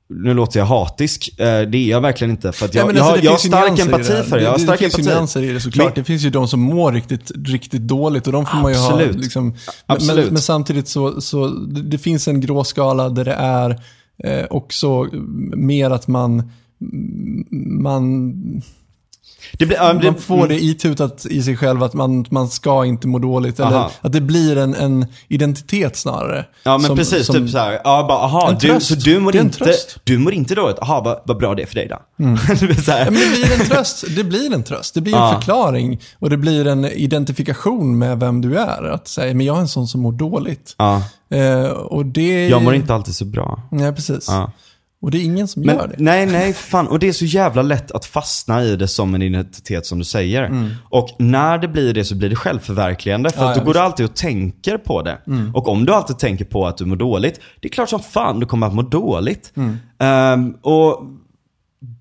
nu 0.10 0.34
låter 0.34 0.60
jag 0.60 0.66
hatisk, 0.66 1.40
eh, 1.40 1.62
det 1.62 1.78
är 1.78 1.90
jag 1.90 2.02
verkligen 2.02 2.32
inte 2.32 2.52
för 2.52 2.66
att 2.66 2.76
jag, 2.76 2.96
jag, 2.96 2.98
alltså, 2.98 3.16
det 3.16 3.24
jag 3.26 3.32
har 3.32 3.38
stark 3.38 3.80
empati 3.80 4.14
här. 4.14 4.24
för 4.24 4.38
det. 4.38 4.44
Jag 4.44 4.52
har 4.52 4.58
det, 4.58 4.64
stark 4.64 4.80
det 4.80 4.90
finns 4.90 5.00
ju 5.08 5.12
nyanser 5.12 5.42
i 5.44 5.54
det 5.54 5.60
såklart. 5.60 5.86
Men- 5.86 5.94
Det 5.96 6.04
finns 6.04 6.22
ju 6.22 6.30
de 6.30 6.48
som 6.48 6.60
mår 6.60 6.92
riktigt, 6.92 7.32
riktigt 7.46 7.82
dåligt 7.82 8.28
och 8.28 8.34
de 8.34 8.46
får 8.46 8.58
man 8.58 8.72
ju 8.72 8.78
ha. 8.78 8.94
Absolut. 8.94 9.16
Liksom, 9.18 9.44
men, 9.46 9.56
Absolut. 9.86 10.26
men, 10.26 10.34
men 10.34 10.42
samtidigt 10.42 10.88
så, 10.88 11.22
så 11.22 11.48
det, 11.48 11.82
det 11.82 11.98
finns 11.98 12.28
en 12.28 12.42
gråskala 12.42 13.10
där 13.10 13.26
det 13.26 13.34
är 13.34 13.70
eh, 14.24 14.46
också 14.50 15.08
mer 15.56 15.90
att 15.92 16.08
man, 16.08 16.52
man, 17.82 18.34
Det 19.52 19.66
blir, 19.66 19.78
ja, 19.78 19.94
det, 19.94 20.12
man 20.12 20.16
får 20.22 20.48
det 20.48 20.60
itutat 20.64 21.26
i 21.26 21.44
sig 21.44 21.58
själv 21.58 21.84
att 21.84 21.94
man, 21.94 22.26
man 22.30 22.50
ska 22.50 22.86
inte 22.86 23.08
må 23.08 23.20
dåligt. 23.20 23.60
Eller 23.60 23.90
att 24.02 24.12
det 24.14 24.22
blir 24.22 24.58
en, 24.58 24.76
en 24.76 25.06
identitet 25.28 25.96
snarare. 25.96 26.46
Ja 26.64 26.78
men 26.78 26.88
Som- 26.88 26.98
precis, 26.98 27.26
som- 27.26 27.36
typ 27.36 27.50
såhär, 27.50 27.80
ja 27.84 28.06
bara 28.08 28.18
aha, 28.20 28.52
du, 28.60 28.68
tröst. 28.68 28.88
så 28.88 28.96
du 28.96 29.20
mår 29.20 29.32
Det 29.32 29.38
inte, 29.40 29.58
tröst. 29.58 29.98
du 30.04 30.18
mår 30.18 30.34
inte 30.34 30.56
dåligt, 30.56 30.80
aha 30.80 31.02
vad, 31.06 31.20
vad 31.26 31.38
bra 31.38 31.56
det 31.56 31.62
är 31.62 31.66
för 31.68 31.76
dig 31.76 31.88
då. 31.90 32.00
Så 32.86 32.92
här. 32.92 33.00
Ja, 33.06 33.12
men 33.12 33.20
det 33.20 33.30
blir 33.48 33.54
en 33.62 33.66
tröst. 33.70 34.04
Det 34.16 34.24
blir 34.24 34.54
en 34.54 34.64
tröst. 34.64 34.94
Det 34.94 35.02
blir 35.02 35.16
en 35.16 35.34
förklaring 35.36 36.02
och 36.20 36.30
det 36.30 36.38
blir 36.38 36.68
en 36.68 36.86
identifikation 36.86 37.98
med 37.98 38.20
vem 38.20 38.42
du 38.42 38.58
är. 38.58 38.84
Att 38.84 39.08
säga, 39.08 39.34
men 39.34 39.46
jag 39.46 39.58
är 39.58 39.62
en 39.62 39.68
sån 39.68 39.88
som 39.88 40.02
mår 40.02 40.12
dåligt. 40.12 40.76
ja, 40.78 41.02
Eh, 41.30 41.66
och 41.70 42.06
det 42.06 42.48
jag 42.48 42.62
mår 42.64 42.76
inte 42.76 42.94
alltid 42.96 43.16
så 43.16 43.26
bra. 43.26 43.62
Nej, 43.72 43.94
precis. 43.94 44.26
Ja. 44.28 44.52
Och 45.04 45.12
det 45.12 45.18
är 45.18 45.24
ingen 45.24 45.48
som 45.48 45.62
Men, 45.66 45.76
gör 45.76 45.88
det. 45.88 45.96
nej, 45.98 46.26
nej, 46.26 46.54
fan. 46.54 46.88
Och 46.88 47.00
det 47.00 47.08
är 47.08 47.12
så 47.12 47.26
jävla 47.26 47.62
lätt 47.62 47.92
att 47.92 48.06
fastna 48.06 48.64
i 48.64 48.76
det 48.76 48.88
som 48.88 49.16
en 49.16 49.22
identitet 49.22 49.86
som 49.86 50.00
du 50.00 50.06
säger. 50.06 50.70
Och 50.90 51.10
när 51.20 51.58
det 51.58 51.68
blir 51.68 51.94
det 51.94 52.06
så 52.06 52.16
blir 52.16 52.30
det 52.30 52.36
självförverkligande. 52.36 53.30
För 53.30 53.38
Mm. 53.38 53.46
Ja, 53.46 53.52
att 53.52 53.58
ja, 53.58 53.62
då 53.62 53.66
går 53.66 53.74
du 53.74 53.80
visst. 53.80 53.82
Mm. 53.82 53.92
alltid 53.92 54.06
och 54.06 54.16
tänker 54.16 54.78
på 54.78 55.02
det. 55.02 55.18
Och 55.54 55.68
om 55.68 55.86
du 55.86 55.94
alltid 55.94 56.20
tänker 56.20 56.46
på 56.46 56.68
att 56.68 56.78
du 56.78 56.86
mår 56.86 56.96
dåligt, 56.96 57.40
det 57.60 57.68
är 57.68 57.72
klart 57.72 57.90
som 57.90 58.00
fan 58.00 58.40
du 58.40 58.46
kommer 58.46 58.68
att 58.68 58.74
må 58.74 58.82
dåligt. 58.82 59.52
Mm. 59.56 59.78
Ehm, 60.00 60.52
och 60.62 61.04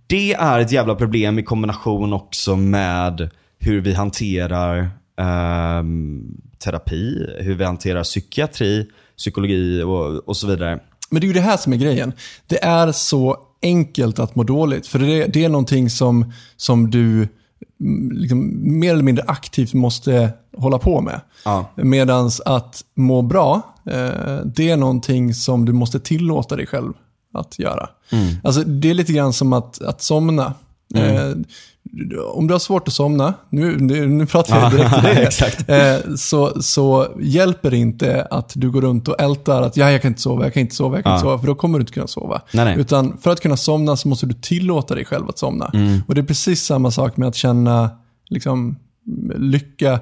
det 0.06 0.32
är 0.34 0.60
ett 0.60 0.72
jävla 0.72 0.94
problem 0.94 1.38
i 1.38 1.42
kombination 1.42 2.12
också 2.12 2.56
med 2.56 3.30
hur 3.58 3.80
vi 3.80 3.94
hanterar 3.94 4.90
ehm, 5.20 6.36
terapi, 6.64 7.26
hur 7.38 7.54
vi 7.54 7.64
hanterar 7.64 8.02
psykiatri, 8.02 8.86
psykologi 9.16 9.82
och, 9.82 10.28
och 10.28 10.36
så 10.36 10.46
vidare. 10.46 10.80
Men 11.12 11.20
det 11.20 11.24
är 11.24 11.28
ju 11.28 11.34
det 11.34 11.40
här 11.40 11.56
som 11.56 11.72
är 11.72 11.76
grejen. 11.76 12.12
Det 12.46 12.64
är 12.64 12.92
så 12.92 13.36
enkelt 13.62 14.18
att 14.18 14.34
må 14.34 14.42
dåligt. 14.42 14.86
För 14.86 14.98
det 14.98 15.22
är, 15.22 15.28
det 15.28 15.44
är 15.44 15.48
någonting 15.48 15.90
som, 15.90 16.32
som 16.56 16.90
du 16.90 17.28
mm, 17.80 18.12
liksom, 18.12 18.50
mer 18.80 18.92
eller 18.92 19.02
mindre 19.02 19.24
aktivt 19.28 19.74
måste 19.74 20.32
hålla 20.56 20.78
på 20.78 21.00
med. 21.00 21.20
Ja. 21.44 21.66
Medan 21.76 22.30
att 22.44 22.84
må 22.94 23.22
bra, 23.22 23.62
eh, 23.86 24.36
det 24.44 24.70
är 24.70 24.76
någonting 24.76 25.34
som 25.34 25.64
du 25.64 25.72
måste 25.72 26.00
tillåta 26.00 26.56
dig 26.56 26.66
själv 26.66 26.92
att 27.34 27.58
göra. 27.58 27.88
Alltså, 28.44 28.64
det 28.64 28.90
är 28.90 28.94
lite 28.94 29.12
grann 29.12 29.32
som 29.32 29.52
att, 29.52 29.82
att 29.82 30.02
somna. 30.02 30.54
Eh, 30.94 31.32
om 32.34 32.46
du 32.46 32.54
har 32.54 32.58
svårt 32.58 32.88
att 32.88 32.94
somna, 32.94 33.34
nu, 33.50 33.76
nu, 33.78 34.06
nu 34.06 34.26
pratar 34.26 34.60
jag 34.60 34.72
direkt 34.72 34.94
till 34.94 35.02
dig, 35.14 35.22
Exakt. 35.22 35.68
eh, 35.68 36.14
så, 36.16 36.62
så 36.62 37.08
hjälper 37.20 37.70
det 37.70 37.76
inte 37.76 38.26
att 38.30 38.52
du 38.54 38.70
går 38.70 38.80
runt 38.80 39.08
och 39.08 39.20
ältar 39.20 39.62
att 39.62 39.76
ja, 39.76 39.90
jag 39.90 40.02
kan 40.02 40.08
inte 40.08 40.20
sova, 40.20 40.44
jag 40.44 40.54
kan 40.54 40.60
inte 40.60 40.74
sova, 40.74 40.96
jag 40.96 41.04
kan 41.04 41.12
inte 41.12 41.22
sova, 41.22 41.38
för 41.38 41.46
då 41.46 41.54
kommer 41.54 41.78
du 41.78 41.82
inte 41.82 41.92
kunna 41.92 42.06
sova. 42.06 42.42
Nej, 42.52 42.64
nej. 42.64 42.78
Utan 42.78 43.18
för 43.18 43.30
att 43.30 43.40
kunna 43.40 43.56
somna 43.56 43.96
så 43.96 44.08
måste 44.08 44.26
du 44.26 44.34
tillåta 44.34 44.94
dig 44.94 45.04
själv 45.04 45.28
att 45.28 45.38
somna. 45.38 45.70
Mm. 45.74 46.00
Och 46.08 46.14
det 46.14 46.20
är 46.20 46.24
precis 46.24 46.64
samma 46.64 46.90
sak 46.90 47.16
med 47.16 47.28
att 47.28 47.34
känna 47.36 47.90
liksom, 48.28 48.76
lycka, 49.36 49.92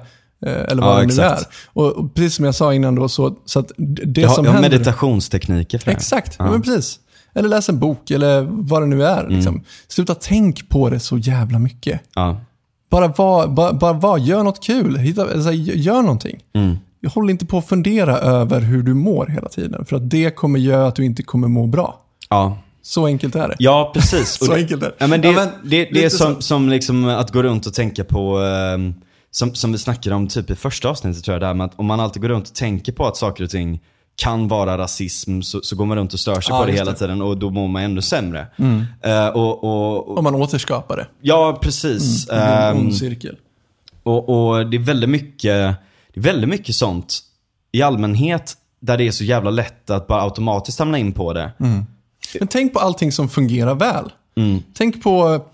eh, 0.45 0.51
eller 0.51 0.81
vad 0.81 1.03
Ja, 1.03 1.07
det 1.07 1.15
nu 1.15 1.21
är. 1.21 1.39
Och, 1.65 1.91
och 1.91 2.13
precis 2.13 2.35
som 2.35 2.45
jag 2.45 2.55
sa 2.55 2.73
innan 2.73 2.95
då, 2.95 3.09
så, 3.09 3.35
så 3.45 3.59
att 3.59 3.71
det 3.77 4.21
Jag 4.21 4.27
har, 4.27 4.35
som 4.35 4.45
jag 4.45 4.51
har 4.51 4.61
händer... 4.61 4.77
meditationstekniker 4.77 5.77
för 5.77 5.85
det. 5.85 5.91
Exakt, 5.97 6.35
ja. 6.39 6.51
men 6.51 6.61
precis. 6.61 6.99
Eller 7.33 7.49
läs 7.49 7.69
en 7.69 7.79
bok 7.79 8.11
eller 8.11 8.47
vad 8.49 8.81
det 8.81 8.85
nu 8.85 9.03
är. 9.05 9.19
Mm. 9.23 9.35
Liksom. 9.35 9.63
Sluta 9.87 10.15
tänk 10.15 10.69
på 10.69 10.89
det 10.89 10.99
så 10.99 11.17
jävla 11.17 11.59
mycket. 11.59 12.01
Ja. 12.15 12.41
Bara 12.89 13.07
var, 13.07 13.47
bara, 13.47 13.73
bara 13.73 13.93
var, 13.93 14.17
gör 14.17 14.43
något 14.43 14.63
kul. 14.63 14.97
Hitta, 14.97 15.21
alltså, 15.21 15.51
gör 15.51 16.01
någonting. 16.01 16.39
Mm. 16.53 16.77
Håll 17.13 17.29
inte 17.29 17.45
på 17.45 17.57
att 17.57 17.67
fundera 17.67 18.17
över 18.17 18.61
hur 18.61 18.83
du 18.83 18.93
mår 18.93 19.27
hela 19.27 19.49
tiden. 19.49 19.85
För 19.85 19.95
att 19.95 20.09
det 20.09 20.35
kommer 20.35 20.59
göra 20.59 20.87
att 20.87 20.95
du 20.95 21.05
inte 21.05 21.23
kommer 21.23 21.47
må 21.47 21.67
bra. 21.67 21.99
Ja. 22.29 22.57
Så 22.81 23.05
enkelt 23.05 23.35
är 23.35 23.47
det. 23.47 23.55
Ja, 23.59 23.91
precis. 23.93 24.29
Så 24.39 24.45
det- 24.45 24.55
enkelt 24.59 24.83
är 24.83 24.87
det. 24.87 24.95
Ja, 24.97 25.07
men 25.07 25.21
det, 25.21 25.27
Ja, 25.27 25.33
men 25.33 25.69
det, 25.69 25.85
det 25.85 26.05
är 26.05 26.09
som, 26.09 26.35
så. 26.35 26.41
som 26.41 26.69
liksom 26.69 27.05
att 27.05 27.31
gå 27.31 27.43
runt 27.43 27.65
och 27.65 27.73
tänka 27.73 28.03
på, 28.03 28.37
ehm, 28.39 28.93
som, 29.31 29.55
som 29.55 29.71
vi 29.71 29.77
snackade 29.77 30.15
om 30.15 30.27
typ 30.27 30.49
i 30.49 30.55
första 30.55 30.89
avsnittet 30.89 31.23
tror 31.23 31.33
jag, 31.35 31.41
det 31.41 31.47
här 31.47 31.53
med 31.53 31.65
att 31.65 31.73
om 31.79 31.85
man 31.85 31.99
alltid 31.99 32.21
går 32.21 32.29
runt 32.29 32.47
och 32.47 32.55
tänker 32.55 32.91
på 32.91 33.07
att 33.07 33.17
saker 33.17 33.43
och 33.43 33.49
ting 33.49 33.79
kan 34.23 34.47
vara 34.47 34.77
rasism 34.77 35.41
så, 35.41 35.61
så 35.63 35.75
går 35.75 35.85
man 35.85 35.97
runt 35.97 36.13
och 36.13 36.19
stör 36.19 36.41
sig 36.41 36.53
Ja, 36.53 36.59
på 36.59 36.65
det 36.65 36.71
hela 36.71 36.83
det. 36.85 36.89
Mm. 36.89 36.97
tiden 36.99 37.21
och 37.21 37.37
då 37.37 37.49
mår 37.49 37.67
man 37.67 37.81
ännu 37.83 38.01
sämre. 38.01 38.47
Eh, 39.03 39.27
och, 39.27 39.63
och, 39.63 40.09
och, 40.09 40.17
Om 40.17 40.23
man 40.23 40.35
återskapar 40.35 40.97
det. 40.97 41.07
ja, 41.21 41.59
precis. 41.61 42.25
Det 42.25 42.33
blir 42.33 42.41
en 42.43 42.71
Ehm, 42.71 42.77
ond 42.77 42.95
cirkel. 42.95 43.35
och, 44.03 44.29
och 44.29 44.69
det 44.69 44.77
är 44.77 44.81
väldigt 44.81 45.09
mycket, 45.09 45.75
det 46.13 46.19
är 46.19 46.21
väldigt 46.21 46.49
mycket 46.49 46.75
sånt 46.75 47.19
i 47.71 47.81
allmänhet 47.81 48.53
där 48.79 48.97
det 48.97 49.07
är 49.07 49.11
så 49.11 49.23
jävla 49.23 49.49
lätt 49.49 49.89
att 49.89 50.07
bara 50.07 50.21
automatiskt 50.23 50.79
hamna 50.79 50.97
in 50.97 51.13
på 51.13 51.33
det. 51.33 51.51
Men 51.57 52.47
tänk 52.49 52.73
på 52.73 52.79
allting 52.79 53.11
som 53.11 53.29
fungerar 53.29 53.75
väl. 53.75 54.11
Mm. 54.35 54.59
Tänk 54.73 55.03
på, 55.03 55.45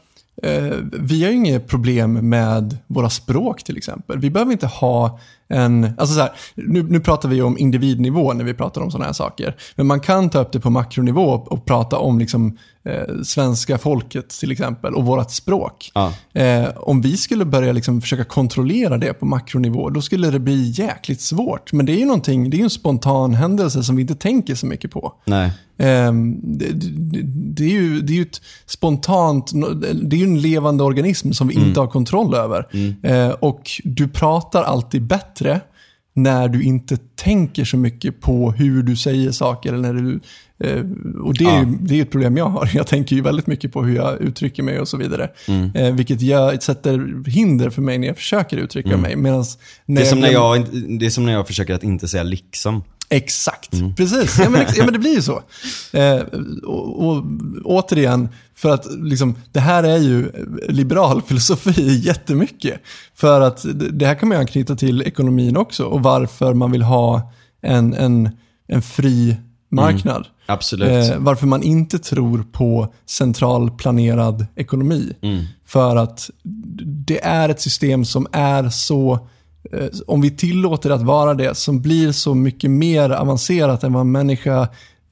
eh, 0.43 0.73
vi 0.93 1.23
har 1.23 1.29
ju 1.31 1.35
inget 1.37 1.67
problem 1.67 2.13
med 2.29 2.77
våra 2.87 3.09
språk 3.09 3.63
till 3.63 3.77
exempel. 3.77 4.19
Vi 4.19 4.29
behöver 4.29 4.51
inte 4.51 4.67
ha 4.67 5.19
en, 5.49 5.83
alltså 5.97 6.15
så 6.15 6.21
här, 6.21 6.31
nu, 6.55 6.83
nu 6.83 6.99
pratar 6.99 7.29
vi 7.29 7.41
om 7.41 7.57
individnivå 7.57 8.33
när 8.33 8.43
vi 8.43 8.53
pratar 8.53 8.81
om 8.81 8.91
sådana 8.91 9.05
här 9.05 9.13
saker. 9.13 9.55
Men 9.75 9.87
man 9.87 9.99
kan 9.99 10.29
ta 10.29 10.39
upp 10.39 10.51
det 10.51 10.59
på 10.59 10.69
makronivå 10.69 11.23
och, 11.23 11.65
prata 11.65 11.97
om 11.97 12.19
liksom, 12.19 12.57
eh, 12.83 13.21
svenska 13.23 13.77
folket 13.77 14.29
till 14.29 14.51
exempel 14.51 14.93
och 14.93 15.05
vårt 15.05 15.31
språk. 15.31 15.91
Ja. 15.93 16.13
Eh, 16.33 16.67
om 16.75 17.01
vi 17.01 17.17
skulle 17.17 17.45
börja 17.45 17.71
liksom 17.71 18.01
försöka 18.01 18.23
kontrollera 18.23 18.97
det 18.97 19.13
på 19.13 19.25
makronivå, 19.25 19.89
då 19.89 20.01
skulle 20.01 20.31
det 20.31 20.39
bli 20.39 20.69
jäkligt 20.69 21.21
svårt. 21.21 21.73
Men 21.73 21.85
det 21.85 21.91
är 21.91 21.99
ju 21.99 22.05
någonting, 22.05 22.49
det 22.49 22.59
är 22.59 22.63
en 22.63 22.69
spontan 22.69 23.33
händelse 23.33 23.83
som 23.83 23.95
vi 23.95 24.01
inte 24.01 24.15
tänker 24.15 24.55
så 24.55 24.65
mycket 24.65 24.91
på. 24.91 25.13
Nej. 25.25 25.51
Ehm, 25.79 26.39
det, 26.43 26.71
det, 26.73 27.21
det, 27.25 27.63
är 27.63 27.69
ju, 27.69 28.01
det 28.01 28.13
är 28.13 28.15
ju 28.15 28.21
ett 28.21 28.41
spontant, 28.65 29.51
det 29.93 30.15
är 30.15 30.19
ju 30.19 30.23
en 30.23 30.41
levande 30.41 30.83
organism 30.83 31.31
som 31.31 31.47
vi 31.47 31.55
inte 31.55 31.79
har 31.79 31.87
kontroll 31.87 32.35
över. 32.35 32.67
Eh, 33.03 33.29
och 33.29 33.71
du 33.83 34.07
pratar 34.07 34.63
alltid 34.63 35.03
bättre 35.03 35.27
när 36.17 36.47
du 36.47 36.63
inte 36.63 36.97
tänker 37.15 37.65
så 37.65 37.77
mycket 37.77 38.21
på 38.21 38.51
hur 38.51 38.83
du 38.83 38.95
säger 38.95 39.31
saker. 39.31 39.73
Eller 39.73 39.93
när 39.93 40.01
du, 40.01 40.19
eh, 40.67 40.83
och 41.21 41.33
det 41.37 41.45
är, 41.45 41.59
ju, 41.59 41.65
det 41.81 41.97
är 41.97 42.01
ett 42.01 42.11
problem 42.11 42.37
jag 42.37 42.49
har. 42.49 42.69
Jag 42.75 42.87
tänker 42.87 43.15
ju 43.15 43.21
väldigt 43.21 43.47
mycket 43.47 43.73
på 43.73 43.83
hur 43.83 43.95
jag 43.95 44.21
uttrycker 44.21 44.63
mig 44.63 44.79
och 44.79 44.87
så 44.87 44.97
vidare. 44.97 45.29
Eh, 45.73 45.93
vilket 45.93 46.21
gör, 46.21 46.57
sätter 46.57 47.29
hinder 47.29 47.69
för 47.69 47.81
mig 47.81 47.97
när 47.97 48.07
jag 48.07 48.17
försöker 48.17 48.57
uttrycka 48.57 48.97
mig. 48.97 49.15
Medans 49.15 49.57
när 49.85 49.95
Det 49.95 50.07
är, 50.07 50.09
som 50.09 50.19
när 50.19 50.31
jag, 50.31 50.65
det 50.99 51.05
är 51.05 51.09
som 51.09 51.25
när 51.25 51.33
jag 51.33 51.47
försöker 51.47 51.73
att 51.73 51.83
inte 51.83 52.07
säga 52.07 52.23
liksom. 52.23 52.83
Exakt, 53.09 53.71
precis. 53.97 54.39
Ja 54.39 54.49
men, 54.49 54.65
ja 54.75 54.83
men 54.83 54.93
det 54.93 54.99
blir 54.99 55.15
ju 55.15 55.21
så. 55.21 55.41
Eh, 55.93 56.21
och, 56.63 57.05
och 57.05 57.23
återigen, 57.63 58.29
för 58.55 58.69
att 58.69 58.85
liksom, 58.91 59.35
det 59.51 59.59
här 59.59 59.83
är 59.83 59.97
ju 59.97 60.31
liberal 60.69 61.21
filosofi 61.21 61.97
jättemycket. 62.05 62.81
För 63.15 63.41
att 63.41 63.65
det 63.91 64.05
här 64.05 64.15
kan 64.15 64.29
man 64.29 64.35
ju 64.35 64.39
anknyta 64.39 64.75
till 64.75 65.01
ekonomin 65.01 65.57
också 65.57 65.83
och 65.83 66.03
varför 66.03 66.53
man 66.53 66.71
vill 66.71 66.81
ha 66.81 67.31
en, 67.61 67.93
en, 67.93 68.29
en 68.67 68.81
fri 68.81 69.37
marknad. 69.69 70.27
Absolut. 70.45 71.11
Eh, 71.11 71.17
varför 71.17 71.47
man 71.47 71.63
inte 71.63 71.99
tror 71.99 72.45
på 72.51 72.93
centralplanerad 73.05 74.45
ekonomi. 74.55 75.13
För 75.65 75.95
att 75.95 76.29
det 77.07 77.23
är 77.23 77.49
ett 77.49 77.61
system 77.61 78.05
som 78.05 78.27
är 78.31 78.69
så, 78.69 79.27
om 80.07 80.21
vi 80.21 80.31
tillåter 80.31 80.89
att 80.89 81.01
vara 81.01 81.33
det, 81.33 81.57
som 81.57 81.81
blir 81.81 82.11
så 82.11 82.35
mycket 82.35 82.71
mer 82.71 83.09
avancerat 83.09 83.83
än 83.83 83.93
vad 83.93 84.01
en 84.01 84.11
människa 84.11 84.67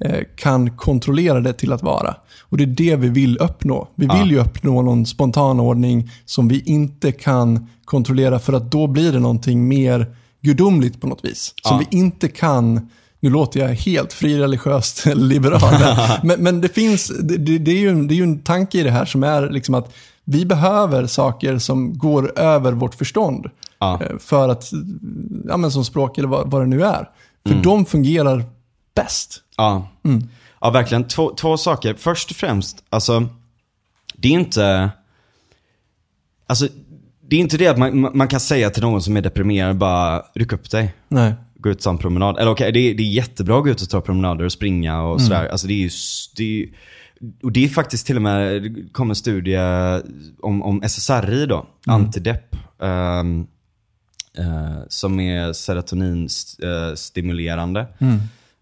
eh, 0.06 0.20
kan 0.36 0.78
kontrollera 0.78 1.40
det 1.40 1.54
till 1.54 1.74
att 1.74 1.84
vara. 1.84 2.16
Och 2.42 2.58
det 2.58 2.64
är 2.64 2.68
det 2.68 2.96
vi 2.96 3.10
vill 3.10 3.38
uppnå. 3.38 3.88
Vi 3.96 4.08
vill 4.20 4.32
ju 4.32 4.40
uppnå 4.40 4.82
någon 4.82 5.06
spontan 5.06 5.60
ordning 5.60 6.12
som 6.26 6.48
vi 6.48 6.64
inte 6.66 7.12
kan 7.12 7.70
kontrollera 7.86 8.40
för 8.40 8.54
att 8.54 8.72
då 8.72 8.88
blir 8.88 9.12
det 9.12 9.20
någonting 9.20 9.68
mer 9.68 10.16
gudomligt 10.42 11.02
på 11.02 11.08
något 11.08 11.26
vis. 11.26 11.54
Som 11.62 11.78
Ja. 11.80 11.86
vi 11.90 11.98
inte 11.98 12.28
kan 12.28 12.90
nu 13.20 13.32
låter 13.32 13.60
jag 13.60 13.68
helt 13.68 14.14
frireligiöst 14.14 15.06
liberal, 15.16 15.74
men, 16.24 16.44
men 16.44 16.62
det 16.62 16.70
finns, 16.70 17.08
det, 17.08 17.38
det, 17.38 17.72
är 17.72 17.80
ju 17.80 17.90
en, 17.90 18.08
det 18.08 18.14
är 18.14 18.16
ju 18.16 18.24
en 18.24 18.40
tanke 18.40 18.80
i 18.80 18.84
det 18.84 18.92
här 18.92 19.06
som 19.06 19.24
är 19.24 19.50
liksom 19.50 19.76
att 19.76 19.94
vi 20.26 20.46
behöver 20.46 21.08
saker 21.08 21.58
som 21.58 21.98
går 21.98 22.40
över 22.40 22.72
vårt 22.72 22.96
förstånd. 22.96 23.50
Ja. 24.00 24.06
eh, 24.06 24.18
För 24.18 24.50
att, 24.50 24.72
ja 25.48 25.58
men 25.58 25.72
som 25.72 25.86
språk 25.86 26.18
eller 26.18 26.28
vad, 26.28 26.52
vad 26.52 26.62
det 26.62 26.66
nu 26.68 26.84
är. 26.84 27.10
För 27.48 27.56
de 27.64 27.86
fungerar 27.86 28.44
bäst. 28.96 29.42
Ja. 29.58 29.88
ja, 30.62 30.70
verkligen. 30.70 31.08
Två, 31.08 31.34
två 31.36 31.58
saker. 31.58 31.94
Först 31.98 32.30
och 32.32 32.36
främst, 32.38 32.84
alltså, 32.90 33.28
det 34.18 34.28
är 34.28 34.32
inte... 34.32 34.90
Alltså, 36.48 36.68
det 37.28 37.36
är 37.36 37.40
inte 37.40 37.58
det 37.58 37.68
att 37.68 37.78
man, 37.78 38.18
man- 38.18 38.28
kan 38.28 38.40
säga 38.40 38.70
till 38.70 38.84
någon 38.84 39.02
som 39.02 39.18
är 39.18 39.22
deprimerad 39.22 39.78
bara, 39.78 40.24
ryck 40.36 40.54
upp 40.54 40.72
dig. 40.72 40.94
Nej. 41.08 41.34
Gå 41.56 41.70
ut 41.70 41.78
och 41.78 41.84
ta 41.84 41.90
en 41.90 41.98
promenad. 41.98 42.38
Eller 42.38 42.52
okej, 42.52 42.72
det, 42.72 42.80
är- 42.80 42.96
det 42.96 43.04
är 43.04 43.08
jättebra 43.08 43.58
att 43.58 43.64
gå 43.64 43.70
ut 43.70 43.82
och 43.82 43.90
ta 43.90 44.02
promenader 44.02 44.46
och 44.46 44.52
springa 44.52 45.02
och 45.02 45.22
sådär. 45.22 45.48
Alltså 45.50 45.68
det 45.68 45.74
är 45.74 45.78
ju, 45.78 45.90
det 46.38 46.44
är, 46.44 46.48
ju- 46.48 46.74
och 47.44 47.52
det 47.52 47.64
är 47.66 47.68
faktiskt 47.70 48.08
till 48.08 48.16
och 48.16 48.22
med, 48.22 48.64
det 48.64 48.90
kom 48.94 49.10
en 49.10 49.16
studie 49.16 49.58
om, 50.42 50.64
om 50.64 50.82
SSRI 50.84 51.46
då, 51.46 51.66
antidepp. 51.86 52.56
ehm, 52.82 53.48
eh, 54.38 54.78
som 54.88 55.20
är 55.20 55.54
serotoninstimulerande. 55.54 57.88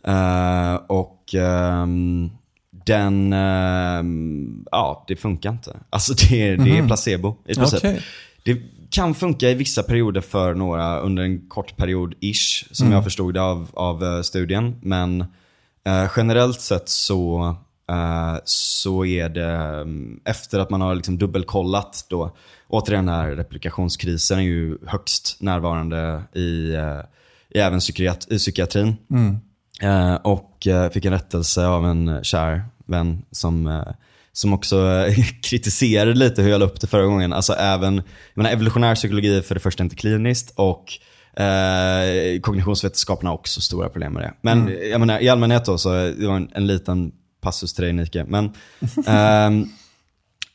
Eh, 0.07 0.75
och 0.87 1.35
ehm, 1.35 2.29
den, 2.85 3.33
ehm, 3.33 4.65
ja 4.71 5.05
det 5.07 5.15
funkar 5.15 5.49
inte. 5.49 5.77
Alltså 5.89 6.13
det, 6.13 6.55
det 6.65 6.77
är 6.77 6.87
placebo 6.87 7.35
i 7.45 7.55
princip. 7.55 7.79
Okej. 7.79 8.01
Det 8.43 8.61
kan 8.89 9.15
funka 9.15 9.49
i 9.49 9.53
vissa 9.53 9.83
perioder 9.83 10.21
för 10.21 10.53
några 10.53 10.99
under 10.99 11.23
en 11.23 11.49
kort 11.49 11.77
period 11.77 12.15
ish, 12.19 12.65
som 12.71 12.91
jag 12.91 13.03
förstod 13.03 13.33
det 13.33 13.41
av, 13.41 13.69
av 13.73 14.03
eh, 14.03 14.21
studien. 14.21 14.75
Men 14.81 15.21
eh, 15.85 16.11
generellt 16.17 16.61
sett 16.61 16.89
så, 16.89 17.55
eh, 17.89 18.35
så 18.45 19.05
är 19.05 19.29
det 19.29 19.51
mm, 19.51 20.19
efter 20.25 20.59
att 20.59 20.69
man 20.69 20.81
har 20.81 20.95
liksom 20.95 21.17
dubbelkollat 21.17 22.05
då, 22.09 22.35
återigen 22.73 23.05
den 23.05 23.15
här 23.15 23.31
replikationskrisen 23.31 24.39
är 24.39 24.43
ju 24.43 24.77
högst 24.87 25.37
närvarande 25.39 26.23
i, 26.33 26.73
eh, 26.73 26.99
i 27.49 27.59
även 27.59 27.79
psykiat 27.79 28.27
i 28.31 28.37
psykiatrin. 28.37 28.95
Eh, 29.81 30.15
och 30.15 30.67
eh, 30.67 30.89
fick 30.89 31.05
en 31.05 31.13
rättelse 31.13 31.67
av 31.67 31.85
en 31.85 32.23
kär 32.23 32.63
vän 32.85 33.25
som, 33.31 33.67
eh, 33.67 33.87
som 34.31 34.53
också 34.53 34.87
eh, 34.87 35.15
kritiserade 35.43 36.13
lite 36.13 36.41
hur 36.41 36.49
jag 36.49 36.59
la 36.59 36.65
upp 36.65 36.81
det 36.81 36.87
förra 36.87 37.05
gången. 37.05 37.33
Alltså 37.33 37.53
även, 37.53 37.95
jag 37.95 38.03
menar, 38.33 38.49
evolutionär 38.49 38.95
psykologi 38.95 39.37
är 39.37 39.41
för 39.41 39.55
det 39.55 39.61
första 39.61 39.83
inte 39.83 39.95
kliniskt 39.95 40.53
och 40.55 40.85
eh, 41.41 42.39
kognitionsvetenskaperna 42.41 43.29
har 43.29 43.35
också 43.35 43.61
stora 43.61 43.89
problem 43.89 44.13
med 44.13 44.23
det. 44.23 44.33
Men 44.41 44.77
jag 44.91 44.99
menar, 44.99 45.19
i 45.19 45.29
allmänhet 45.29 45.65
då 45.65 45.77
så, 45.77 45.89
det 45.93 46.27
var 46.27 46.35
en, 46.35 46.49
en 46.53 46.67
liten 46.67 47.11
passus 47.41 47.73
till 47.73 47.83
dig 47.83 47.93
Nike. 47.93 48.25
Men, 48.27 48.51
ehm, 49.07 49.69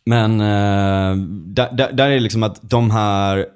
men 0.09 0.41
eh, 0.41 1.17
där, 1.47 1.73
där, 1.73 1.93
där 1.93 2.11
är 2.11 2.21
liksom 2.21 2.43
att 2.43 2.71
de 2.71 2.91
här 2.91 3.47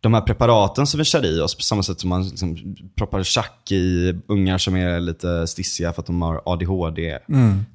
de 0.00 0.14
här 0.14 0.20
preparaten 0.20 0.86
som 0.86 0.98
vi 0.98 1.04
kör 1.04 1.24
i 1.24 1.40
oss 1.40 1.54
på 1.54 1.62
samma 1.62 1.82
sätt 1.82 2.00
som 2.00 2.08
man 2.08 2.28
liksom 2.28 2.76
proppar 2.96 3.22
tjack 3.22 3.72
i 3.72 4.14
ungar 4.26 4.58
som 4.58 4.76
är 4.76 5.00
lite 5.00 5.46
stissiga 5.46 5.92
för 5.92 6.02
att 6.02 6.06
de 6.06 6.22
har 6.22 6.42
ADHD. 6.46 7.18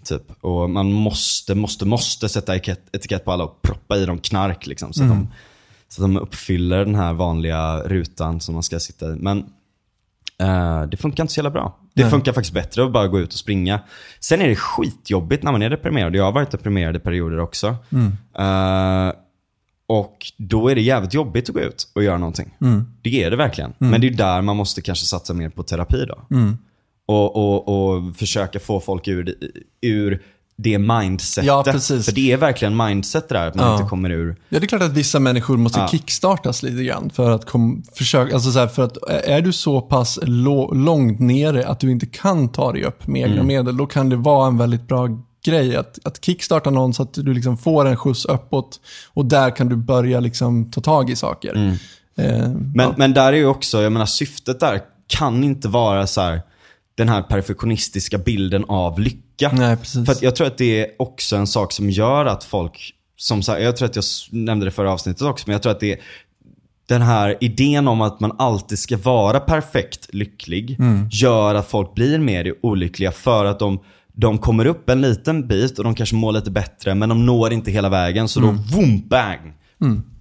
Typ. 0.03 0.23
Och 0.41 0.69
man 0.69 0.91
måste, 0.91 1.55
måste, 1.55 1.85
måste 1.85 2.29
sätta 2.29 2.55
etikett, 2.55 3.25
på 3.25 3.31
alla 3.31 3.43
och 3.43 3.61
proppa 3.61 3.97
i 3.97 4.05
dem 4.05 4.17
knark 4.17 4.67
liksom, 4.67 4.93
så, 4.93 5.03
att 5.03 5.09
de, 5.09 5.27
så 5.89 6.03
att 6.03 6.09
de 6.13 6.17
uppfyller 6.17 6.85
den 6.85 6.95
här 6.95 7.13
vanliga 7.13 7.83
rutan 7.83 8.39
som 8.39 8.53
man 8.53 8.63
ska 8.63 8.79
sitta 8.79 9.05
i. 9.13 9.15
Men 9.15 9.45
eh, 10.43 10.81
det 10.81 10.97
funkar 10.97 11.23
inte 11.23 11.33
så 11.33 11.37
jävla 11.39 11.51
bra. 11.51 11.79
Det 11.93 12.01
Nej. 12.01 12.11
funkar 12.11 12.33
faktiskt 12.33 12.53
bättre 12.53 12.85
att 12.85 12.91
bara 12.91 13.07
gå 13.07 13.19
ut 13.19 13.33
och 13.33 13.39
springa. 13.39 13.79
Sen 14.19 14.41
är 14.41 14.47
det 14.47 14.55
skitjobbigt 14.55 15.43
när 15.43 15.51
man 15.51 15.61
är 15.61 15.69
deprimerad. 15.69 16.15
Jag 16.15 16.23
har 16.23 16.31
varit 16.31 16.51
deprimerad 16.51 16.95
i 16.95 16.99
perioder 16.99 17.39
också. 17.39 17.67
Eh, 18.39 19.11
Och 19.89 20.17
då 20.37 20.69
är 20.69 20.75
det 20.75 20.81
jävligt 20.81 21.13
jobbigt 21.13 21.49
att 21.49 21.55
gå 21.55 21.61
ut 21.61 21.91
och 21.95 22.03
göra 22.03 22.17
någonting. 22.17 22.55
Det 23.01 23.23
är 23.23 23.29
det 23.31 23.35
verkligen. 23.37 23.73
Men 23.77 24.01
det 24.01 24.07
är 24.07 24.11
där 24.11 24.41
man 24.41 24.55
måste 24.57 24.81
kanske 24.81 25.05
satsa 25.05 25.33
mer 25.33 25.49
på 25.49 25.63
terapi 25.63 26.05
då. 26.07 26.17
Och, 27.05 27.35
och, 27.35 27.67
och 27.95 28.15
försöka 28.15 28.59
få 28.59 28.79
folk 28.79 29.07
ur, 29.07 29.35
ur 29.81 30.21
det 30.59 30.77
mindsetet. 30.79 31.47
Ja, 31.47 31.63
precis. 31.63 32.05
För 32.05 32.11
det 32.11 32.31
är 32.31 32.37
verkligen 32.37 32.77
mindset 32.77 33.29
det 33.29 33.35
där, 33.35 33.47
att 33.47 33.55
man 33.55 33.65
Ja. 33.67 33.73
inte 33.77 33.89
kommer 33.89 34.09
ur. 34.09 34.35
Ja, 34.49 34.59
det 34.59 34.65
är 34.65 34.67
klart 34.67 34.81
att 34.81 34.93
vissa 34.93 35.19
människor 35.19 35.57
måste 35.57 35.79
Ja. 35.79 35.87
kickstartas 35.87 36.63
lite 36.63 36.83
grann 36.83 37.09
för 37.09 37.31
att 37.31 37.45
kom, 37.45 37.83
försöka, 37.95 38.33
alltså 38.33 38.51
så 38.51 38.59
här, 38.59 38.67
för 38.67 38.83
att 38.83 38.97
är 39.09 39.41
du 39.41 39.53
så 39.53 39.81
pass 39.81 40.19
lo, 40.23 40.73
långt 40.73 41.19
nere 41.19 41.67
att 41.67 41.79
du 41.79 41.91
inte 41.91 42.05
kan 42.05 42.49
ta 42.51 42.71
dig 42.71 42.83
upp 42.83 43.07
med 43.07 43.21
egna 43.21 43.33
Mm. 43.35 43.47
medel, 43.47 43.77
då 43.77 43.85
kan 43.85 44.09
det 44.09 44.15
vara 44.15 44.47
en 44.47 44.57
väldigt 44.57 44.87
bra 44.87 45.07
grej 45.45 45.75
att, 45.75 45.99
att 46.03 46.25
kickstarta 46.25 46.69
någon 46.69 46.93
så 46.93 47.03
att 47.03 47.13
du 47.13 47.33
liksom 47.33 47.57
får 47.57 47.85
en 47.87 47.97
skjuts 47.97 48.25
uppåt 48.25 48.79
och 49.13 49.25
där 49.25 49.55
kan 49.55 49.69
du 49.69 49.75
börja 49.75 50.19
liksom 50.19 50.71
ta 50.71 50.81
tag 50.81 51.09
i 51.09 51.15
saker. 51.15 51.53
Mm. 51.55 51.71
Eh, 52.17 52.49
Men, 52.49 52.85
ja. 52.87 52.93
men 52.97 53.13
där 53.13 53.33
är 53.33 53.37
ju 53.37 53.45
också, 53.45 53.81
jag 53.81 53.91
menar 53.91 54.05
syftet 54.05 54.59
där 54.59 54.81
kan 55.07 55.43
inte 55.43 55.67
vara 55.67 56.07
så 56.07 56.21
här 56.21 56.41
den 56.97 57.09
här 57.09 57.21
perfektionistiska 57.21 58.17
bilden 58.17 58.65
av 58.67 58.99
lycka. 58.99 59.51
Nej. 59.53 59.77
För 59.77 60.15
jag 60.21 60.35
tror 60.35 60.47
att 60.47 60.57
det 60.57 60.79
är 60.81 60.87
också 60.99 61.35
en 61.35 61.47
sak 61.47 61.71
som 61.73 61.89
gör 61.89 62.25
att 62.25 62.43
folk, 62.43 62.93
som 63.17 63.41
så 63.43 63.51
här, 63.51 63.59
jag 63.59 63.77
tror 63.77 63.85
att 63.89 63.95
jag 63.95 64.05
nämnde 64.31 64.65
det 64.65 64.71
förra 64.71 64.91
avsnittet 64.91 65.21
också, 65.21 65.43
men 65.47 65.53
jag 65.53 65.61
tror 65.61 65.71
att 65.71 65.79
det 65.79 65.91
är 65.91 65.99
den 66.87 67.01
här 67.01 67.37
idén 67.41 67.87
om 67.87 68.01
att 68.01 68.19
man 68.19 68.31
alltid 68.39 68.79
ska 68.79 68.97
vara 68.97 69.39
perfekt 69.39 70.13
lycklig 70.13 70.75
Mm. 70.79 71.09
gör 71.11 71.55
att 71.55 71.67
folk 71.67 71.93
blir 71.95 72.19
mer 72.19 72.53
olyckliga 72.61 73.11
för 73.11 73.45
att 73.45 73.59
de, 73.59 73.79
de 74.13 74.37
kommer 74.37 74.65
upp 74.65 74.89
en 74.89 75.01
liten 75.01 75.47
bit 75.47 75.77
och 75.77 75.83
de 75.83 75.95
kanske 75.95 76.15
mår 76.15 76.31
lite 76.31 76.51
bättre 76.51 76.95
men 76.95 77.09
de 77.09 77.25
når 77.25 77.53
inte 77.53 77.71
hela 77.71 77.89
vägen 77.89 78.27
så 78.27 78.39
Mm. 78.39 78.55
då 78.55 78.75
boom, 78.77 79.07
bang, 79.07 79.53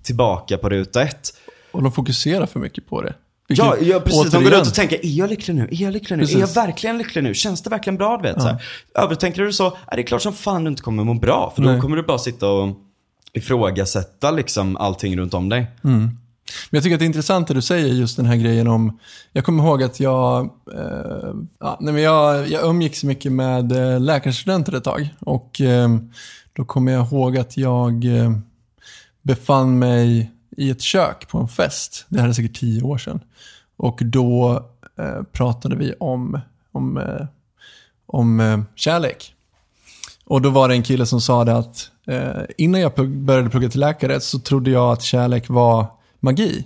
tillbaka 0.02 0.58
på 0.58 0.68
ruta 0.68 1.02
ett. 1.02 1.28
Och 1.72 1.82
de 1.82 1.92
fokuserar 1.92 2.46
för 2.46 2.60
mycket 2.60 2.86
på 2.88 3.02
det. 3.02 3.14
Ja, 3.48 3.70
Vilket, 3.70 3.88
ja 3.88 4.00
precis. 4.00 4.22
De 4.22 4.28
går 4.30 4.38
återigen, 4.38 4.52
runt 4.52 4.66
och 4.66 4.74
tänker, 4.74 5.06
är 5.06 5.10
jag 5.10 5.30
lycklig 5.30 5.54
nu? 5.54 5.68
Är 5.70 5.82
jag 5.82 5.92
lycklig 5.92 6.16
nu? 6.16 6.22
Precis. 6.22 6.36
Är 6.36 6.40
jag 6.40 6.54
verkligen 6.54 6.98
lycklig 6.98 7.24
nu? 7.24 7.34
Känns 7.34 7.62
det 7.62 7.70
verkligen 7.70 7.96
bra? 7.96 8.16
Du 8.16 8.22
vet, 8.22 8.42
så 8.42 8.48
här. 8.48 8.62
Övertänker 8.94 9.42
du 9.42 9.52
så, 9.52 9.76
är 9.86 9.96
det 9.96 10.02
klart 10.02 10.22
som 10.22 10.32
fan 10.32 10.64
du 10.64 10.70
inte 10.70 10.82
kommer 10.82 11.04
må 11.04 11.14
bra. 11.14 11.52
För 11.56 11.62
då 11.62 11.68
Nej. 11.68 11.80
kommer 11.80 11.96
du 11.96 12.02
bara 12.02 12.18
sitta 12.18 12.48
och 12.48 12.76
ifrågasätta 13.32 14.30
liksom 14.30 14.76
allting 14.76 15.18
runt 15.18 15.34
om 15.34 15.48
dig. 15.48 15.66
Men 16.70 16.76
jag 16.76 16.82
tycker 16.82 16.94
att 16.94 16.98
det 16.98 17.04
är 17.04 17.06
intressant 17.06 17.48
det 17.48 17.54
du 17.54 17.62
säger, 17.62 17.86
just 17.86 18.16
den 18.16 18.26
här 18.26 18.36
grejen 18.36 18.68
om... 18.68 18.98
Jag 19.32 19.44
kommer 19.44 19.64
ihåg 19.64 19.82
att 19.82 20.00
jag, 20.00 20.44
eh, 20.74 21.34
ja, 21.60 21.78
nej 21.80 21.94
men 21.94 22.02
jag, 22.02 22.48
jag 22.48 22.64
umgicks 22.64 23.04
mycket 23.04 23.32
med 23.32 23.72
eh, 23.72 24.00
läkarstudenter 24.00 24.74
ett 24.74 24.84
tag. 24.84 25.08
Och 25.20 25.60
eh, 25.60 25.88
då 26.52 26.64
kommer 26.64 26.92
jag 26.92 27.06
ihåg 27.06 27.38
att 27.38 27.56
jag 27.56 28.04
eh, 28.04 28.32
befann 29.22 29.78
mig 29.78 30.32
i 30.56 30.70
ett 30.70 30.80
kök 30.80 31.28
på 31.28 31.38
en 31.38 31.48
fest. 31.48 32.06
Det 32.08 32.20
här 32.20 32.28
är 32.28 32.32
säkert 32.32 32.56
tio 32.56 32.82
år 32.82 32.98
sedan. 32.98 33.20
Och 33.76 33.98
då 34.02 34.62
eh, 34.98 35.22
pratade 35.22 35.76
vi 35.76 35.94
om, 36.00 36.40
om, 36.72 36.98
eh, 36.98 37.26
om 38.06 38.40
eh, 38.40 38.60
kärlek. 38.74 39.34
Och 40.24 40.42
då 40.42 40.50
var 40.50 40.68
det 40.68 40.74
en 40.74 40.82
kille 40.82 41.06
som 41.06 41.20
sa 41.20 41.44
det 41.44 41.56
att 41.56 41.90
eh, 42.06 42.42
innan 42.58 42.80
jag 42.80 43.08
började 43.08 43.50
plugga 43.50 43.68
till 43.68 43.80
läkare 43.80 44.20
så 44.20 44.38
trodde 44.38 44.70
jag 44.70 44.92
att 44.92 45.02
kärlek 45.02 45.48
var 45.48 45.86
magi. 46.20 46.64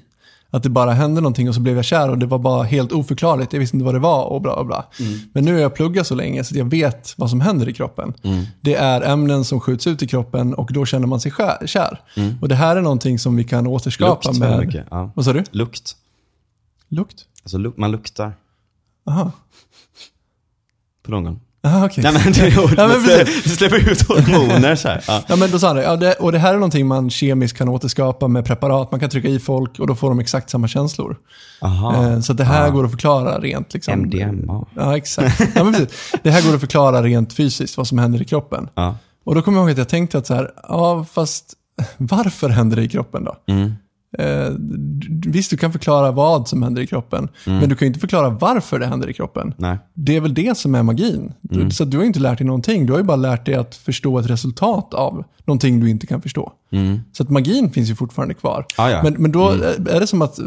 Att 0.51 0.63
det 0.63 0.69
bara 0.69 0.93
hände 0.93 1.21
någonting 1.21 1.49
och 1.49 1.55
så 1.55 1.61
blev 1.61 1.77
jag 1.77 1.85
kär 1.85 2.09
och 2.11 2.19
det 2.19 2.27
var 2.27 2.39
bara 2.39 2.63
helt 2.63 2.93
oförklarligt. 2.93 3.53
Jag 3.53 3.61
visste 3.61 3.77
inte 3.77 3.85
vad 3.85 3.95
det 3.95 3.99
var 3.99 4.25
och 4.25 4.41
bla 4.41 4.55
bla 4.55 4.65
bla. 4.65 4.85
Men 5.33 5.45
nu 5.45 5.53
har 5.53 5.61
jag 5.61 5.75
pluggat 5.75 6.07
så 6.07 6.15
länge 6.15 6.45
så 6.45 6.59
jag 6.59 6.65
vet 6.65 7.15
vad 7.17 7.31
som 7.31 7.41
händer 7.41 7.69
i 7.69 7.73
kroppen. 7.73 8.15
Det 8.61 8.75
är 8.75 9.01
ämnen 9.01 9.45
som 9.45 9.61
skjuts 9.61 9.87
ut 9.87 10.03
i 10.03 10.07
kroppen 10.07 10.55
och 10.55 10.73
då 10.73 10.87
känner 10.87 11.07
man 11.07 11.21
sig 11.21 11.33
kär. 11.67 12.01
Och 12.41 12.49
det 12.49 12.55
här 12.55 12.77
är 12.77 12.81
någonting 12.81 13.19
som 13.19 13.37
vi 13.37 13.45
kan 13.45 13.67
återskapa 13.67 14.29
Lukt 14.29 14.41
med... 14.41 14.85
Ja. 14.91 15.11
Vad 15.15 15.25
sa 15.25 15.33
du? 15.33 15.45
Lukt. 15.51 15.97
Lukt? 16.89 17.25
Alltså 17.43 17.73
man 17.77 17.91
luktar 17.91 18.33
Aha. 19.07 19.33
på 21.03 21.11
någon. 21.11 21.41
Aha, 21.63 21.87
okej. 21.87 22.05
Nej 22.05 22.13
men 22.25 22.33
det 22.33 22.49
Ja, 22.77 22.89
men 22.89 23.03
det, 23.07 23.27
släpper 23.27 23.91
ut 23.91 24.09
hormoner 24.09 24.77
så 24.77 24.89
här. 24.89 25.05
Ja. 25.09 25.23
Ja, 25.29 25.37
men 25.37 25.51
då 25.51 25.59
sa 25.59 25.67
han 25.67 25.77
det. 25.77 25.83
Ja, 25.83 25.97
det. 25.97 26.13
Och 26.15 26.33
det 26.33 26.39
här 26.39 26.51
är 26.51 26.55
någonting 26.55 26.87
man 26.87 27.11
kemiskt 27.11 27.59
kan 27.59 27.69
återskapa 27.69 28.29
med 28.29 28.45
preparat. 28.45 28.91
Man 28.91 29.01
kan 29.01 29.11
trycka 29.11 29.29
i 29.29 29.39
folk 29.39 29.79
och 29.79 29.87
då 29.87 29.95
får 29.95 30.09
de 30.09 30.19
exakt 30.19 30.51
samma 30.51 30.69
känslor. 30.69 31.17
Eh, 31.63 32.21
Så 32.21 32.33
det 32.33 32.45
här 32.45 32.71
går 32.71 32.85
att 32.85 32.91
förklara 32.91 33.39
rent. 33.39 33.75
Liksom. 33.75 33.95
MDMA. 34.01 34.67
Ja, 34.77 34.97
exakt. 34.97 35.41
Ja, 35.55 35.65
men 35.65 35.73
precis. 35.73 36.13
Det 36.23 36.31
här 36.31 36.43
går 36.47 36.55
att 36.55 36.61
förklara 36.61 37.03
rent 37.03 37.33
fysiskt 37.33 37.77
vad 37.77 37.87
som 37.87 37.99
händer 37.99 38.23
i 38.23 38.25
kroppen. 38.25 38.69
Ja. 38.75 38.97
Och 39.25 39.35
då 39.35 39.43
kommer 39.43 39.59
jag 39.59 39.63
ihåg 39.65 39.71
att 39.73 39.79
jag 39.79 39.89
tänkte 39.89 40.19
att 40.19 40.27
så 40.27 40.35
här, 40.35 40.51
ja 40.69 41.07
fast 41.13 41.45
varför 41.97 42.49
händer 42.49 42.77
det 42.77 42.83
i 42.83 42.89
kroppen 42.89 43.25
då? 43.25 43.37
Mm. 43.49 43.75
Eh, 44.19 44.49
visst, 45.27 45.51
du 45.51 45.57
kan 45.57 45.73
förklara 45.73 46.11
vad 46.13 46.49
som 46.49 46.63
händer 46.63 46.83
i 46.83 46.87
kroppen, 46.87 47.29
Mm. 47.47 47.59
men 47.59 47.69
du 47.69 47.75
kan 47.75 47.89
inte 47.89 48.01
förklara 48.01 48.31
varför 48.31 48.79
det 48.79 48.87
händer 48.87 49.09
i 49.11 49.13
kroppen. 49.13 49.55
Nej. 49.57 49.79
Det 49.95 50.17
är 50.17 50.21
väl 50.21 50.35
det 50.35 50.57
som 50.59 50.75
är 50.75 50.83
magin. 50.83 51.33
Mm. 51.53 51.71
Så 51.71 51.83
att 51.83 51.91
du 51.91 51.97
har 51.97 52.05
inte 52.05 52.21
lärt 52.21 52.39
dig 52.39 52.47
någonting, 52.47 52.87
du 52.87 52.93
har 52.93 53.01
ju 53.01 53.05
bara 53.05 53.17
lärt 53.17 53.47
dig 53.47 53.55
att 53.55 53.75
förstå 53.77 54.19
ett 54.19 54.31
resultat 54.31 54.95
av 54.95 55.25
någonting 55.45 55.81
du 55.81 55.91
inte 55.91 56.07
kan 56.07 56.23
förstå. 56.23 56.53
Så 57.13 57.23
att 57.23 57.31
magin 57.31 57.71
finns 57.71 57.91
ju 57.91 57.95
fortfarande 57.95 58.35
kvar. 58.35 58.55
Mm. 58.57 58.67
Ah, 58.77 58.91
ja. 58.91 59.03
Men, 59.03 59.13
men 59.23 59.33
då 59.33 59.49
är 59.51 60.01
det 60.01 60.07
som 60.07 60.23
att, 60.23 60.39
eh, 60.39 60.47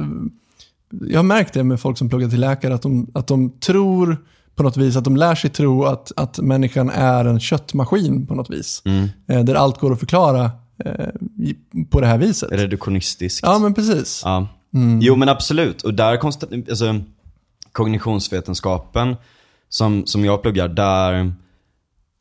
jag 1.08 1.20
har 1.20 1.24
märkt 1.24 1.54
det 1.54 1.64
med 1.64 1.80
folk 1.80 1.98
som 1.98 2.10
pluggar 2.10 2.30
till 2.30 2.40
läkare, 2.40 2.74
att 2.74 2.82
de, 2.82 3.08
att 3.14 3.28
de 3.28 3.50
tror 3.50 4.18
på 4.56 4.64
något 4.64 4.78
vis, 4.78 4.96
att 4.96 5.04
de 5.04 5.18
lär 5.18 5.36
sig 5.36 5.50
tro 5.50 5.84
att, 5.86 6.12
att 6.16 6.40
människan 6.40 6.90
är 6.90 7.26
en 7.26 7.40
köttmaskin 7.40 8.28
på 8.28 8.36
något 8.36 8.50
vis. 8.50 8.82
Mm. 8.86 9.08
Eh, 9.28 9.44
Där 9.44 9.56
allt 9.56 9.80
går 9.80 9.94
att 9.94 10.00
förklara 10.00 10.52
på 11.90 12.02
det 12.02 12.08
här 12.08 12.18
viset. 12.18 12.52
Reduktionistiskt. 12.52 13.40
Ja, 13.44 13.60
men 13.60 13.74
precis. 13.74 14.22
Ja. 14.26 14.48
Jo 15.02 15.16
men 15.16 15.30
absolut. 15.30 15.82
Och 15.82 15.94
där 15.94 16.18
konstant, 16.18 16.70
alltså, 16.70 17.00
kognitionsvetenskapen 17.72 19.16
som, 19.70 20.06
som 20.06 20.26
jag 20.26 20.42
pluggar, 20.42 20.68
där 20.68 21.34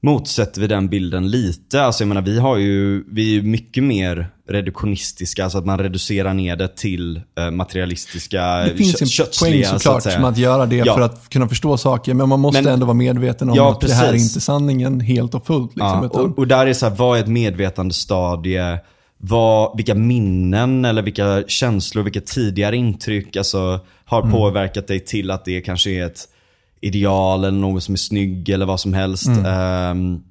motsätter 0.03 0.61
vi 0.61 0.67
den 0.67 0.89
bilden 0.89 1.31
lite. 1.31 1.83
Alltså 1.83 2.03
jag 2.03 2.09
menar 2.09 2.23
vi 2.23 2.39
har 2.39 2.57
ju, 2.57 3.05
vi 3.13 3.23
är 3.31 3.33
ju 3.35 3.43
mycket 3.43 3.85
mer 3.85 4.29
reduktionistiska, 4.49 5.45
alltså 5.45 5.59
att 5.59 5.67
man 5.67 5.79
reducerar 5.79 6.35
ner 6.35 6.57
det 6.57 6.77
till 6.77 7.21
eh, 7.39 7.51
materialistiska, 7.51 8.43
Det 8.57 8.77
finns 8.77 9.03
en 9.21 9.27
poäng 9.41 9.65
så 9.65 9.79
såklart 9.79 10.03
som 10.13 10.25
att 10.25 10.39
göra 10.39 10.67
det 10.67 10.77
Ja. 10.77 10.95
för 10.95 11.01
att 11.01 11.29
kunna 11.29 11.49
förstå 11.49 11.77
saker. 11.77 12.15
Men 12.15 12.29
man 12.29 12.41
måste 12.41 12.63
Men- 12.63 12.73
ändå 12.73 12.87
vara 12.87 12.95
medveten 12.95 13.51
om 13.51 13.57
Ja, 13.57 13.71
att 13.73 13.81
det 13.81 13.93
här 13.95 14.09
är 14.09 14.13
precis. 14.13 14.31
inte 14.31 14.41
sanningen 14.41 15.01
helt 15.01 15.35
och 15.35 15.47
fullt. 15.47 15.71
Liksom, 15.71 16.11
Ja, 16.13 16.21
och, 16.21 16.39
och 16.39 16.47
där 16.47 16.67
är 16.67 16.73
så 16.75 16.87
här, 16.89 16.95
vad 16.97 17.19
är 17.19 17.23
ett 17.23 17.29
medvetandestadie? 17.29 18.79
Vad, 19.19 19.77
vilka 19.77 19.95
minnen 19.95 20.85
eller 20.85 21.03
vilka 21.03 21.43
känslor, 21.49 22.03
vilka 22.03 22.21
tidigare 22.21 22.77
intryck 22.77 23.37
alltså, 23.37 23.81
har 24.05 24.23
påverkat 24.31 24.87
dig 24.87 25.01
till 25.01 25.31
att 25.31 25.45
det 25.45 25.61
kanske 25.61 25.91
är 25.91 26.07
ett 26.07 26.29
ideal 26.83 27.45
eller 27.45 27.59
någon 27.59 27.81
som 27.81 27.95
är 27.95 27.99
snygg 27.99 28.49
eller 28.49 28.67
vad 28.67 28.81
som 28.81 28.95
helst. 28.95 29.29
Ehm, 29.47 30.23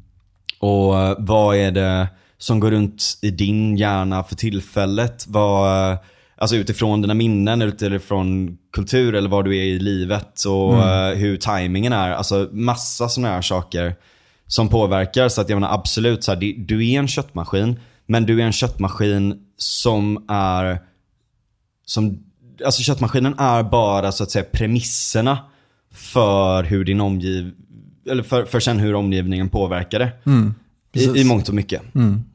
och 0.59 0.99
eh, 0.99 1.15
vad 1.19 1.55
är 1.55 1.71
det 1.71 2.07
som 2.37 2.59
går 2.59 2.71
runt 2.71 3.03
i 3.21 3.31
din 3.31 3.77
hjärna 3.77 4.23
för 4.23 4.35
tillfället? 4.35 5.25
Vad, 5.27 5.97
alltså 6.37 6.55
utifrån 6.55 7.01
dina 7.01 7.13
minnen, 7.13 7.61
utifrån 7.61 8.57
kultur 8.73 9.15
eller 9.15 9.29
var 9.29 9.43
du 9.43 9.57
är 9.57 9.63
i 9.63 9.79
livet 9.79 10.43
och 10.43 10.77
eh, 10.77 11.15
hur 11.15 11.37
tajmingen 11.37 11.93
är. 11.93 12.11
Alltså 12.11 12.49
massa 12.51 13.09
sådana 13.09 13.33
här 13.33 13.41
saker 13.41 13.95
som 14.47 14.69
påverkar. 14.69 15.29
Så 15.29 15.41
att 15.41 15.49
jag 15.49 15.55
menar 15.55 15.73
absolut, 15.73 16.23
så 16.23 16.31
här, 16.31 16.39
du 16.57 16.89
är 16.89 16.99
en 16.99 17.07
köttmaskin. 17.07 17.79
Men 18.05 18.25
du 18.25 18.41
är 18.41 18.45
en 18.45 18.51
köttmaskin 18.51 19.39
som 19.57 20.25
är, 20.29 20.79
som, 21.85 22.23
alltså 22.65 22.81
köttmaskinen 22.81 23.39
är 23.39 23.63
bara 23.63 24.11
så 24.11 24.23
att 24.23 24.31
säga 24.31 24.45
premisserna 24.51 25.37
för 25.93 26.63
hur 26.63 26.83
din 26.85 27.01
omgiv, 27.01 27.51
eller 28.09 28.23
för, 28.23 28.45
för 28.45 28.59
sen 28.59 28.79
hur 28.79 28.95
omgivningen 28.95 29.49
påverkar 29.49 29.99
det. 29.99 30.11
I, 30.93 31.21
I 31.21 31.23
mångt 31.23 31.49
och 31.49 31.55
mycket. 31.55 31.81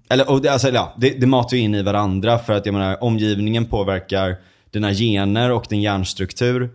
Eller, 0.09 0.31
och 0.31 0.43
det, 0.43 0.49
alltså, 0.49 0.69
ja, 0.69 0.95
det, 0.99 1.11
det 1.21 1.27
matar 1.27 1.57
ju 1.57 1.63
in 1.63 1.75
i 1.75 1.83
varandra 1.83 2.39
för 2.39 2.53
att 2.53 2.67
jag 2.67 2.73
menar, 2.73 3.05
omgivningen 3.05 3.65
påverkar 3.65 4.37
dina 4.71 4.93
gener 4.93 5.51
och 5.53 5.67
din 5.69 5.83
hjärnstruktur. 5.83 6.71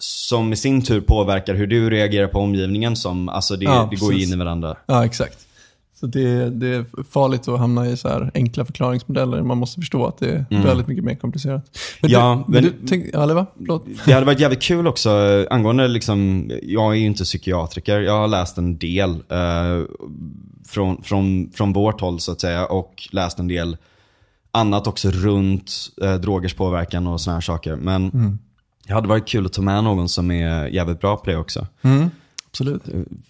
Som 0.00 0.52
i 0.52 0.56
sin 0.56 0.82
tur 0.82 1.00
påverkar 1.00 1.54
hur 1.54 1.66
du 1.66 1.90
reagerar 1.90 2.26
på 2.28 2.38
omgivningen. 2.38 2.96
Som, 2.96 3.28
alltså 3.28 3.56
det, 3.56 3.64
Ja, 3.64 3.88
det 3.90 3.96
går 3.96 4.14
ju 4.14 4.22
in 4.22 4.32
i 4.32 4.36
varandra. 4.36 4.76
Ja, 4.86 5.04
exakt. 5.04 5.47
Så 6.00 6.06
det, 6.06 6.50
det 6.50 6.66
är 6.68 6.84
farligt 7.10 7.48
att 7.48 7.58
hamna 7.58 7.86
i 7.88 7.96
så 7.96 8.08
här 8.08 8.30
enkla 8.34 8.64
förklaringsmodeller. 8.64 9.42
Man 9.42 9.58
måste 9.58 9.80
förstå 9.80 10.06
att 10.06 10.18
det 10.18 10.46
är 10.50 10.62
väldigt 10.64 10.86
mycket 10.88 11.04
mer 11.04 11.14
komplicerat. 11.14 11.78
Men 12.02 12.10
Mm. 12.10 12.20
Ja, 12.20 12.44
du, 12.46 12.52
men- 12.52 12.62
du 12.62 12.72
tänk, 12.88 13.06
ja, 13.12 13.22
eller 13.22 13.34
va? 13.34 13.46
Det 14.04 14.12
hade 14.12 14.26
varit 14.26 14.40
jävligt 14.40 14.62
kul 14.62 14.86
också 14.86 15.10
eh, 15.10 15.46
angående 15.54 15.88
liksom, 15.88 16.50
jag 16.62 16.92
är 16.92 16.96
ju 16.98 17.06
inte 17.06 17.24
psykiatriker. 17.24 18.00
Jag 18.00 18.12
har 18.20 18.28
läst 18.28 18.58
en 18.58 18.78
del 18.78 19.10
eh, 19.10 19.84
från, 20.68 21.02
från, 21.02 21.50
från 21.54 21.72
vårt 21.72 22.00
håll 22.00 22.20
så 22.20 22.32
att 22.32 22.40
säga 22.40 22.66
och 22.66 23.08
läst 23.12 23.38
en 23.38 23.48
del 23.48 23.76
annat 24.50 24.86
också 24.86 25.10
runt 25.10 25.72
eh, 26.02 26.14
drogers 26.14 26.54
påverkan 26.54 27.06
och 27.06 27.20
såna 27.20 27.34
här 27.34 27.40
saker. 27.40 27.76
Men 27.76 28.38
det 28.86 28.92
hade 28.92 29.08
varit 29.08 29.28
kul 29.28 29.46
att 29.46 29.52
ta 29.52 29.62
med 29.62 29.84
någon 29.84 30.08
som 30.08 30.30
är 30.30 30.66
jävligt 30.66 31.00
bra 31.00 31.16
på 31.16 31.30
det 31.30 31.36
också. 31.36 31.66
Absolut. 32.60 32.82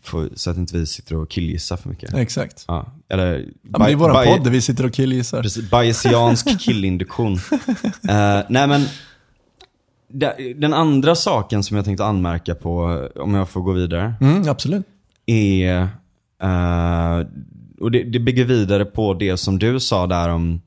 För, 0.02 0.28
så 0.34 0.50
att 0.50 0.56
inte 0.56 0.76
vi 0.78 0.86
sitter 0.86 1.16
och 1.16 1.30
killgissar 1.30 1.76
för 1.76 1.88
mycket. 1.88 2.14
Exakt. 2.14 2.64
Ja. 2.68 2.86
Eller, 3.08 3.46
Ja, 3.72 3.78
det 3.78 3.92
är 3.92 3.96
bi- 3.96 4.30
podd 4.36 4.44
där 4.44 4.50
vi 4.50 4.60
sitter 4.60 4.86
och 4.86 4.92
killgissar. 4.92 5.42
Precis, 5.42 5.70
Bayesiansk 5.70 6.60
killinduktion. 6.60 7.34
Eh, 8.08 8.40
nej 8.48 8.66
men, 8.68 8.84
den 10.56 10.74
andra 10.74 11.14
saken 11.14 11.62
som 11.62 11.76
jag 11.76 11.84
tänkte 11.84 12.04
anmärka 12.04 12.54
på, 12.54 13.08
om 13.16 13.34
jag 13.34 13.48
får 13.48 13.60
gå 13.60 13.72
vidare, 13.72 14.14
Mm, 14.20 14.48
absolut. 14.48 14.86
är, 15.26 15.80
eh, 16.42 17.26
och 17.80 17.90
det, 17.90 18.02
det 18.04 18.18
bygger 18.18 18.44
vidare 18.44 18.84
på 18.84 19.14
det 19.14 19.36
som 19.36 19.58
du 19.58 19.80
sa 19.80 20.06
där 20.06 20.28
om, 20.28 20.60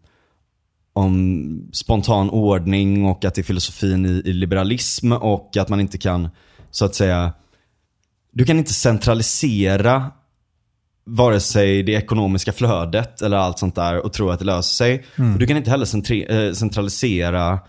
om 0.94 1.70
spontan 1.74 2.30
ordning 2.30 3.06
och 3.06 3.26
att 3.26 3.36
det 3.36 3.42
är 3.42 3.44
filosofin 3.44 4.06
i, 4.06 4.10
i 4.26 4.34
liberalism 4.34 5.12
och 5.12 5.58
att 5.58 5.70
man 5.70 5.80
inte 5.80 5.98
kan, 5.98 6.30
så 6.72 6.86
att 6.86 6.96
säga, 6.96 7.34
du 8.32 8.46
kan 8.46 8.58
inte 8.58 8.74
centralisera 8.74 10.12
vare 11.06 11.40
sig 11.40 11.84
det 11.84 11.92
ekonomiska 11.92 12.52
flödet 12.54 13.22
eller 13.22 13.38
allt 13.38 13.60
sånt 13.60 13.76
där 13.76 14.06
och 14.06 14.14
tro 14.14 14.30
att 14.30 14.40
det 14.40 14.46
löser 14.46 14.76
sig. 14.76 15.04
Och 15.34 15.40
du 15.40 15.48
kan 15.48 15.58
inte 15.58 15.70
heller 15.72 16.12
eh, 16.48 16.54
centralisera, 16.54 17.60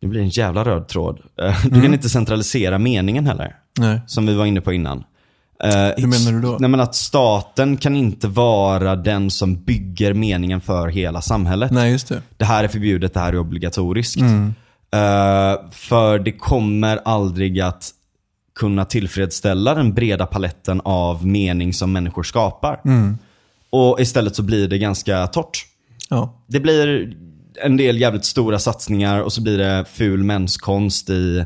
det 0.00 0.06
blir 0.06 0.20
en 0.20 0.28
jävla 0.28 0.64
röd 0.64 0.88
tråd. 0.88 1.20
Eh, 1.42 1.66
Du 1.66 1.82
kan 1.82 1.94
inte 1.94 2.08
centralisera 2.08 2.78
meningen 2.78 3.26
heller, 3.26 3.56
Nej. 3.78 4.00
som 4.06 4.26
vi 4.26 4.34
var 4.34 4.46
inne 4.46 4.60
på 4.60 4.72
innan. 4.72 5.04
Eh, 5.64 5.70
Hur 5.96 6.06
menar 6.06 6.32
du 6.32 6.40
då? 6.40 6.56
Nej 6.60 6.70
men 6.70 6.80
att 6.80 6.94
staten 6.94 7.76
kan 7.76 7.96
inte 7.96 8.28
vara 8.28 8.96
den 8.96 9.30
som 9.30 9.56
bygger 9.64 10.14
meningen 10.14 10.60
för 10.60 10.88
hela 10.88 11.20
samhället. 11.20 11.70
Nej, 11.70 11.92
just 11.92 12.08
det. 12.08 12.22
Det 12.36 12.44
här 12.44 12.64
är 12.64 12.68
förbjudet, 12.68 13.14
det 13.14 13.20
här 13.20 13.32
är 13.32 13.38
obligatoriskt. 13.38 14.20
Mm. 14.20 14.54
För 15.70 16.18
det 16.18 16.32
kommer 16.32 16.96
aldrig 17.04 17.60
att 17.60 17.90
kunna 18.58 18.84
tillfredsställa 18.84 19.74
den 19.74 19.94
breda 19.94 20.26
paletten 20.26 20.80
av 20.84 21.26
mening 21.26 21.72
som 21.74 21.92
människor 21.92 22.22
skapar. 22.22 22.80
Mm. 22.84 23.18
Och 23.70 24.00
istället 24.00 24.36
så 24.36 24.42
blir 24.42 24.68
det 24.68 24.78
ganska 24.78 25.26
torrt. 25.26 25.66
Ja. 26.10 26.42
Det 26.46 26.60
blir 26.60 27.12
en 27.64 27.76
del 27.76 28.00
jävligt 28.00 28.24
stora 28.24 28.58
satsningar 28.58 29.22
och 29.22 29.32
så 29.32 29.42
blir 29.42 29.58
det 29.58 29.84
ful 29.92 30.24
menskonst 30.24 31.10
i, 31.10 31.44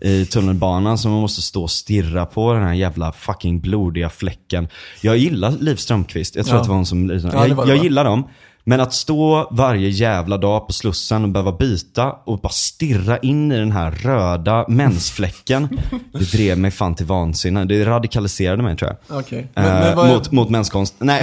i 0.00 0.26
tunnelbanan 0.26 0.98
som 0.98 1.12
man 1.12 1.20
måste 1.20 1.42
stå 1.42 1.62
och 1.62 1.70
stirra 1.70 2.26
på 2.26 2.52
den 2.52 2.62
här 2.62 2.74
jävla 2.74 3.12
fucking 3.12 3.60
blodiga 3.60 4.10
fläcken. 4.10 4.68
Jag 5.02 5.16
gillar 5.16 5.50
Liv 5.60 5.76
Strömquist. 5.76 6.36
Jag 6.36 6.46
tror 6.46 6.56
Ja. 6.56 6.60
att 6.60 6.64
det 6.64 6.68
var 6.68 6.76
hon 6.76 6.86
som... 6.86 7.06
det 7.06 7.18
var 7.18 7.46
jag 7.48 7.66
det, 7.66 7.74
jag 7.74 7.84
gillar 7.84 8.04
dem. 8.04 8.24
Men 8.66 8.80
att 8.80 8.92
stå 8.92 9.48
varje 9.50 9.88
jävla 9.88 10.36
dag 10.38 10.66
på 10.66 10.72
Slussen 10.72 11.22
och 11.24 11.28
behöva 11.28 11.52
byta 11.52 12.12
och 12.24 12.38
bara 12.40 12.48
stirra 12.48 13.18
in 13.18 13.52
i 13.52 13.58
den 13.58 13.72
här 13.72 13.90
röda 13.90 14.64
mensfläcken. 14.68 15.80
det 16.12 16.32
drev 16.32 16.58
mig 16.58 16.70
fan 16.70 16.94
till 16.94 17.06
vansinne. 17.06 17.64
Det 17.64 17.84
radikaliserade 17.84 18.62
mig 18.62 18.76
tror 18.76 18.90
jag. 19.08 19.18
Okej. 19.18 19.38
Eh, 19.54 19.62
Men, 19.62 19.80
men, 19.80 19.96
vad, 19.96 20.08
mot, 20.08 20.32
mot 20.32 20.50
menskonst. 20.50 20.94
Nej. 20.98 21.22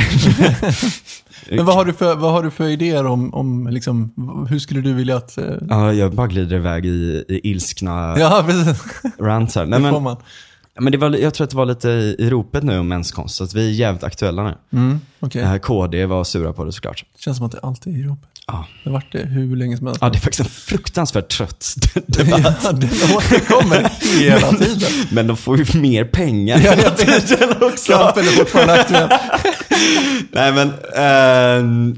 men 1.49 1.65
vad, 1.65 1.75
har 1.75 1.85
du 1.85 1.93
för, 1.93 2.15
vad 2.15 2.31
har 2.31 2.43
du 2.43 2.51
för 2.51 2.67
idéer 2.67 3.05
om, 3.05 3.33
om 3.33 3.67
liksom, 3.67 4.13
hur 4.49 4.59
skulle 4.59 4.81
du 4.81 4.93
vilja 4.93 5.17
att... 5.17 5.37
eh, 5.37 5.45
Ja, 5.69 5.93
jag 5.93 6.13
bara 6.13 6.27
glider 6.27 6.55
iväg 6.55 6.85
i, 6.85 7.25
i 7.27 7.49
ilskna 7.49 8.15
Ja, 8.19 8.45
rants 9.19 9.55
här. 9.55 9.65
Nej, 9.65 9.79
men. 9.79 10.15
Men 10.79 10.91
det 10.91 10.97
var, 10.97 11.09
jag 11.09 11.33
tror 11.33 11.43
att 11.45 11.51
det 11.51 11.57
var 11.57 11.65
lite 11.65 11.89
i, 11.89 12.15
i 12.19 12.29
ropet 12.29 12.63
nu 12.63 12.79
om 12.79 12.87
menskonst, 12.87 13.35
så 13.35 13.43
att 13.43 13.53
vi 13.53 13.67
är 13.67 13.71
jävligt 13.71 14.03
aktuella 14.03 14.43
nu. 14.43 14.53
Mm, 14.73 14.99
Okej. 15.19 15.41
Eh, 15.41 15.55
KD 15.57 16.05
var 16.05 16.23
sura 16.23 16.53
på 16.53 16.63
det 16.65 16.71
såklart. 16.71 17.05
Det 17.15 17.21
känns 17.21 17.37
som 17.37 17.45
att 17.45 17.51
det 17.51 17.59
alltid 17.63 17.95
är 17.95 17.99
i 17.99 18.03
ropet. 18.03 18.27
Ja. 18.47 18.65
Det 18.83 18.89
har 18.89 18.93
varit 18.93 19.11
det 19.11 19.19
hur 19.25 19.55
länge 19.55 19.77
som 19.77 19.87
helst. 19.87 20.01
ja, 20.01 20.09
det 20.09 20.17
är 20.17 20.19
faktiskt 20.19 20.39
en 20.39 20.45
fruktansvärt 20.45 21.29
trött 21.29 21.75
debatt. 22.07 22.59
Ja, 22.63 22.71
den 22.71 22.89
återkommer 23.17 23.89
hela 24.19 24.51
tiden. 24.51 24.89
Men 25.11 25.27
de 25.27 25.37
får 25.37 25.57
ju 25.57 25.79
mer 25.79 26.05
pengar 26.05 26.59
Ja, 26.63 26.71
hela 26.71 26.89
tiden 26.89 27.49
också. 27.61 27.93
Kampen 27.93 28.23
är 28.23 28.27
fortfarande 28.31 28.73
aktuell. 28.73 29.09
Nej 30.31 30.51
men, 30.53 30.67
eh, 30.95 31.95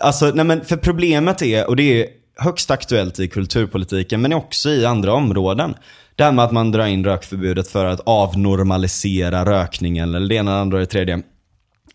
alltså, 0.00 0.30
nej 0.34 0.44
men 0.44 0.64
för 0.64 0.76
problemet 0.76 1.42
är, 1.42 1.66
och 1.68 1.76
det 1.76 2.02
är 2.02 2.06
högst 2.38 2.70
aktuellt 2.70 3.18
i 3.18 3.28
kulturpolitiken, 3.28 4.20
men 4.22 4.32
också 4.32 4.70
i 4.70 4.86
andra 4.86 5.12
områden. 5.12 5.74
Det 6.16 6.24
här 6.24 6.32
med 6.32 6.44
att 6.44 6.52
man 6.52 6.72
drar 6.72 6.86
in 6.86 7.04
rökförbudet 7.04 7.68
för 7.68 7.84
att 7.84 8.00
avnormalisera 8.06 9.44
rökningen, 9.44 10.14
eller 10.14 10.28
det 10.28 10.34
ena, 10.34 10.50
det 10.54 10.60
andra 10.60 10.76
och 10.76 10.80
det 10.80 10.86
tredje. 10.86 11.22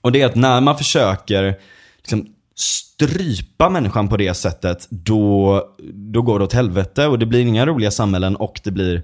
Och 0.02 0.12
det 0.12 0.22
är 0.22 0.26
att 0.26 0.36
när 0.36 0.62
man 0.62 0.78
försöker 0.78 1.56
liksom, 1.98 2.28
strypa 2.56 3.70
människan 3.70 4.10
på 4.10 4.18
det 4.18 4.34
sättet, 4.34 4.88
då, 4.90 5.64
då 5.94 6.22
går 6.22 6.40
det 6.40 6.46
åt 6.46 6.54
helvete 6.54 7.08
och 7.08 7.20
det 7.20 7.26
blir 7.26 7.40
inga 7.40 7.66
roliga 7.66 7.92
samhällen 7.92 8.36
och 8.36 8.62
det 8.64 8.72
blir, 8.72 9.04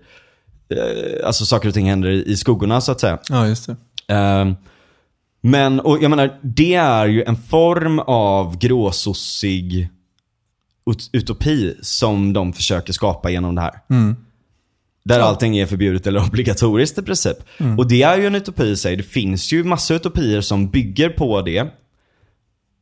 eh, 0.70 1.28
alltså 1.28 1.46
saker 1.46 1.68
och 1.68 1.74
ting 1.74 1.90
händer 1.90 2.10
i, 2.10 2.32
i 2.32 2.38
skuggorna 2.38 2.82
så 2.82 2.92
att 2.92 3.00
säga. 3.00 3.18
Ja, 3.30 3.48
just 3.48 3.68
det. 3.68 3.76
Ehm, 4.14 4.56
men, 5.42 5.80
och 5.80 6.04
jag 6.04 6.10
menar, 6.10 6.40
det 6.42 6.74
är 6.76 7.06
ju 7.08 7.24
en 7.24 7.36
form 7.36 8.00
av 8.00 8.58
gråsossig 8.58 9.90
ut- 10.92 11.10
utopi 11.14 11.76
som 11.82 12.34
de 12.34 12.54
försöker 12.54 12.94
skapa 12.94 13.30
genom 13.30 13.56
det 13.56 13.62
här. 13.62 13.74
Där 15.08 15.20
allting 15.20 15.58
är 15.58 15.66
förbjudet 15.66 16.08
eller 16.08 16.24
obligatoriskt 16.28 16.98
i 16.98 17.02
princip. 17.02 17.38
Och 17.78 17.88
det 17.88 18.04
är 18.04 18.18
ju 18.18 18.28
en 18.28 18.36
utopi 18.36 18.64
i 18.64 18.78
sig. 18.78 18.96
Det 18.96 19.04
finns 19.04 19.54
ju 19.54 19.64
massa 19.64 19.94
utopier 19.94 20.42
som 20.42 20.70
bygger 20.70 21.10
på 21.10 21.42
det. 21.42 21.68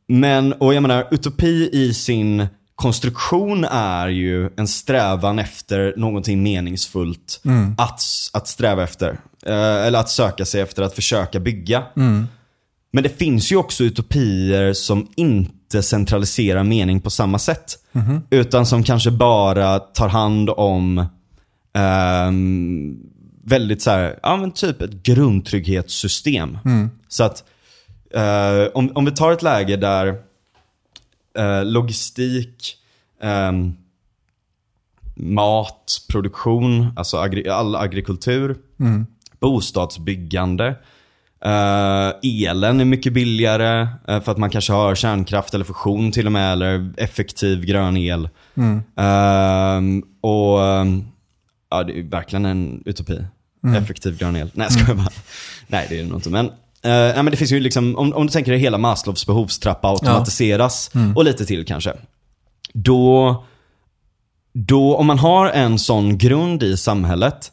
Men, 0.07 0.53
och 0.53 0.73
jag 0.73 0.81
menar, 0.81 1.07
utopi 1.11 1.69
i 1.73 1.93
sin 1.93 2.47
konstruktion 2.75 3.63
är 3.71 4.07
ju 4.07 4.49
en 4.57 4.67
strävan 4.67 5.39
efter 5.39 5.93
någonting 5.97 6.43
meningsfullt 6.43 7.41
att, 7.77 8.01
att 8.33 8.47
sträva 8.47 8.83
efter. 8.83 9.19
Eh, 9.45 9.85
eller 9.87 9.99
att 9.99 10.09
söka 10.09 10.45
sig 10.45 10.61
efter, 10.61 10.83
att 10.83 10.95
försöka 10.95 11.39
bygga. 11.39 11.83
Men 12.93 13.03
det 13.03 13.09
finns 13.17 13.51
ju 13.51 13.55
också 13.55 13.83
utopier 13.83 14.73
som 14.73 15.07
inte 15.15 15.83
centraliserar 15.83 16.63
mening 16.63 17.01
på 17.01 17.09
samma 17.09 17.39
sätt. 17.39 17.77
Utan 18.29 18.65
som 18.65 18.83
kanske 18.83 19.11
bara 19.11 19.79
tar 19.79 20.09
hand 20.09 20.49
om 20.49 21.05
ehm, 21.75 22.97
väldigt 23.43 23.81
så 23.81 23.89
här, 23.91 24.19
ja 24.23 24.37
men 24.37 24.51
typ 24.51 24.81
ett 24.81 25.03
grundtrygghetssystem. 25.03 26.57
Så 27.07 27.23
att 27.23 27.43
eh, 28.13 28.71
om, 28.73 28.91
om 28.95 29.05
vi 29.05 29.11
tar 29.11 29.31
ett 29.31 29.43
läge 29.43 29.75
där 29.77 30.07
eh, 31.37 31.65
logistik, 31.65 32.75
ehm, 33.21 33.73
mat, 35.17 35.97
produktion, 36.11 36.93
alltså 36.95 37.17
agri- 37.17 37.49
all 37.49 37.75
agrikultur, 37.75 38.57
bostadsbyggande. 39.39 40.67
Eh, 41.45 42.11
elen 42.23 42.79
är 42.79 42.85
mycket 42.85 43.13
billigare 43.13 43.87
eh, 44.07 44.21
för 44.21 44.31
att 44.31 44.37
man 44.37 44.49
kanske 44.49 44.73
har 44.73 44.95
kärnkraft 44.95 45.53
eller 45.53 45.65
fusion 45.65 46.11
till 46.11 46.25
och 46.25 46.31
med, 46.31 46.51
eller 46.53 46.93
effektiv 46.97 47.65
grön 47.65 47.97
el. 47.97 48.29
Ehm, 48.95 50.03
och 50.21 50.63
ehm, 50.65 51.03
ja, 51.77 51.83
det 51.83 51.99
är 51.99 52.03
verkligen 52.03 52.45
en 52.45 52.83
utopi. 52.85 53.25
Effektiv 53.77 54.17
grön 54.17 54.35
el. 54.35 54.51
Nej, 54.53 54.71
ska 54.71 54.87
jag 54.87 54.97
bara. 54.97 55.09
Nej, 55.67 55.85
det 55.89 55.99
är 55.99 56.03
det 56.03 56.09
nog 56.09 56.17
inte. 56.17 56.29
Men, 56.29 56.45
eh, 56.45 56.51
nej, 56.83 57.15
men 57.15 57.25
det 57.25 57.37
finns 57.37 57.51
ju 57.51 57.59
liksom, 57.59 57.95
om, 57.95 58.13
om 58.13 58.25
du 58.25 58.31
tänker 58.31 58.51
dig 58.51 58.61
hela 58.61 58.77
Maslows 58.77 59.25
behovstrappa 59.25 59.87
automatiseras 59.87 60.91
och 61.15 61.25
lite 61.25 61.45
till 61.45 61.65
kanske. 61.65 61.93
Då, 62.73 63.43
då, 64.53 64.95
om 64.95 65.07
man 65.07 65.19
har 65.19 65.49
en 65.49 65.79
sån 65.79 66.17
grund 66.17 66.63
i 66.63 66.77
samhället, 66.77 67.51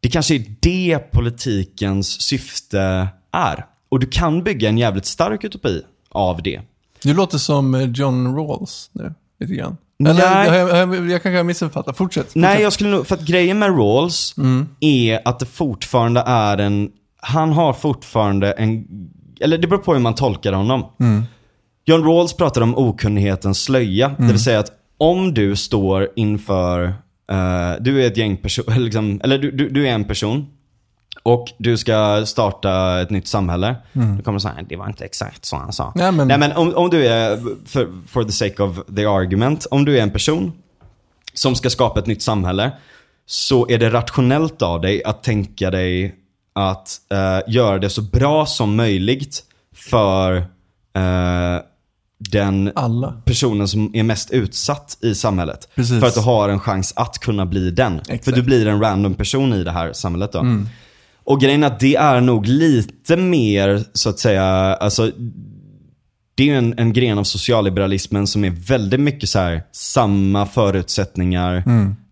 det 0.00 0.08
kanske 0.08 0.34
är 0.34 0.44
det 0.60 0.98
politikens 1.12 2.20
syfte 2.20 3.08
är. 3.32 3.66
Och 3.88 4.00
du 4.00 4.06
kan 4.06 4.44
bygga 4.44 4.68
en 4.68 4.78
jävligt 4.78 5.06
stark 5.06 5.44
utopi 5.44 5.82
av 6.08 6.42
det. 6.42 6.60
Du 7.02 7.14
låter 7.14 7.38
som 7.38 7.74
eh, 7.74 7.90
John 7.90 8.36
Rawls 8.36 8.90
nu, 8.92 9.14
lite 9.40 9.54
grann. 9.54 9.76
Nej. 10.02 10.48
Eller, 10.48 10.58
jag, 10.58 10.94
jag, 10.94 11.10
jag, 11.10 11.22
kanske 11.22 11.36
har 11.36 11.44
missuppfattat. 11.44 11.96
Fortsätt. 11.96 12.22
fortsätt. 12.22 12.40
Nej, 12.42 12.62
jag 12.62 12.72
skulle 12.72 12.90
nog, 12.90 13.06
för 13.06 13.14
att 13.14 13.26
grejen 13.26 13.58
med 13.58 13.68
Rawls 13.78 14.34
är 14.80 15.28
att 15.28 15.38
det 15.38 15.46
fortfarande 15.46 16.22
är 16.26 16.58
en, 16.58 16.90
han 17.16 17.52
har 17.52 17.72
fortfarande 17.72 18.52
en, 18.52 18.84
eller 19.40 19.58
det 19.58 19.66
beror 19.66 19.80
på 19.80 19.92
hur 19.92 20.00
man 20.00 20.14
tolkar 20.14 20.52
honom. 20.52 20.84
John 21.84 22.04
Rawls 22.04 22.32
pratar 22.32 22.60
om 22.60 22.78
okunnighetens 22.78 23.62
slöja, 23.62 24.14
det 24.18 24.24
vill 24.24 24.42
säga 24.42 24.58
att 24.58 24.72
om 24.98 25.34
du 25.34 25.56
står 25.56 26.08
inför, 26.16 26.84
eh, 27.30 27.72
du 27.80 28.02
är 28.02 28.06
ett 28.06 28.16
gäng 28.16 28.36
personer, 28.36 28.78
liksom, 28.78 29.20
eller 29.24 29.38
du, 29.38 29.50
du, 29.50 29.68
du 29.68 29.88
är 29.88 29.92
en 29.92 30.04
person 30.04 30.46
och 31.22 31.52
du 31.58 31.76
ska 31.76 32.26
starta 32.26 33.00
ett 33.00 33.10
nytt 33.10 33.28
samhälle. 33.28 33.76
Då 33.92 34.22
kommer 34.22 34.38
säga, 34.38 34.54
det 34.68 34.76
var 34.76 34.86
inte 34.86 35.04
exakt 35.04 35.44
så 35.44 35.56
han 35.56 35.72
sa. 35.72 35.92
Nej, 35.94 36.12
men- 36.12 36.28
Nej, 36.28 36.38
men 36.38 36.52
om, 36.52 36.74
om 36.74 36.90
du 36.90 37.06
är, 37.06 37.40
för, 37.68 37.88
for 38.08 38.24
the 38.24 38.32
sake 38.32 38.62
of 38.62 38.76
the 38.96 39.06
argument, 39.06 39.66
om 39.70 39.84
du 39.84 39.98
är 39.98 40.02
en 40.02 40.10
person 40.10 40.52
som 41.34 41.54
ska 41.54 41.70
skapa 41.70 42.00
ett 42.00 42.06
nytt 42.06 42.22
samhälle 42.22 42.72
så 43.26 43.68
är 43.68 43.78
det 43.78 43.90
rationellt 43.90 44.62
av 44.62 44.80
dig 44.80 45.04
att 45.04 45.22
tänka 45.22 45.70
dig 45.70 46.14
att 46.52 46.96
eh, 47.12 47.52
göra 47.54 47.78
det 47.78 47.90
så 47.90 48.02
bra 48.02 48.46
som 48.46 48.76
möjligt 48.76 49.42
för 49.76 50.36
eh, 50.96 51.62
den 52.18 52.72
Alla. 52.74 53.14
personen 53.24 53.68
som 53.68 53.90
är 53.94 54.02
mest 54.02 54.30
utsatt 54.30 54.98
i 55.00 55.14
samhället. 55.14 55.68
Precis. 55.74 56.00
För 56.00 56.06
att 56.06 56.14
du 56.14 56.20
har 56.20 56.48
en 56.48 56.60
chans 56.60 56.92
att 56.96 57.18
kunna 57.18 57.46
bli 57.46 57.70
den. 57.70 57.98
Exakt. 57.98 58.24
För 58.24 58.32
du 58.32 58.42
blir 58.42 58.66
en 58.66 58.80
random 58.80 59.14
person 59.14 59.52
i 59.52 59.64
det 59.64 59.70
här 59.70 59.92
samhället 59.92 60.32
då. 60.32 60.42
Och 61.24 61.40
grejen 61.40 61.62
är 61.62 61.66
att 61.66 61.80
det 61.80 61.96
är 61.96 62.20
nog 62.20 62.46
lite 62.46 63.16
mer, 63.16 63.84
så 63.92 64.08
att 64.08 64.18
säga, 64.18 64.44
alltså 64.74 65.10
det 66.34 66.42
är 66.42 66.46
ju 66.46 66.54
en, 66.54 66.74
en 66.78 66.92
gren 66.92 67.18
av 67.18 67.24
socialliberalismen 67.24 68.26
som 68.26 68.44
är 68.44 68.50
väldigt 68.50 69.00
mycket 69.00 69.28
så 69.28 69.38
här, 69.38 69.62
samma 69.72 70.46
förutsättningar 70.46 71.64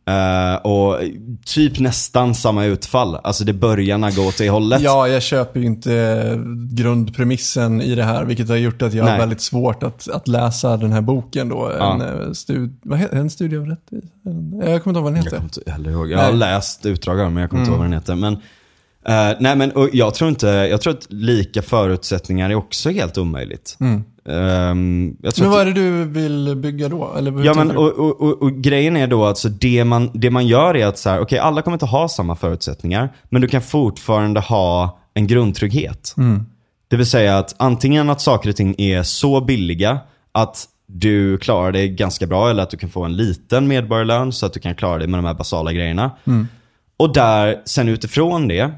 eh, 0.08 0.54
och 0.54 0.98
typ 1.46 1.78
nästan 1.78 2.34
samma 2.34 2.64
utfall. 2.64 3.16
Alltså 3.24 3.44
det 3.44 3.52
börjar 3.52 4.16
gå 4.16 4.28
åt 4.28 4.38
det 4.38 4.50
hållet. 4.50 4.82
Ja, 4.82 5.08
jag 5.08 5.22
köper 5.22 5.61
ju 5.61 5.66
inte 5.66 6.38
grundpremissen 6.72 7.80
i 7.82 7.94
det 7.94 8.04
här, 8.04 8.24
vilket 8.24 8.48
har 8.48 8.56
gjort 8.56 8.82
att 8.82 8.94
jag 8.94 9.04
har 9.04 9.11
Nej. 9.11 9.18
väldigt 9.18 9.40
svårt 9.40 9.82
att, 9.82 10.08
att 10.08 10.28
läsa 10.28 10.76
den 10.76 10.92
här 10.92 11.00
boken 11.00 11.48
då. 11.48 11.72
Ja. 11.78 11.94
En, 11.94 12.00
eh, 12.00 12.32
stud, 12.32 12.76
vad 12.82 12.98
heter, 12.98 13.16
en 13.16 13.30
studie 13.30 13.56
av 13.56 13.66
rätt? 13.66 13.92
En, 14.26 14.62
jag 14.66 14.82
kommer 14.82 14.90
inte 14.90 14.90
ihåg 14.90 14.94
vad 14.94 15.04
den 15.04 15.16
Jag 15.16 15.24
heter. 15.24 15.36
kommer 15.36 15.94
inte. 15.98 16.14
Jag 16.14 16.18
har 16.18 16.32
läst 16.32 16.86
utdrag 16.86 17.20
av 17.20 17.24
den, 17.24 17.34
men 17.34 17.40
jag 17.40 17.50
kommer 17.50 17.62
inte 17.62 17.70
ihåg 17.70 17.78
vad 17.78 17.86
den 17.86 17.92
heter. 17.94 18.14
Men, 18.14 18.38
eh, 19.09 19.36
nej 19.40 19.57
men 19.57 19.72
jag 19.92 20.14
tror 20.14 20.30
inte, 20.30 20.46
jag 20.46 20.80
tror 20.80 20.92
att 20.92 21.07
lika 21.12 21.62
förutsättningar 21.62 22.51
är 22.51 22.55
också 22.55 22.90
helt 22.90 23.18
omöjligt. 23.18 23.76
Jag 23.78 23.94
tror 24.26 24.74
Men 24.74 25.18
att- 25.24 25.38
vad 25.38 25.61
är 25.61 25.64
det 25.64 25.72
du 25.72 26.05
vill 26.05 26.57
bygga 26.57 26.88
då? 26.88 27.14
Eller 27.18 27.44
Ja 27.44 27.55
men 27.55 27.76
och, 27.76 27.92
och, 27.92 28.20
och, 28.20 28.42
och 28.42 28.53
grejen 28.53 28.96
är 28.96 29.07
då 29.07 29.24
alltså 29.24 29.48
det 29.48 29.84
man, 29.84 30.11
det 30.14 30.30
man 30.30 30.46
gör 30.46 30.76
är 30.76 30.86
att 30.86 30.98
så 30.98 31.11
här, 31.11 31.20
okej 31.20 31.38
alla 31.38 31.62
kommer 31.62 31.74
inte 31.74 31.86
ha 31.86 32.09
samma 32.09 32.36
förutsättningar. 32.36 33.12
Men 33.28 33.42
du 33.42 33.48
kan 33.48 33.62
fortfarande 33.62 34.40
ha 34.40 34.98
en 35.14 35.26
grundtrygghet. 35.26 36.14
Det 36.88 36.96
vill 36.96 37.07
säga 37.07 37.38
att 37.38 37.55
antingen 37.59 38.11
att 38.11 38.20
saker 38.20 38.48
och 38.51 38.57
ting 38.57 38.74
är 38.78 39.03
så 39.03 39.40
billiga 39.40 39.98
att 40.32 40.64
du 40.86 41.38
klarar 41.38 41.72
dig 41.72 41.88
ganska 41.88 42.26
bra 42.26 42.51
eller 42.51 42.62
att 42.62 42.70
du 42.70 42.76
kan 42.76 42.90
få 42.90 43.05
en 43.05 43.16
liten 43.16 43.68
medborgarlön 43.68 44.32
så 44.32 44.46
att 44.46 44.53
du 44.53 44.61
kan 44.61 44.74
klara 44.74 44.98
dig 44.98 45.07
med 45.09 45.18
de 45.18 45.24
här 45.26 45.34
basala 45.34 45.72
grejerna. 45.72 46.11
Och 46.96 47.12
där, 47.14 47.57
sen 47.64 47.88
utifrån 47.88 48.48
det, 48.48 48.70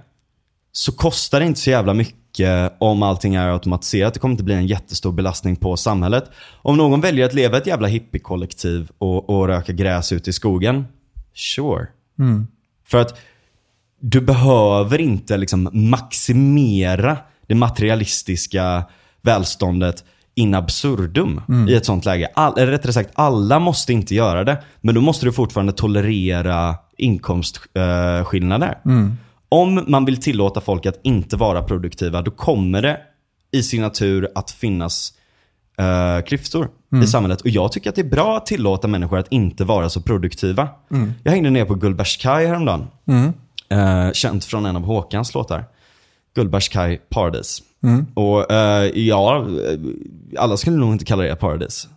så 0.72 0.92
kostar 0.92 1.40
det 1.40 1.46
inte 1.46 1.60
så 1.60 1.70
jävla 1.70 1.94
mycket 1.94 2.72
om 2.80 3.02
allting 3.02 3.34
är 3.34 3.48
automatiserat. 3.48 4.14
Det 4.14 4.20
kommer 4.20 4.32
inte 4.32 4.44
bli 4.44 4.54
en 4.54 4.66
jättestor 4.66 5.12
belastning 5.12 5.56
på 5.56 5.76
samhället. 5.76 6.30
Om 6.62 6.76
någon 6.76 7.00
väljer 7.00 7.26
att 7.26 7.34
leva 7.34 7.58
ett 7.58 7.66
jävla 7.66 7.88
hippiekollektiv 7.88 8.90
och, 8.98 9.30
och 9.30 9.48
röka 9.48 9.72
gräs 9.72 10.12
ute 10.12 10.30
i 10.30 10.32
skogen, 10.32 10.84
sure. 11.34 11.86
För 12.86 12.98
att 12.98 13.18
du 14.00 14.20
behöver 14.20 15.00
inte 15.00 15.36
liksom 15.36 15.68
maximera 15.72 17.16
det 17.46 17.54
materialistiska 17.54 18.84
välståndet 19.22 20.04
in 20.34 20.54
absurdum 20.54 21.40
i 21.68 21.74
ett 21.74 21.86
sånt 21.86 22.04
läge. 22.04 22.28
All, 22.34 22.58
eller 22.58 22.72
rättare 22.72 22.92
sagt, 22.92 23.10
alla 23.14 23.58
måste 23.58 23.92
inte 23.92 24.14
göra 24.14 24.44
det. 24.44 24.62
Men 24.80 24.94
då 24.94 25.00
måste 25.00 25.26
du 25.26 25.32
fortfarande 25.32 25.72
tolerera 25.72 26.74
inkomstskillnader. 26.96 28.78
Om 29.52 29.84
man 29.86 30.04
vill 30.04 30.16
tillåta 30.16 30.60
folk 30.60 30.86
att 30.86 31.00
inte 31.02 31.36
vara 31.36 31.62
produktiva, 31.62 32.22
då 32.22 32.30
kommer 32.30 32.82
det 32.82 33.00
i 33.50 33.62
sin 33.62 33.82
natur 33.82 34.28
att 34.34 34.50
finnas 34.50 35.12
uh, 35.80 36.24
klyftor 36.24 36.68
i 37.02 37.06
samhället. 37.06 37.40
Och 37.40 37.48
jag 37.48 37.72
tycker 37.72 37.90
att 37.90 37.96
det 37.96 38.02
är 38.02 38.10
bra 38.10 38.36
att 38.36 38.46
tillåta 38.46 38.88
människor 38.88 39.18
att 39.18 39.32
inte 39.32 39.64
vara 39.64 39.88
så 39.88 40.00
produktiva. 40.00 40.68
Jag 41.22 41.32
hängde 41.32 41.50
ner 41.50 41.64
på 41.64 41.74
Gullbergskaj 41.74 42.46
häromdagen. 42.46 42.86
Uh, 43.72 44.12
känt 44.12 44.44
från 44.44 44.66
en 44.66 44.76
av 44.76 44.82
Håkans 44.82 45.34
låtar. 45.34 45.64
Gullbergskaj 46.34 47.00
Paradise. 47.08 47.62
Och 48.14 48.52
eh, 48.52 48.84
ja, 48.94 49.46
alla 50.38 50.56
skulle 50.56 50.76
nog 50.76 50.92
inte 50.92 51.04
kalla 51.04 51.22
det 51.22 51.36
Paradise. 51.36 51.88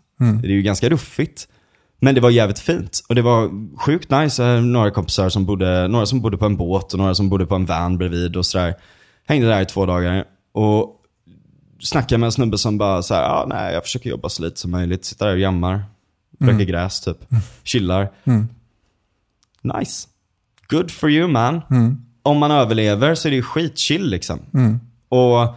Det 0.41 0.47
är 0.47 0.51
ju 0.51 0.61
ganska 0.61 0.89
ruffigt. 0.89 1.47
Men 1.99 2.15
det 2.15 2.21
var 2.21 2.29
jävligt 2.29 2.59
fint. 2.59 3.03
Och 3.09 3.15
det 3.15 3.21
var 3.21 3.49
sjukt 3.79 4.11
nice. 4.11 4.43
Hade 4.43 4.61
några 4.61 4.91
kompisar 4.91 5.29
som 5.29 5.45
bodde, 5.45 5.87
några 5.87 6.05
som 6.05 6.21
bodde 6.21 6.37
på 6.37 6.45
en 6.45 6.57
båt 6.57 6.93
och 6.93 6.99
några 6.99 7.15
som 7.15 7.29
bodde 7.29 7.45
på 7.45 7.55
en 7.55 7.65
van 7.65 7.97
bredvid 7.97 8.35
och 8.35 8.45
sådär. 8.45 8.75
Hängde 9.27 9.47
där 9.47 9.61
i 9.61 9.65
två 9.65 9.85
dagar. 9.85 10.23
Och 10.53 11.01
snackade 11.79 12.19
med 12.19 12.25
en 12.27 12.31
snubbe 12.31 12.57
som 12.57 12.77
bara 12.77 13.01
så 13.03 13.13
här, 13.13 13.23
ah, 13.23 13.45
nej 13.49 13.73
jag 13.73 13.83
försöker 13.83 14.09
jobba 14.09 14.29
så 14.29 14.43
lite 14.43 14.59
som 14.59 14.71
möjligt. 14.71 15.05
Sitter 15.05 15.25
där 15.25 15.33
och 15.33 15.39
jammar. 15.39 15.83
Röker 16.39 16.65
gräs 16.65 17.01
typ. 17.01 17.17
Chillar. 17.63 18.09
Nice. 19.61 20.07
Good 20.67 20.91
for 20.91 21.09
you 21.09 21.27
man. 21.27 21.61
Om 22.23 22.37
man 22.37 22.51
överlever 22.51 23.15
så 23.15 23.27
är 23.27 23.29
det 23.29 23.35
ju 23.35 23.41
skitchill 23.43 24.09
liksom. 24.09 24.39
Och 25.09 25.55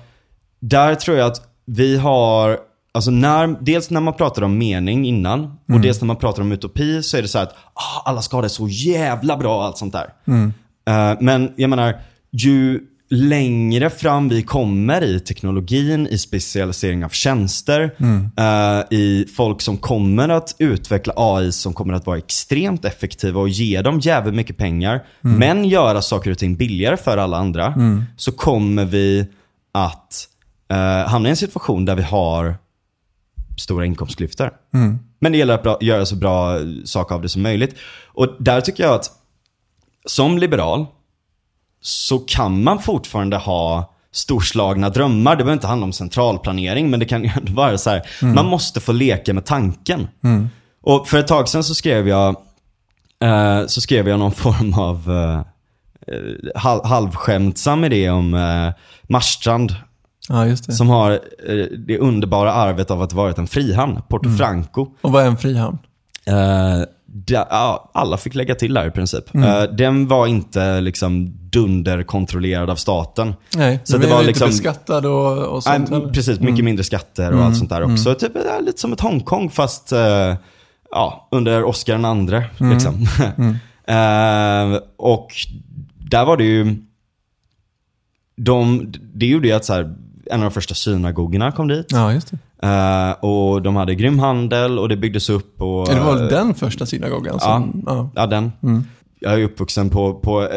där 0.60 0.94
tror 0.94 1.16
jag 1.16 1.26
att 1.26 1.48
vi 1.64 1.96
har, 1.98 2.58
alltså 2.92 3.10
när, 3.10 3.56
dels 3.60 3.90
när 3.90 4.00
man 4.00 4.14
pratar 4.14 4.42
om 4.42 4.58
mening 4.58 5.06
innan 5.06 5.42
och 5.44 5.80
dels 5.80 6.00
när 6.00 6.06
man 6.06 6.16
pratar 6.16 6.42
om 6.42 6.52
utopi 6.52 7.02
så 7.02 7.16
är 7.16 7.22
det 7.22 7.28
så 7.28 7.38
här 7.38 7.44
att 7.44 7.54
ah, 7.74 8.02
alla 8.04 8.22
ska 8.22 8.36
ha 8.36 8.42
det 8.42 8.48
så 8.48 8.68
jävla 8.68 9.36
bra 9.36 9.56
och 9.56 9.64
allt 9.64 9.78
sånt 9.78 9.92
där. 9.92 10.06
Eh, 10.88 11.16
men 11.20 11.52
jag 11.56 11.70
menar, 11.70 11.96
ju 12.30 12.80
längre 13.10 13.90
fram 13.90 14.28
vi 14.28 14.42
kommer 14.42 15.04
i 15.04 15.20
teknologin, 15.20 16.06
i 16.06 16.18
specialisering 16.18 17.04
av 17.04 17.08
tjänster, 17.08 17.94
eh, 18.36 18.98
i 18.98 19.26
folk 19.36 19.60
som 19.60 19.76
kommer 19.76 20.28
att 20.28 20.56
utveckla 20.58 21.12
AI 21.16 21.52
som 21.52 21.72
kommer 21.72 21.94
att 21.94 22.06
vara 22.06 22.18
extremt 22.18 22.84
effektiva 22.84 23.40
och 23.40 23.48
ge 23.48 23.82
dem 23.82 24.00
jävligt 24.00 24.34
mycket 24.34 24.56
pengar, 24.56 25.04
men 25.20 25.64
göra 25.64 26.02
saker 26.02 26.30
och 26.30 26.38
ting 26.38 26.56
billigare 26.56 26.96
för 26.96 27.16
alla 27.18 27.36
andra, 27.36 27.74
så 28.16 28.32
kommer 28.32 28.84
vi 28.84 29.26
att 29.74 30.28
eh, 30.70 31.08
hamna 31.10 31.28
i 31.28 31.30
en 31.30 31.36
situation 31.36 31.84
där 31.84 31.94
vi 31.94 32.02
har 32.02 32.54
stora 33.58 33.86
inkomstklyftor. 33.86 34.50
Men 35.20 35.32
det 35.32 35.38
gäller 35.38 35.54
att 35.54 35.62
bra, 35.62 35.78
göra 35.80 36.06
så 36.06 36.16
bra 36.16 36.58
sak 36.84 37.12
av 37.12 37.22
det 37.22 37.28
som 37.28 37.42
möjligt. 37.42 37.74
Och 38.06 38.36
där 38.38 38.60
tycker 38.60 38.84
jag 38.84 38.94
att 38.94 39.10
som 40.06 40.38
liberal 40.38 40.86
så 41.80 42.18
kan 42.18 42.62
man 42.62 42.78
fortfarande 42.78 43.36
ha 43.36 43.94
storslagna 44.12 44.90
drömmar. 44.90 45.30
Det 45.30 45.36
behöver 45.36 45.52
inte 45.52 45.66
handla 45.66 45.84
om 45.84 45.92
centralplanering, 45.92 46.90
men 46.90 47.00
det 47.00 47.06
kan 47.06 47.24
ju 47.24 47.30
ändå 47.36 47.52
vara 47.52 47.78
så 47.78 47.90
här. 47.90 48.02
Man 48.34 48.46
måste 48.46 48.80
få 48.80 48.92
leka 48.92 49.34
med 49.34 49.46
tanken. 49.46 50.08
Och 50.82 51.08
för 51.08 51.18
ett 51.18 51.26
tag 51.26 51.48
sedan 51.48 51.64
så 51.64 51.74
skrev 51.74 52.08
jag, 52.08 52.36
eh, 53.22 53.66
så 53.66 53.80
skrev 53.80 54.08
jag 54.08 54.18
någon 54.18 54.32
form 54.44 54.74
av 54.74 55.10
eh, 55.10 55.38
eh, 56.14 56.60
halv, 56.60 56.84
halvskämtsam 56.84 57.84
idé 57.84 58.10
om 58.10 58.34
eh, 58.34 58.72
Marstrand. 59.08 59.74
Ja, 60.28 60.46
just 60.46 60.66
det. 60.66 60.72
Som 60.72 60.88
har 60.88 61.10
eh, 61.12 61.64
det 61.86 61.98
underbara 61.98 62.52
arvet 62.52 62.90
av 62.90 63.02
att 63.02 63.12
varit 63.12 63.38
en 63.38 63.46
frihamn, 63.46 64.00
Porto 64.08 64.36
Franco. 64.36 64.86
Och 65.00 65.12
vad 65.12 65.22
är 65.22 65.26
en 65.26 65.36
frihamn? 65.36 65.78
Eh, 66.26 66.34
da, 67.06 67.46
ja, 67.50 67.90
alla 67.94 68.16
fick 68.16 68.34
lägga 68.34 68.54
till 68.54 68.74
där 68.74 68.86
i 68.86 68.90
princip. 68.90 69.34
Mm. 69.34 69.48
Eh, 69.48 69.62
den 69.62 70.08
var 70.08 70.26
inte 70.26 70.80
liksom 70.80 71.32
dunderkontrollerad 71.50 72.70
av 72.70 72.76
staten. 72.76 73.34
Nej, 73.56 73.80
Så 73.84 73.98
det 73.98 74.06
det 74.06 74.12
var 74.14 74.22
liksom- 74.22 74.46
inte 74.46 74.56
beskattad 74.56 75.06
och, 75.06 75.38
och 75.38 75.62
sånt 75.62 75.90
Nej, 75.90 76.12
precis, 76.12 76.40
mycket 76.40 76.64
mindre 76.64 76.84
skatter 76.84 77.32
och 77.32 77.44
allt 77.44 77.56
sånt 77.56 77.70
där 77.70 77.92
också. 77.92 78.14
Typ, 78.14 78.34
det 78.34 78.50
är 78.50 78.62
lite 78.62 78.80
som 78.80 78.92
ett 78.92 79.00
Hongkong 79.00 79.50
fast 79.50 79.92
eh, 79.92 80.34
ja, 80.90 81.28
under 81.30 81.64
Oscar 81.64 81.92
den 81.92 82.04
andre. 82.04 82.44
Liksom. 82.58 83.06
Eh, 83.88 84.78
och 84.96 85.28
där 86.10 86.24
var 86.24 86.36
det 86.36 86.44
ju, 86.44 86.76
de, 88.36 88.92
det 89.14 89.26
gjorde 89.26 89.48
ju 89.48 89.54
att 89.54 89.64
så 89.64 89.72
här, 89.72 89.94
en 90.30 90.40
av 90.40 90.44
de 90.44 90.50
första 90.50 90.74
synagogorna 90.74 91.52
kom 91.52 91.68
dit. 91.68 91.86
Ja, 91.88 92.12
just 92.12 92.30
det. 92.30 92.38
Eh, 92.68 93.24
och 93.24 93.62
de 93.62 93.76
hade 93.76 93.94
grym 93.94 94.18
handel 94.18 94.78
och 94.78 94.88
det 94.88 94.96
byggdes 94.96 95.30
upp. 95.30 95.62
Och, 95.62 95.88
Ja, 95.88 95.94
det 95.94 96.00
var 96.00 96.14
väl 96.14 96.22
eh, 96.22 96.28
den 96.28 96.54
första 96.54 96.86
synagogan 96.86 97.40
som... 97.40 97.82
Ja. 97.86 98.10
Ja, 98.14 98.26
den. 98.26 98.52
Jag 99.20 99.32
är 99.40 99.44
uppvuxen 99.44 99.90
på, 99.90 100.14
på 100.14 100.42
eh, 100.42 100.48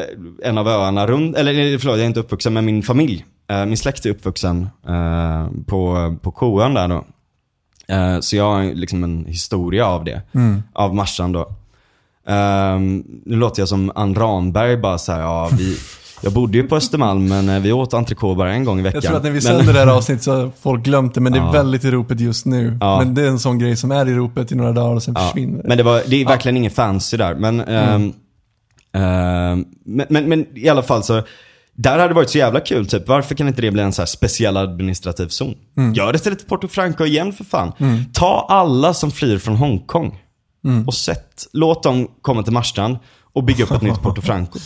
en 0.44 0.58
av 0.58 0.68
öarna 0.68 1.08
runt, 1.08 1.36
eller 1.36 1.78
förlåt, 1.78 1.96
jag 1.96 2.04
är 2.04 2.08
inte 2.08 2.20
uppvuxen 2.20 2.54
med 2.54 2.64
min 2.64 2.84
familj. 2.84 3.26
Eh, 3.50 3.66
Min 3.66 3.78
släkt 3.78 4.06
är 4.06 4.10
uppvuxen 4.10 4.70
eh, 4.88 5.48
på, 5.68 6.16
på 6.22 6.32
Koön 6.32 6.74
där 6.74 6.88
då. 6.88 7.06
Så 8.22 8.36
jag 8.36 8.52
har 8.52 8.64
liksom 8.76 9.04
en 9.04 9.26
historia 9.26 9.86
av 9.88 10.04
det, 10.04 10.22
av 10.74 10.96
Marsan 10.96 11.32
då. 11.32 11.56
Nu 13.26 13.36
låter 13.36 13.62
jag 13.62 13.70
som 13.70 13.92
Ann 13.96 14.16
Ramberg 14.16 14.78
bara 14.78 14.98
så 14.98 15.12
här, 15.12 15.22
ja 15.22 15.50
vi, 15.58 15.78
jag 16.22 16.34
bodde 16.34 16.58
ju 16.58 16.68
på 16.68 16.76
Östermalm 16.76 17.26
men 17.28 17.50
eh, 17.50 17.60
vi 17.60 17.72
åt 17.72 17.94
entrecote 17.94 18.38
bara 18.38 18.54
en 18.54 18.64
gång 18.66 18.80
i 18.80 18.82
veckan. 18.82 19.02
Jag 19.04 19.04
tror 19.04 19.18
att 19.18 19.24
när 19.24 19.30
vi 19.32 19.34
Men- 19.34 19.42
sänder 19.42 19.74
det 19.74 19.80
här 19.80 19.88
avsnittet 19.88 20.24
så 20.24 20.32
har 20.36 20.52
folk 20.62 20.84
glömt 20.84 21.14
det, 21.14 21.22
men 21.22 21.32
det 21.34 21.40
är 21.40 21.44
Ja. 21.44 21.52
väldigt 21.52 21.84
i 21.84 21.92
ropet 21.92 22.20
just 22.20 22.46
nu. 22.46 22.78
Ja. 22.82 23.00
Men 23.00 23.14
det 23.16 23.22
är 23.22 23.28
en 23.28 23.40
sån 23.40 23.60
grej 23.60 23.76
som 23.76 23.92
är 23.92 24.10
i 24.10 24.14
ropet 24.14 24.52
i 24.52 24.56
några 24.56 24.72
dagar 24.72 24.96
och 24.96 25.04
sen 25.04 25.14
Ja, 25.18 25.26
försvinner. 25.28 25.62
Men 25.66 25.78
det, 25.78 25.84
var, 25.84 26.02
det 26.08 26.22
är 26.22 26.26
verkligen 26.26 26.58
ingen 26.58 26.72
fancy 26.72 27.18
där. 27.18 27.36
Men, 27.36 27.60
ehm, 27.62 28.14
ehm, 28.94 29.66
men, 29.86 30.06
men, 30.10 30.30
men 30.30 30.46
i 30.58 30.70
alla 30.70 30.84
fall 30.84 31.04
så, 31.04 31.24
där 31.74 31.92
hade 31.92 32.08
det 32.08 32.14
varit 32.14 32.30
så 32.30 32.38
jävla 32.38 32.60
kul. 32.60 32.88
Typ. 32.88 33.08
Varför 33.08 33.36
kan 33.36 33.48
inte 33.48 33.62
det 33.62 33.72
bli 33.72 33.82
en 33.82 33.94
så 33.94 34.02
här 34.02 34.08
speciell 34.08 34.58
administrativ 34.58 35.28
zon? 35.28 35.54
Gör 35.96 36.14
det 36.14 36.20
till 36.20 36.32
ett 36.32 36.48
Porto 36.48 36.68
Franco 36.68 37.06
igen 37.06 37.34
för 37.34 37.44
fan. 37.44 37.72
Ta 38.14 38.46
alla 38.50 38.94
som 38.94 39.12
flyr 39.12 39.38
från 39.38 39.56
Hongkong 39.56 40.20
och 40.88 40.94
sätt, 40.94 41.48
låt 41.54 41.84
dem 41.84 42.08
komma 42.22 42.44
till 42.44 42.54
Marstrand 42.54 42.98
och 43.34 43.44
bygga 43.44 43.64
upp 43.64 43.72
ett 43.72 43.82
nytt 43.82 44.02
Porto 44.02 44.22
Franco. 44.22 44.60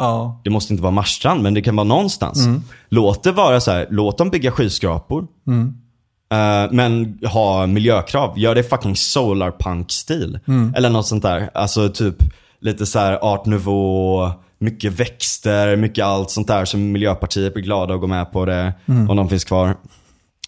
Ja. 0.00 0.40
Det 0.44 0.50
måste 0.50 0.72
inte 0.72 0.82
vara 0.82 0.90
Marstrand, 0.92 1.42
men 1.42 1.54
det 1.54 1.62
kan 1.62 1.76
vara 1.76 1.84
någonstans. 1.84 2.46
Låt 2.88 3.22
det 3.22 3.32
vara 3.32 3.60
så 3.60 3.70
här, 3.70 3.86
låt 3.90 4.18
dem 4.18 4.30
bygga 4.30 4.50
skyskrapor. 4.50 5.26
Eh, 6.32 6.72
men 6.72 7.18
ha 7.32 7.66
miljökrav. 7.66 8.38
Gör 8.38 8.54
det 8.54 8.62
fucking 8.62 8.96
solarpunk-stil. 8.96 10.38
Eller 10.76 10.90
något 10.90 11.06
sånt 11.06 11.22
där. 11.22 11.50
Alltså 11.54 11.88
typ 11.88 12.16
lite 12.60 12.86
så 12.86 12.98
här 12.98 13.18
art 13.22 13.46
nouveau, 13.46 14.30
mycket 14.58 14.92
växter, 14.92 15.76
mycket 15.76 16.04
allt 16.04 16.30
sånt 16.30 16.48
där 16.48 16.64
som 16.64 16.92
Miljöpartiet 16.92 17.54
blir 17.54 17.64
glada 17.64 17.94
att 17.94 18.00
gå 18.00 18.06
med 18.06 18.32
på 18.32 18.44
det. 18.44 18.72
Om 19.08 19.16
de 19.16 19.28
finns 19.28 19.44
kvar. 19.44 19.74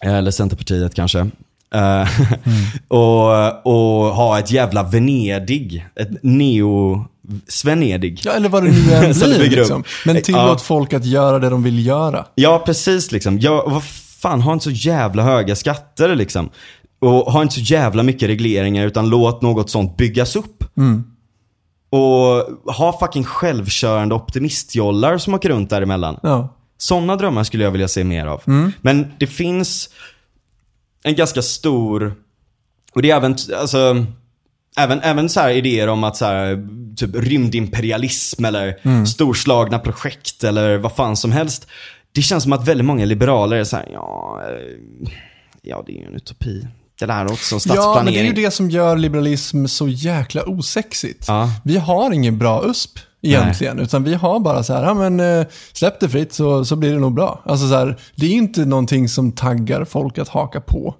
Eller 0.03 0.31
Centerpartiet 0.31 0.95
kanske. 0.95 1.19
Eh, 1.75 2.07
och, 2.87 3.65
och 3.65 4.15
ha 4.15 4.39
ett 4.39 4.51
jävla 4.51 4.83
Venedig. 4.83 5.85
Ett 5.95 6.23
neo-Svenedig. 7.27 8.21
Ja, 8.25 8.31
eller 8.31 8.49
vad 8.49 8.63
det 8.63 8.69
nu 8.71 8.93
än 8.93 9.11
blir. 9.13 9.49
Liksom. 9.49 9.83
Men 10.05 10.21
tillåt 10.21 10.41
Ja. 10.41 10.57
folk 10.57 10.93
att 10.93 11.05
göra 11.05 11.39
det 11.39 11.49
de 11.49 11.63
vill 11.63 11.85
göra. 11.85 12.25
Ja, 12.35 12.63
precis 12.65 13.11
liksom. 13.11 13.35
Och 13.35 13.71
vad 13.71 13.83
fan, 14.21 14.41
ha 14.41 14.53
inte 14.53 14.63
så 14.63 14.71
jävla 14.71 15.23
höga 15.23 15.55
skatter 15.55 16.15
liksom. 16.15 16.49
Och 16.99 17.09
ha 17.31 17.41
inte 17.41 17.53
så 17.55 17.61
jävla 17.61 18.03
mycket 18.03 18.29
regleringar 18.29 18.85
utan 18.87 19.09
låt 19.09 19.41
något 19.41 19.69
sånt 19.69 19.97
byggas 19.97 20.35
upp. 20.35 20.63
Och 21.89 22.73
ha 22.73 22.97
fucking 22.99 23.23
självkörande 23.23 24.15
optimistjollar 24.15 25.17
som 25.17 25.33
åker 25.33 25.49
runt 25.49 25.69
däremellan. 25.69 26.19
Ja. 26.23 26.55
Sådana 26.77 27.15
drömmar 27.15 27.43
skulle 27.43 27.63
jag 27.63 27.71
vilja 27.71 27.87
se 27.87 28.03
mer 28.03 28.25
av. 28.25 28.41
Men 28.81 29.11
det 29.19 29.27
finns 29.27 29.89
en 31.03 31.15
ganska 31.15 31.41
stor, 31.41 32.13
och 32.93 33.01
det 33.01 33.11
är 33.11 33.15
även, 33.17 33.35
alltså, 33.59 34.05
även, 34.79 34.99
även 35.01 35.29
så 35.29 35.39
här 35.39 35.49
idéer 35.49 35.87
om 35.87 36.03
att 36.03 36.17
så 36.17 36.25
här, 36.25 36.67
typ 36.95 37.15
rymdimperialism 37.15 38.45
eller 38.45 39.05
storslagna 39.05 39.79
projekt 39.79 40.43
eller 40.43 40.77
vad 40.77 40.95
fan 40.95 41.17
som 41.17 41.31
helst. 41.31 41.67
Det 42.11 42.21
känns 42.21 42.43
som 42.43 42.53
att 42.53 42.67
väldigt 42.67 42.85
många 42.85 43.05
liberaler 43.05 43.57
är 43.57 43.63
så 43.63 43.75
här, 43.75 43.89
ja, 43.93 44.41
eh, 44.47 45.11
ja 45.61 45.83
det 45.85 45.91
är 45.91 45.99
ju 45.99 46.05
en 46.05 46.15
utopi. 46.15 46.67
Det 46.99 47.05
där 47.05 47.23
låter 47.23 47.43
som 47.43 47.55
Ja, 47.55 47.59
stadsplanering. 47.59 48.03
men 48.05 48.13
det 48.13 48.19
är 48.19 48.23
ju 48.41 48.45
det 48.45 48.51
som 48.51 48.69
gör 48.69 48.97
liberalism 48.97 49.65
så 49.65 49.87
jäkla 49.87 50.43
osexigt. 50.43 51.25
Ja. 51.27 51.49
Vi 51.63 51.77
har 51.77 52.11
ingen 52.11 52.37
bra 52.37 52.63
USP 52.65 52.99
egentligen, 53.21 53.79
utan 53.79 54.03
vi 54.03 54.13
har 54.13 54.39
bara 54.39 54.63
så 54.63 54.73
här, 54.73 54.83
ja 54.83 54.93
men 54.93 55.19
eh, 55.19 55.45
släpp 55.73 55.99
det 55.99 56.09
fritt 56.09 56.33
så, 56.33 56.65
så 56.65 56.75
blir 56.75 56.93
det 56.93 56.99
nog 56.99 57.13
bra. 57.13 57.41
Alltså 57.45 57.67
så 57.67 57.75
här, 57.75 57.97
det 58.15 58.25
är 58.25 58.31
inte 58.31 58.65
någonting 58.65 59.09
som 59.09 59.31
taggar 59.31 59.85
folk 59.85 60.17
att 60.17 60.27
haka 60.29 60.61
på. 60.61 60.95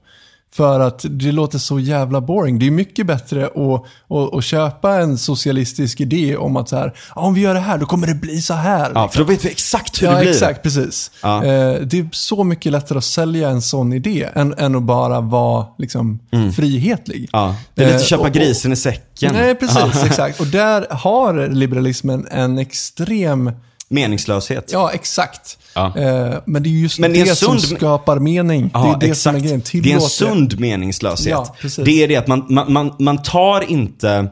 För 0.53 0.79
att 0.79 1.05
det 1.09 1.31
låter 1.31 1.57
så 1.59 1.79
jävla 1.79 2.21
boring. 2.21 2.59
Det 2.59 2.67
är 2.67 2.71
mycket 2.71 3.05
bättre 3.07 3.45
att, 3.45 3.83
att, 4.17 4.33
att 4.35 4.43
köpa 4.43 4.95
en 4.95 5.17
socialistisk 5.17 6.01
idé 6.01 6.37
om 6.37 6.57
att 6.57 6.69
så 6.69 6.75
här, 6.77 6.93
om 7.13 7.33
vi 7.33 7.41
gör 7.41 7.53
det 7.53 7.59
här 7.59 7.77
då 7.77 7.85
kommer 7.85 8.07
det 8.07 8.15
bli 8.15 8.41
så 8.41 8.53
här. 8.53 8.91
Ja, 8.95 9.07
för 9.07 9.19
då 9.19 9.25
vet 9.25 9.45
vi 9.45 9.49
exakt 9.49 10.01
hur 10.01 10.07
Ja, 10.07 10.13
det 10.13 10.19
blir. 10.19 10.29
exakt. 10.31 10.63
Precis. 10.63 11.11
Ja. 11.23 11.43
Eh, 11.43 11.81
det 11.81 11.99
är 11.99 12.07
så 12.11 12.43
mycket 12.43 12.71
lättare 12.71 12.97
att 12.97 13.03
sälja 13.03 13.49
en 13.49 13.61
sån 13.61 13.93
idé 13.93 14.29
än, 14.35 14.53
än 14.57 14.75
att 14.75 14.83
bara 14.83 15.21
vara 15.21 15.65
liksom, 15.77 16.19
frihetlig. 16.55 17.17
Mm. 17.17 17.29
Ja, 17.31 17.55
det 17.75 17.81
är 17.83 17.87
lite 17.87 17.97
Eh, 17.99 18.03
köpa 18.05 18.23
och- 18.23 18.31
grisen 18.33 18.71
i 18.73 18.75
säcken. 18.75 19.33
Nej, 19.33 19.55
precis. 19.55 20.03
Exakt. 20.05 20.39
Och 20.39 20.47
där 20.47 20.87
har 20.89 21.47
liberalismen 21.49 22.27
en 22.31 22.57
extrem... 22.57 23.51
Meningslöshet. 23.93 24.69
Ja, 24.71 24.91
exakt. 24.93 25.57
Ja. 25.75 25.85
Eh, 25.97 26.33
men 26.45 26.63
det 26.63 26.69
är 26.69 26.71
just 26.71 26.99
Men 26.99 27.13
det 27.13 27.19
är 27.21 27.23
det, 27.23 27.29
en 27.29 27.35
som 27.35 27.57
sund- 27.57 27.77
skapar 27.77 28.19
mening. 28.19 28.69
det 28.73 28.79
är 29.05 29.09
det 29.09 29.15
som 29.15 29.35
är 29.35 29.39
grejen. 29.39 29.61
Det 29.71 29.77
är 29.77 29.79
en 29.79 29.83
Tillåt 29.83 30.11
sund 30.11 30.59
meningslöshet. 30.59 31.27
Ja, 31.27 31.55
det 31.85 32.03
är 32.03 32.07
det 32.07 32.15
att 32.15 32.27
man, 32.27 32.45
man, 32.69 32.95
man, 32.99 33.23
tar 33.23 33.71
inte 33.71 34.27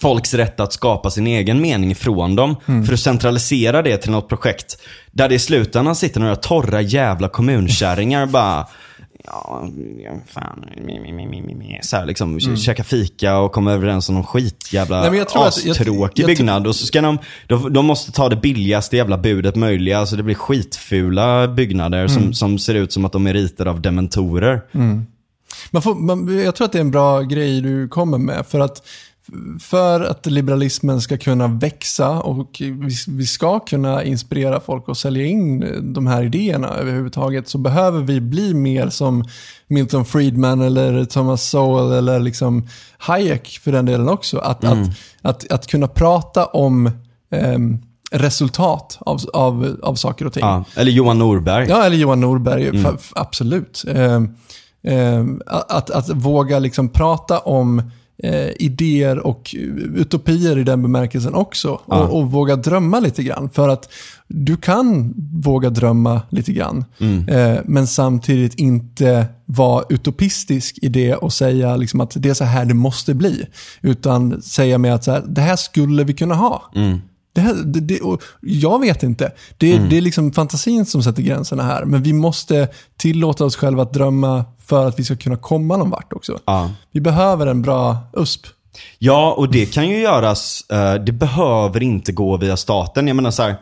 folks 0.00 0.34
rätt 0.34 0.60
att 0.60 0.72
skapa 0.72 1.10
sin 1.10 1.26
egen 1.26 1.60
mening 1.60 1.90
ifrån 1.90 2.36
dem 2.36 2.56
Mm. 2.68 2.86
för 2.86 2.94
att 2.94 3.00
centralisera 3.00 3.82
det 3.82 3.96
till 3.96 4.10
något 4.10 4.28
projekt 4.28 4.78
där 5.12 5.28
det 5.28 5.34
i 5.34 5.38
slutändan 5.38 5.96
sitter 5.96 6.20
några 6.20 6.36
torra 6.36 6.80
jävla 6.80 7.28
kommunkärringar 7.28 8.26
bara 8.26 8.66
Ja, 9.30 9.68
fan, 10.26 10.64
så 11.82 11.96
här 11.96 12.06
liksom, 12.06 12.40
käka 12.40 12.84
fika 12.84 13.38
och 13.38 13.52
komma 13.52 13.72
överens 13.72 14.08
om 14.08 14.14
någon 14.14 14.24
skit 14.24 14.68
jävla 14.72 14.96
Mm. 14.96 15.02
Nej, 15.02 15.10
men 15.10 15.18
jag 15.18 15.28
tror 15.28 15.46
att- 15.46 15.64
jag- 15.64 15.70
astråkig 15.70 16.26
byggnad. 16.26 16.66
Och 16.66 16.76
så 16.76 16.86
ska 16.86 17.00
de, 17.00 17.18
de, 17.46 17.72
de 17.72 17.86
måste 17.86 18.12
ta 18.12 18.28
det 18.28 18.36
billigaste 18.36 18.96
jävla 18.96 19.18
budet 19.18 19.56
möjliga. 19.56 19.98
Alltså 19.98 20.16
det 20.16 20.22
blir 20.22 20.34
skitfula 20.34 21.48
byggnader 21.48 21.98
Mm. 21.98 22.08
som, 22.08 22.32
som 22.32 22.58
ser 22.58 22.74
ut 22.74 22.92
som 22.92 23.04
att 23.04 23.12
de 23.12 23.26
är 23.26 23.32
ritade 23.34 23.70
av 23.70 23.80
dementorer. 23.80 24.62
Man 25.70 25.82
får, 25.82 25.94
man, 25.94 26.38
jag 26.44 26.54
tror 26.56 26.64
att 26.64 26.72
det 26.72 26.78
är 26.78 26.80
en 26.80 26.90
bra 26.90 27.20
grej 27.22 27.60
du 27.60 27.88
kommer 27.88 28.18
med. 28.18 28.46
För 28.46 28.60
att, 28.60 28.82
för 29.60 30.00
att 30.00 30.26
liberalismen 30.26 31.00
ska 31.00 31.16
kunna 31.18 31.46
växa 31.48 32.10
och 32.10 32.62
vi, 33.08 33.26
ska 33.26 33.60
kunna 33.60 34.04
inspirera 34.04 34.60
folk 34.60 34.88
och 34.88 34.96
sälja 34.96 35.26
in 35.26 35.64
de 35.94 36.06
här 36.06 36.22
idéerna 36.22 36.68
överhuvudtaget 36.68 37.48
så 37.48 37.58
behöver 37.58 38.00
vi 38.02 38.20
bli 38.20 38.54
mer 38.54 38.88
som 38.88 39.24
Milton 39.68 40.04
Friedman 40.04 40.60
eller 40.60 41.04
Thomas 41.04 41.50
Sowell 41.50 41.92
eller 41.92 42.20
liksom 42.20 42.68
Hayek 42.98 43.60
för 43.62 43.72
den 43.72 43.86
delen 43.86 44.08
också. 44.08 44.38
Att, 44.38 44.64
att, 44.64 44.78
att, 45.22 45.52
att 45.52 45.66
kunna 45.66 45.88
prata 45.88 46.46
om 46.46 46.90
ehm, 47.30 47.78
resultat 48.10 48.98
av, 49.00 49.20
av, 49.32 49.76
av 49.82 49.94
saker 49.94 50.26
och 50.26 50.32
ting. 50.32 50.44
Ja. 50.44 50.64
Eller 50.76 50.92
Johan 50.92 51.18
Norberg. 51.18 51.66
Ja, 51.68 51.84
eller 51.84 51.96
Johan 51.96 52.20
Norberg, 52.20 52.70
f- 52.84 53.12
absolut. 53.14 53.84
Ehm, 53.88 54.34
ehm, 54.82 55.42
att, 55.46 55.90
att 55.90 56.08
våga 56.08 56.58
liksom 56.58 56.88
prata 56.88 57.38
om 57.38 57.90
eh, 58.22 58.48
idéer 58.58 59.18
och 59.18 59.54
utopier 59.96 60.58
i 60.58 60.64
den 60.64 60.82
bemärkelsen 60.82 61.34
också. 61.34 61.80
Ja. 61.86 62.02
Och, 62.02 62.18
och 62.18 62.30
våga 62.30 62.56
drömma 62.56 63.00
lite 63.00 63.22
grann. 63.22 63.50
För 63.50 63.68
att 63.68 63.92
du 64.26 64.56
kan 64.56 65.14
våga 65.32 65.70
drömma 65.70 66.22
lite 66.30 66.52
grann. 66.52 66.84
Eh, 67.28 67.60
men 67.64 67.86
samtidigt 67.86 68.54
inte 68.54 69.26
vara 69.44 69.84
utopistisk 69.88 70.78
i 70.82 70.88
det 70.88 71.14
och 71.14 71.32
säga 71.32 71.76
liksom 71.76 72.00
att 72.00 72.12
det 72.16 72.28
är 72.28 72.34
så 72.34 72.44
här 72.44 72.64
det 72.64 72.74
måste 72.74 73.14
bli. 73.14 73.46
Utan 73.82 74.42
säga 74.42 74.78
med 74.78 74.94
att 74.94 75.04
så 75.04 75.10
här, 75.10 75.24
det 75.28 75.40
här 75.40 75.56
skulle 75.56 76.04
vi 76.04 76.12
kunna 76.12 76.34
ha. 76.34 76.70
Det 77.38 77.42
här, 77.42 77.54
det, 77.54 77.80
det, 77.80 78.00
jag 78.40 78.80
vet 78.80 79.02
inte. 79.02 79.32
Det, 79.58 79.72
Mm. 79.76 79.88
det 79.88 79.96
är 79.96 80.00
liksom 80.00 80.32
fantasin 80.32 80.86
som 80.86 81.02
sätter 81.02 81.22
gränserna 81.22 81.62
här. 81.62 81.84
Men 81.84 82.02
vi 82.02 82.12
måste 82.12 82.68
tillåta 82.96 83.44
oss 83.44 83.56
själva 83.56 83.82
att 83.82 83.92
drömma 83.92 84.44
för 84.66 84.86
att 84.88 84.98
vi 84.98 85.04
ska 85.04 85.16
kunna 85.16 85.36
komma 85.36 85.76
någon 85.76 85.90
vart 85.90 86.12
också. 86.12 86.38
Ja. 86.44 86.70
Vi 86.92 87.00
behöver 87.00 87.46
en 87.46 87.62
bra 87.62 87.96
USP. 88.16 88.46
Ja, 88.98 89.32
och 89.32 89.50
det 89.52 89.66
kan 89.66 89.88
ju 89.88 89.98
göras, 90.00 90.64
eh, 90.72 90.94
det 90.94 91.12
behöver 91.12 91.82
inte 91.82 92.12
gå 92.12 92.36
via 92.36 92.56
staten. 92.56 93.06
Jag 93.08 93.16
menar 93.16 93.30
så 93.30 93.42
här, 93.42 93.56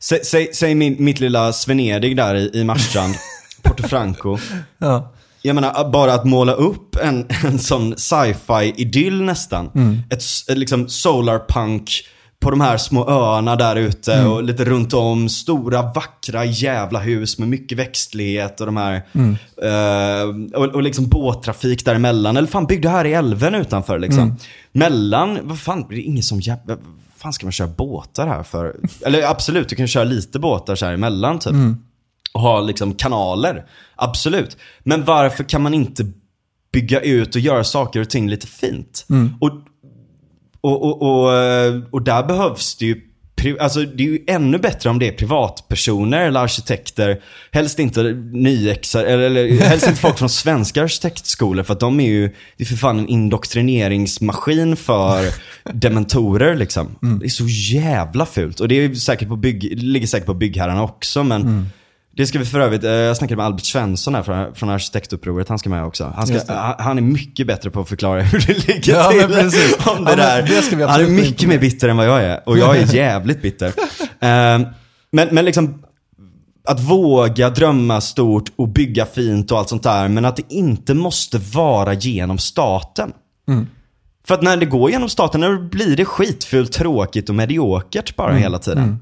sä, 0.00 0.24
säg, 0.24 0.50
säg 0.54 0.74
min, 0.74 0.96
mitt 0.98 1.20
lilla 1.20 1.52
Svenedig 1.52 2.16
där 2.16 2.34
i, 2.34 2.50
i 2.54 2.64
Marstrand, 2.64 3.14
Portofranco. 3.62 4.38
Ja. 4.78 5.12
Jag 5.42 5.54
menar, 5.54 5.90
bara 5.90 6.14
att 6.14 6.24
måla 6.24 6.52
upp 6.52 6.96
en, 6.96 7.26
en 7.44 7.58
sån 7.58 7.94
sci-fi-idyll 7.96 9.22
nästan. 9.22 9.66
Ett, 10.10 10.18
s- 10.22 10.44
ett 10.48 10.58
liksom 10.58 10.88
solarpunk 10.88 11.90
på 12.40 12.50
de 12.50 12.60
här 12.60 12.76
små 12.76 13.08
öarna 13.08 13.56
där 13.56 13.76
ute 13.76 14.24
och 14.24 14.42
lite 14.42 14.64
runt 14.64 14.94
om. 14.94 15.28
Stora 15.28 15.82
vackra 15.82 16.44
jävla 16.44 16.98
hus 16.98 17.38
med 17.38 17.48
mycket 17.48 17.78
växtlighet 17.78 18.60
och 18.60 18.66
de 18.66 18.76
här. 18.76 19.02
eh, 19.62 20.58
och, 20.58 20.64
och 20.64 20.82
liksom 20.82 21.08
båttrafik 21.08 21.84
däremellan. 21.84 22.36
Eller 22.36 22.48
fan, 22.48 22.66
bygg 22.66 22.82
det 22.82 22.88
här 22.88 23.04
i 23.04 23.12
älven 23.12 23.54
utanför 23.54 23.98
liksom. 23.98 24.36
Mellan, 24.72 25.38
vad 25.42 25.60
fan, 25.60 25.86
det 25.88 25.94
är 25.94 26.00
ingen 26.00 26.22
som 26.22 26.40
jävla... 26.40 26.74
vad 26.74 26.76
fan 27.16 27.32
ska 27.32 27.46
man 27.46 27.52
köra 27.52 27.68
båtar 27.68 28.26
här 28.26 28.42
för? 28.42 28.76
Eller 29.06 29.22
absolut, 29.22 29.68
du 29.68 29.76
kan 29.76 29.88
köra 29.88 30.04
lite 30.04 30.38
båtar 30.38 30.74
så 30.74 30.86
här 30.86 30.92
emellan 30.92 31.38
typ 31.38 31.52
och 32.32 32.40
ha 32.40 32.60
liksom 32.60 32.94
kanaler. 32.94 33.64
Absolut. 33.96 34.56
Men 34.82 35.04
varför 35.04 35.44
kan 35.44 35.62
man 35.62 35.74
inte 35.74 36.06
bygga 36.72 37.00
ut 37.00 37.34
och 37.34 37.40
göra 37.40 37.64
saker 37.64 38.00
och 38.00 38.10
ting 38.10 38.28
lite 38.30 38.46
fint? 38.46 39.06
Och, 39.40 39.50
och, 40.60 40.82
och, 40.82 41.02
och, 41.02 41.34
eh, 41.34 41.82
och 41.90 42.02
där 42.02 42.22
behövs 42.22 42.76
det 42.76 42.86
ju 42.86 43.00
Alltså 43.60 43.80
det 43.80 44.02
är 44.02 44.08
ju 44.08 44.24
ännu 44.26 44.58
bättre 44.58 44.90
om 44.90 44.98
det 44.98 45.08
är 45.08 45.12
privatpersoner 45.12 46.26
eller 46.26 46.40
arkitekter. 46.40 47.22
Helst 47.50 47.78
inte 47.78 48.02
nyexar, 48.32 49.04
eller, 49.04 49.24
eller 49.24 49.60
helst 49.60 49.86
inte 49.86 50.00
folk 50.00 50.18
från 50.18 50.28
svenska 50.28 50.82
arkitektskolor 50.82 51.62
för 51.62 51.72
att 51.72 51.80
de 51.80 52.00
är 52.00 52.08
ju, 52.08 52.28
det 52.56 52.64
är 52.64 52.66
för 52.66 52.76
fan 52.76 52.98
en 52.98 53.08
indoktrineringsmaskin 53.08 54.76
för 54.76 55.24
dementorer 55.72 56.56
liksom. 56.56 56.98
Det 57.20 57.26
är 57.26 57.30
så 57.30 57.46
jävla 57.46 58.26
fult. 58.26 58.60
Och 58.60 58.68
det 58.68 58.74
är 58.74 58.94
säkert 58.94 59.28
på 59.28 59.36
bygg, 59.36 59.76
det 59.76 59.84
ligger 59.84 60.06
säkert 60.06 60.26
på 60.26 60.34
byggherrarna 60.34 60.82
också 60.82 61.24
men 61.24 61.70
Det 62.20 62.26
ska 62.26 62.38
vi 62.38 62.44
för 62.44 62.60
övrigt, 62.60 62.84
eh, 62.84 62.90
jag 62.90 63.16
snackade 63.16 63.36
med 63.36 63.46
Albert 63.46 63.64
Svensson 63.64 64.14
här 64.14 64.22
från, 64.22 64.54
från 64.54 64.70
arkitektupproret, 64.70 65.48
han 65.48 65.58
ska 65.58 65.70
med 65.70 65.84
också. 65.84 66.12
Han, 66.16 66.26
ska, 66.26 66.74
han 66.78 66.98
är 66.98 67.02
mycket 67.02 67.46
bättre 67.46 67.70
på 67.70 67.80
att 67.80 67.88
förklara 67.88 68.22
hur 68.22 68.38
det 68.46 68.68
ligger 68.68 68.94
Ja, 68.94 69.10
till. 69.10 69.26
precis. 69.34 69.86
Om 69.86 70.04
det 70.04 70.10
Ja, 70.10 70.16
där. 70.16 70.42
det 70.42 70.62
ska 70.62 70.76
vi 70.76 70.82
han 70.84 71.00
är 71.00 71.06
mycket 71.08 71.48
mer 71.48 71.58
bitter 71.58 71.88
än 71.88 71.96
vad 71.96 72.06
jag 72.06 72.22
är. 72.22 72.48
Och 72.48 72.58
jag 72.58 72.76
är 72.76 72.86
jävligt 72.94 73.42
bitter. 73.42 73.66
Eh, 74.20 74.60
men, 75.12 75.28
men 75.30 75.44
liksom, 75.44 75.82
att 76.68 76.80
våga 76.80 77.50
drömma 77.50 78.00
stort 78.00 78.52
och 78.56 78.68
bygga 78.68 79.06
fint 79.06 79.52
och 79.52 79.58
allt 79.58 79.68
sånt 79.68 79.82
där. 79.82 80.08
Men 80.08 80.24
att 80.24 80.36
det 80.36 80.52
inte 80.54 80.94
måste 80.94 81.38
vara 81.38 81.94
genom 81.94 82.38
staten. 82.38 83.12
För 84.26 84.34
att 84.34 84.42
när 84.42 84.56
det 84.56 84.66
går 84.66 84.90
genom 84.90 85.08
staten, 85.08 85.40
då 85.40 85.58
blir 85.58 85.96
det 85.96 86.04
skitfult, 86.04 86.72
tråkigt 86.72 87.28
och 87.28 87.34
mediokert 87.34 88.16
bara 88.16 88.34
hela 88.34 88.58
tiden. 88.58 88.98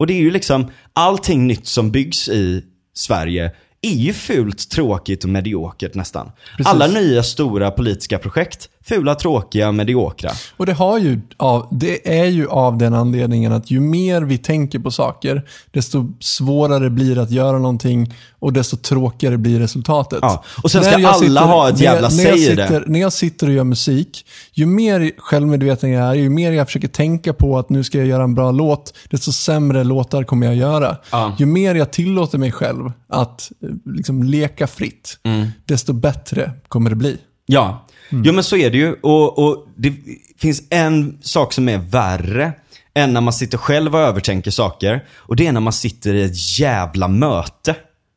Och 0.00 0.06
det 0.06 0.12
är 0.12 0.20
ju 0.20 0.30
liksom, 0.30 0.70
allting 0.92 1.46
nytt 1.46 1.66
som 1.66 1.90
byggs 1.90 2.28
i 2.28 2.64
Sverige 2.94 3.52
är 3.82 3.94
ju 3.94 4.12
fult, 4.12 4.70
tråkigt 4.70 5.24
och 5.24 5.30
mediokert 5.30 5.94
nästan. 5.94 6.32
Precis. 6.56 6.72
Alla 6.72 6.86
nya 6.86 7.22
stora 7.22 7.70
politiska 7.70 8.18
projekt 8.18 8.68
fula, 8.94 9.14
tråkiga, 9.14 9.72
mediokra. 9.72 10.30
Och 10.56 10.66
det, 10.66 10.72
har 10.72 10.98
ju 10.98 11.20
av, 11.36 11.68
det 11.70 12.18
är 12.20 12.24
ju 12.26 12.48
av 12.48 12.78
den 12.78 12.94
anledningen 12.94 13.52
att 13.52 13.70
ju 13.70 13.80
mer 13.80 14.22
vi 14.22 14.38
tänker 14.38 14.78
på 14.78 14.90
saker, 14.90 15.42
desto 15.70 16.06
svårare 16.20 16.90
blir 16.90 17.14
det 17.14 17.22
att 17.22 17.30
göra 17.30 17.58
någonting 17.58 18.14
och 18.38 18.52
desto 18.52 18.76
tråkigare 18.76 19.38
blir 19.38 19.58
resultatet. 19.60 20.18
Ja, 20.22 20.44
och 20.62 20.70
sen 20.70 20.82
När 20.82 20.90
ska 20.90 21.08
alla 21.08 21.40
ha 21.40 21.68
ett 21.68 21.74
när 21.74 21.82
jävla 21.82 22.08
när 22.08 22.24
jag 22.24 22.38
säg 22.38 22.56
det. 22.56 22.66
sitter, 22.66 22.84
När 22.86 23.00
jag 23.00 23.12
sitter 23.12 23.46
och 23.46 23.52
gör 23.52 23.64
musik, 23.64 24.26
ju 24.52 24.66
mer 24.66 25.10
självmedveten 25.18 25.90
jag 25.90 26.08
är, 26.08 26.14
ju 26.14 26.30
mer 26.30 26.52
jag 26.52 26.66
försöker 26.66 26.88
tänka 26.88 27.32
på 27.32 27.58
att 27.58 27.70
nu 27.70 27.84
ska 27.84 27.98
jag 27.98 28.06
göra 28.06 28.22
en 28.24 28.34
bra 28.34 28.50
låt, 28.50 28.94
desto 29.10 29.32
sämre 29.32 29.84
låtar 29.84 30.24
kommer 30.24 30.46
jag 30.46 30.56
göra. 30.56 30.96
Ja. 31.12 31.36
Ju 31.38 31.46
mer 31.46 31.74
jag 31.74 31.90
tillåter 31.92 32.38
mig 32.38 32.52
själv 32.52 32.92
att 33.08 33.52
eh, 33.62 33.68
liksom, 33.94 34.22
leka 34.22 34.66
fritt, 34.66 35.18
Mm. 35.22 35.48
desto 35.64 35.92
bättre 35.92 36.52
kommer 36.68 36.90
det 36.90 36.96
bli. 36.96 37.18
Ja, 37.46 37.86
jo 38.10 38.32
men 38.32 38.44
så 38.44 38.56
är 38.56 38.70
det 38.70 38.78
ju. 38.78 38.92
Och, 39.02 39.38
och 39.38 39.66
det 39.76 39.92
finns 40.38 40.62
en 40.70 41.18
sak 41.22 41.52
som 41.52 41.68
är 41.68 41.78
värre 41.78 42.52
än 42.94 43.12
när 43.12 43.20
man 43.20 43.32
sitter 43.32 43.58
själv 43.58 43.94
och 43.94 44.00
övertänker 44.00 44.50
saker. 44.50 45.04
Och 45.16 45.36
det 45.36 45.46
är 45.46 45.52
när 45.52 45.60
man 45.60 45.72
sitter 45.72 46.14
i 46.14 46.22
ett 46.22 46.58
jävla 46.58 47.08
möte 47.08 47.74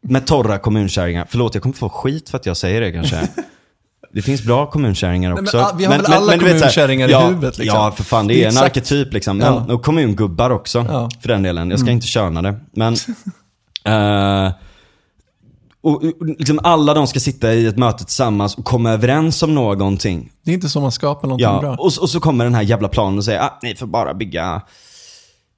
med 0.08 0.28
torra 0.28 0.58
kommunkärringar. 0.58 1.28
Förlåt, 1.30 1.54
jag 1.54 1.64
kommer 1.64 1.76
få 1.76 1.90
skit 1.90 2.30
för 2.30 2.38
att 2.38 2.46
jag 2.46 2.58
säger 2.58 2.82
det 2.82 2.92
kanske. 2.92 3.28
Det 4.14 4.22
finns 4.22 4.44
bra 4.44 4.66
kommunkärringar 4.72 5.34
men 5.34 5.44
också. 5.44 5.58
a- 5.60 5.76
vi 5.78 5.86
har 5.86 5.98
väl 5.98 6.06
alla 6.06 6.32
du 6.38 6.46
vet 6.46 6.60
så 6.60 6.66
här- 6.66 6.72
kommunkärringar 6.72 7.08
i 7.08 7.12
ja, 7.12 7.28
huvudet, 7.28 7.58
liksom. 7.58 7.78
Ja, 7.80 7.92
för 7.92 8.04
fan. 8.04 8.28
Det 8.28 8.34
Det 8.34 8.40
är 8.40 8.44
är 8.44 8.48
en 8.48 8.50
exakt- 8.52 8.66
arketyp 8.66 9.14
liksom. 9.14 9.38
Men, 9.38 9.54
Ja. 9.68 9.74
Och 9.74 9.84
kommungubbar 9.84 10.50
också, 10.50 10.86
Ja. 10.90 10.98
Mm. 11.00 11.10
för 11.22 11.28
den 11.28 11.44
delen. 11.44 11.70
Jag 11.70 11.80
ska 11.80 11.92
inte 11.92 12.08
köna 12.08 12.42
det. 12.42 12.56
Men... 12.72 12.94
eh, 14.48 14.52
och, 15.84 16.04
och 16.04 16.26
liksom 16.40 16.60
alla 16.64 16.94
de 16.94 17.08
ska 17.08 17.20
sitta 17.20 17.54
i 17.54 17.66
ett 17.68 17.78
möte 17.78 18.04
tillsammans 18.06 18.56
och 18.56 18.66
komma 18.66 18.92
överens 18.92 19.44
om 19.44 19.56
någonting. 19.56 20.32
Det 20.46 20.52
är 20.52 20.56
inte 20.56 20.70
så 20.70 20.80
man 20.82 20.92
skapar 20.92 21.28
någonting 21.28 21.48
Ja, 21.48 21.60
bra. 21.60 21.72
och, 21.72 21.86
och 22.02 22.10
så 22.10 22.20
kommer 22.20 22.44
den 22.44 22.56
här 22.56 22.62
jävla 22.62 22.88
planen 22.88 23.18
och 23.18 23.26
säger 23.26 23.40
ah, 23.42 23.60
ni 23.64 23.76
får 23.76 23.88
bara 23.88 24.14
bygga 24.14 24.62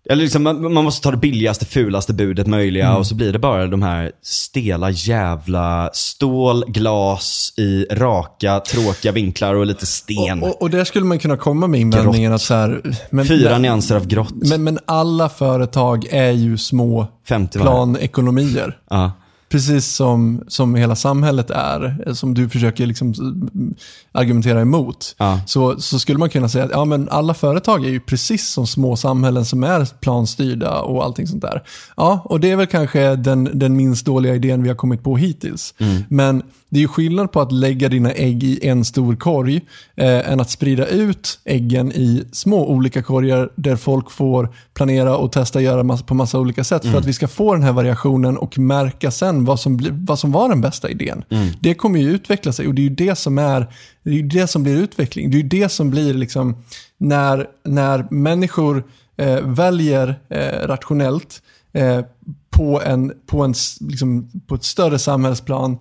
eller 0.10 0.24
liksom, 0.24 0.44
man, 0.44 0.74
man 0.74 0.84
måste 0.84 1.04
ta 1.04 1.12
det 1.12 1.18
billigaste, 1.18 1.66
fulaste 1.66 2.14
budet 2.14 2.48
möjliga 2.48 2.86
Mm. 2.86 2.98
och 2.98 3.08
så 3.08 3.16
blir 3.16 3.34
det 3.34 3.40
bara 3.40 3.68
de 3.68 3.82
här 3.82 4.12
stela 4.24 4.90
jävla 4.90 5.90
stål, 5.94 6.64
glas 6.68 7.54
i 7.58 7.86
raka, 7.92 8.60
tråkiga 8.60 9.12
vinklar 9.12 9.54
och 9.56 9.66
lite 9.66 9.86
sten. 9.86 10.44
Och, 10.44 10.50
och, 10.50 10.62
och 10.62 10.70
där 10.70 10.84
skulle 10.84 11.06
man 11.06 11.20
kunna 11.20 11.38
komma 11.38 11.68
med 11.68 11.80
invändningen 11.82 12.34
att 12.34 12.42
så 12.42 12.54
här, 12.54 12.82
men, 13.10 13.26
Fyra 13.26 13.50
men, 13.52 13.62
nyanser 13.62 13.96
av 13.96 14.08
grått. 14.08 14.34
men, 14.34 14.64
men 14.64 14.80
alla 14.86 15.30
företag 15.30 16.06
är 16.12 16.32
ju 16.32 16.58
små 16.58 17.08
50 17.28 17.58
var 17.60 17.66
det. 17.66 17.72
planekonomier. 17.72 18.78
Ja. 18.90 19.12
Precis 19.50 19.88
som, 19.88 20.44
som 20.48 20.76
hela 20.76 20.96
samhället 20.96 21.50
är, 21.50 22.14
som 22.14 22.34
du 22.34 22.50
försöker 22.50 22.86
liksom 22.86 23.14
mm, 23.14 23.76
argumentera 24.12 24.62
emot. 24.62 25.16
Ja. 25.18 25.42
Så, 25.48 25.80
så 25.80 26.00
skulle 26.00 26.20
man 26.20 26.30
kunna 26.30 26.50
säga 26.50 26.64
att 26.64 26.72
ja, 26.72 26.86
men 26.86 27.10
alla 27.10 27.34
företag 27.34 27.86
är 27.86 27.90
ju 27.90 28.00
precis 28.00 28.50
som 28.50 28.68
små 28.68 28.96
samhällen 28.96 29.46
som 29.46 29.64
är 29.64 29.86
planstyrda 30.00 30.82
och 30.82 31.04
allting 31.04 31.28
sånt 31.28 31.42
där. 31.42 31.64
Ja, 31.98 32.22
och 32.26 32.40
det 32.40 32.52
är 32.52 32.56
väl 32.56 32.68
kanske 32.68 33.16
den, 33.16 33.50
den 33.54 33.76
minst 33.76 34.06
dåliga 34.06 34.36
idén 34.36 34.64
vi 34.64 34.70
har 34.70 34.76
kommit 34.76 35.04
på 35.04 35.18
hittills. 35.18 35.74
Men 36.10 36.44
det 36.76 36.80
är 36.80 36.82
ju 36.82 36.88
skillnad 36.88 37.32
på 37.32 37.42
att 37.42 37.52
lägga 37.52 37.90
dina 37.90 38.12
ägg 38.12 38.44
i 38.44 38.68
en 38.68 38.86
stor 38.86 39.16
korg 39.16 39.62
eh, 39.96 40.32
än 40.32 40.40
att 40.40 40.50
sprida 40.50 40.88
ut 40.88 41.40
äggen 41.46 41.92
i 41.92 42.24
små 42.32 42.68
olika 42.68 43.04
korgar 43.04 43.50
där 43.56 43.76
folk 43.76 44.12
får 44.12 44.54
planera 44.74 45.18
och 45.18 45.32
testa 45.32 45.62
göra 45.62 45.84
massa, 45.84 46.04
på 46.04 46.14
massa 46.14 46.40
olika 46.40 46.64
sätt 46.64 46.86
för 46.86 46.98
att 46.98 47.06
vi 47.06 47.14
ska 47.14 47.28
få 47.28 47.54
den 47.54 47.64
här 47.64 47.72
variationen 47.72 48.38
och 48.38 48.60
märka 48.60 49.12
sen 49.12 49.46
vad 49.46 49.60
som, 49.60 49.80
vad 49.92 50.20
som 50.20 50.32
var 50.32 50.50
den 50.50 50.62
bästa 50.62 50.90
idén. 50.90 51.24
Det 51.60 51.74
kommer 51.74 52.00
ju 52.00 52.10
utveckla 52.10 52.52
sig 52.52 52.68
och 52.68 52.74
det 52.74 52.82
är 52.82 52.90
ju 52.90 52.96
det 52.96 53.16
som 53.16 53.38
är 53.38 53.68
det 54.04 54.10
är 54.10 54.14
ju 54.14 54.28
det 54.28 54.48
som 54.48 54.64
blir 54.64 54.78
utveckling. 54.78 55.32
Det 55.32 55.38
är 55.38 55.42
ju 55.42 55.48
det 55.48 55.70
som 55.70 55.90
blir 55.90 56.14
liksom 56.14 56.56
när, 56.98 57.48
när 57.64 58.08
människor 58.12 58.84
eh, 59.18 59.42
väljer 59.42 60.20
eh, 60.30 60.68
rationellt 60.68 61.42
eh, 61.74 62.02
på, 62.50 62.82
en, 62.82 63.14
på, 63.26 63.44
en, 63.44 63.54
liksom, 63.80 64.32
på 64.48 64.56
ett 64.56 64.64
större 64.64 65.00
samhällsplan 65.00 65.78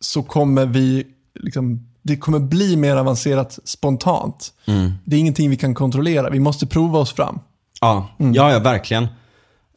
så 0.00 0.22
kommer 0.22 0.66
vi, 0.66 1.06
liksom, 1.40 1.88
det 2.02 2.16
kommer 2.16 2.38
bli 2.38 2.76
mer 2.76 2.96
avancerat 2.96 3.58
spontant. 3.64 4.52
Det 5.04 5.16
är 5.16 5.20
ingenting 5.20 5.50
vi 5.50 5.56
kan 5.56 5.74
kontrollera, 5.74 6.30
vi 6.30 6.40
måste 6.40 6.66
prova 6.66 6.98
oss 6.98 7.12
fram. 7.12 7.38
Ja, 7.80 8.08
ja, 8.18 8.52
ja, 8.52 8.58
verkligen. 8.58 9.04
Och 9.04 9.10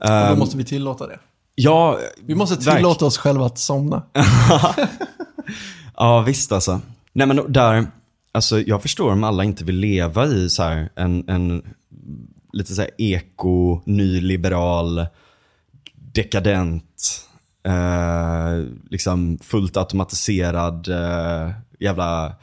då 0.07 0.13
Ehm, 0.13 0.39
måste 0.39 0.57
vi 0.57 0.63
tillåta 0.63 1.07
det. 1.07 1.19
ja, 1.55 1.99
Vi 2.25 2.35
måste 2.35 2.55
verk- 2.55 2.75
tillåta 2.75 3.05
oss 3.05 3.17
själva 3.17 3.45
att 3.45 3.57
somna. 3.59 4.03
Ja, 5.99 6.21
visst 6.21 6.51
alltså. 6.51 6.81
Nej 7.13 7.27
men 7.27 7.41
där, 7.53 7.87
alltså 8.31 8.59
jag 8.61 8.81
förstår 8.81 9.11
om 9.11 9.23
alla 9.23 9.43
inte 9.43 9.63
vill 9.63 9.75
leva 9.75 10.25
i 10.25 10.49
så 10.49 10.63
här 10.63 10.89
en, 10.95 11.29
en 11.29 11.63
lite 12.53 12.75
så 12.75 12.81
här 12.81 12.91
eko, 12.97 13.81
nyliberal, 13.85 15.05
dekadent, 16.13 17.26
eh, 17.67 18.65
liksom 18.89 19.39
fullt 19.41 19.77
automatiserad 19.77 20.87
eh, 20.87 21.51
jävla 21.79 22.35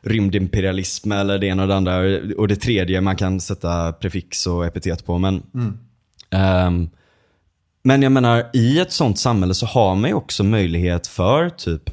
rymdimperialism 0.00 1.12
eller 1.12 1.38
det 1.38 1.46
ena 1.46 1.62
och 1.62 1.68
det 1.68 1.76
andra. 1.76 1.98
Och 2.36 2.48
det 2.48 2.56
tredje 2.56 3.00
man 3.00 3.16
kan 3.16 3.40
sätta 3.40 3.92
prefix 3.92 4.46
och 4.46 4.66
epitet 4.66 5.06
på. 5.06 5.18
Men, 5.18 5.42
ehm, 6.30 6.90
men 7.82 8.02
jag 8.02 8.12
menar, 8.12 8.50
i 8.52 8.78
ett 8.78 8.92
sånt 8.92 9.18
samhälle 9.18 9.54
så 9.54 9.66
har 9.66 9.94
man 9.94 10.10
ju 10.10 10.14
också 10.14 10.44
möjlighet 10.44 11.06
för 11.06 11.50
typ 11.50 11.90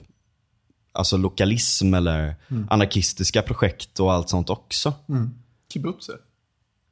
alltså 0.91 1.17
lokalism 1.17 1.93
eller 1.93 2.35
anarkistiska 2.69 3.41
projekt 3.41 3.99
och 3.99 4.13
allt 4.13 4.29
sånt 4.29 4.49
också. 4.49 4.93
Kibbutzer. 5.73 6.15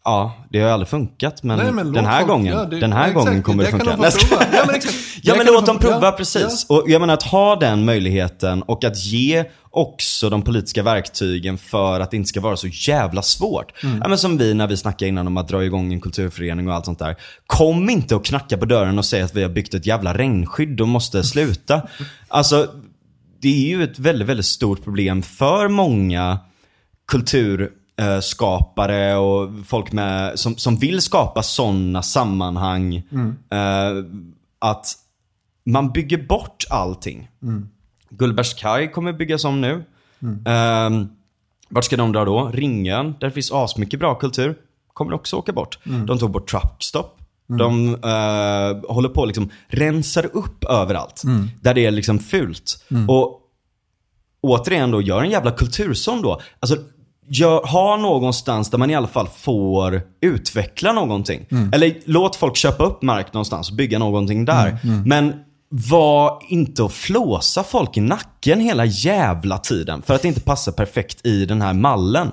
Ja, 0.10 0.34
det 0.50 0.60
har 0.60 0.68
ju 0.68 0.74
aldrig 0.74 0.88
funkat 0.88 1.44
men, 1.44 1.58
Nej, 1.58 1.72
men 1.72 1.94
den 1.94 2.06
här 2.06 2.18
folk- 2.20 2.30
gången, 2.30 2.54
ja, 2.58 2.66
det- 2.66 2.80
den 2.80 2.94
här 2.94 3.08
ja, 3.08 3.14
gången 3.14 3.28
exakt, 3.34 3.46
kommer 3.46 3.64
det 3.64 3.72
det 3.72 3.78
funka. 3.78 3.96
de. 3.96 4.48
Ja, 4.58 4.64
men 4.66 4.76
exakt. 4.76 4.96
Ja 5.22 5.36
men 5.38 5.46
låt 5.46 5.66
de 5.66 5.72
dem 5.72 5.80
prova 5.80 6.06
ja, 6.06 6.12
precis. 6.12 6.66
Och 6.70 6.84
jag 6.88 7.00
menar 7.02 7.14
att 7.14 7.24
ha 7.24 7.56
den 7.56 7.86
möjligheten 7.86 8.62
och 8.62 8.84
att 8.84 9.06
ge 9.06 9.46
också 9.70 10.30
de 10.30 10.42
politiska 10.42 10.84
verktygen 10.84 11.58
för 11.58 12.00
att 12.00 12.12
det 12.12 12.18
inte 12.18 12.28
ska 12.30 12.42
vara 12.42 12.58
så 12.58 12.68
jävla 12.68 13.22
svårt. 13.22 13.84
Mm. 13.84 14.00
Ja, 14.04 14.10
men 14.10 14.18
som 14.18 14.38
vi 14.38 14.54
när 14.54 14.68
vi 14.68 14.78
snackade 14.78 15.10
innan 15.10 15.28
om 15.28 15.38
att 15.38 15.48
dra 15.48 15.64
igång 15.66 15.94
en 15.94 16.02
kulturförening 16.02 16.68
och 16.68 16.74
allt 16.74 16.86
sånt 16.86 17.00
där. 17.00 17.16
Kom 17.48 17.90
inte 17.90 18.16
och 18.16 18.26
knacka 18.26 18.58
på 18.58 18.66
dörren 18.66 18.98
och 18.98 19.06
säg 19.06 19.22
att 19.22 19.36
vi 19.36 19.42
har 19.44 19.50
byggt 19.50 19.74
ett 19.74 19.86
jävla 19.86 20.18
regnskydd 20.18 20.82
och 20.82 20.88
måste 20.88 21.24
sluta. 21.24 21.82
Alltså, 22.28 22.68
det 23.42 23.48
är 23.48 23.68
ju 23.78 23.84
ett 23.84 24.00
väldigt, 24.00 24.28
väldigt 24.28 24.46
stort 24.46 24.84
problem 24.84 25.22
för 25.22 25.68
många 25.68 26.40
kulturskapare 27.98 29.16
och 29.18 29.50
folk 29.66 29.92
med, 29.92 30.40
som, 30.40 30.58
som 30.58 30.78
vill 30.78 31.02
skapa 31.02 31.44
sådana 31.44 32.02
sammanhang. 32.02 32.96
Eh, 33.52 34.04
att 34.60 34.94
man 35.66 35.92
bygger 35.92 36.28
bort 36.28 36.66
allting. 36.70 37.30
Gullbergskaj 38.10 38.92
kommer 38.92 39.14
byggas 39.14 39.46
om 39.46 39.62
nu. 39.62 39.84
Eh, 40.46 40.90
vart 41.70 41.86
ska 41.86 41.98
de 41.98 42.12
dra 42.12 42.26
då? 42.26 42.52
Ringen, 42.54 43.16
där 43.20 43.30
finns 43.30 43.52
asmycket 43.52 44.00
bra 44.00 44.16
kultur. 44.16 44.56
Kommer 44.94 45.14
också 45.14 45.36
åka 45.36 45.54
bort. 45.54 45.80
De 45.84 46.20
tog 46.20 46.32
bort 46.32 46.50
Truckstop. 46.50 47.14
De 47.48 47.94
eh, 47.94 48.94
håller 48.94 49.10
på 49.10 49.22
att 49.22 49.28
liksom 49.28 49.50
rensar 49.68 50.26
upp 50.34 50.64
överallt. 50.64 51.24
Där 51.62 51.74
det 51.74 51.86
är 51.86 51.92
liksom 51.92 52.20
fult. 52.20 52.84
Och 53.08 53.42
återigen 54.42 54.92
då, 54.92 55.02
gör 55.02 55.24
en 55.24 55.30
jävla 55.30 55.52
kulturzon 55.52 56.22
då. 56.22 56.42
Alltså, 56.60 56.78
gör, 57.30 57.66
ha 57.68 57.98
någonstans 57.98 58.70
där 58.70 58.78
man 58.78 58.90
i 58.90 58.96
alla 58.96 59.08
fall 59.08 59.28
får 59.28 60.02
utveckla 60.22 60.92
någonting. 60.94 61.46
Eller 61.74 61.98
låt 62.06 62.36
folk 62.36 62.56
köpa 62.56 62.84
upp 62.84 63.02
mark 63.02 63.34
någonstans 63.34 63.70
och 63.70 63.76
bygga 63.76 64.00
någonting 64.00 64.46
där. 64.46 64.80
Men 65.06 65.34
var 65.70 66.42
inte 66.48 66.84
och 66.84 66.92
flåsa 66.92 67.64
folk 67.64 67.98
i 67.98 68.02
nacken 68.02 68.60
hela 68.60 68.86
jävla 68.86 69.58
tiden 69.58 70.02
för 70.02 70.14
att 70.14 70.22
det 70.22 70.28
inte 70.28 70.42
passar 70.42 70.72
perfekt 70.72 71.26
i 71.26 71.46
den 71.46 71.62
här 71.62 71.74
mallen. 71.74 72.32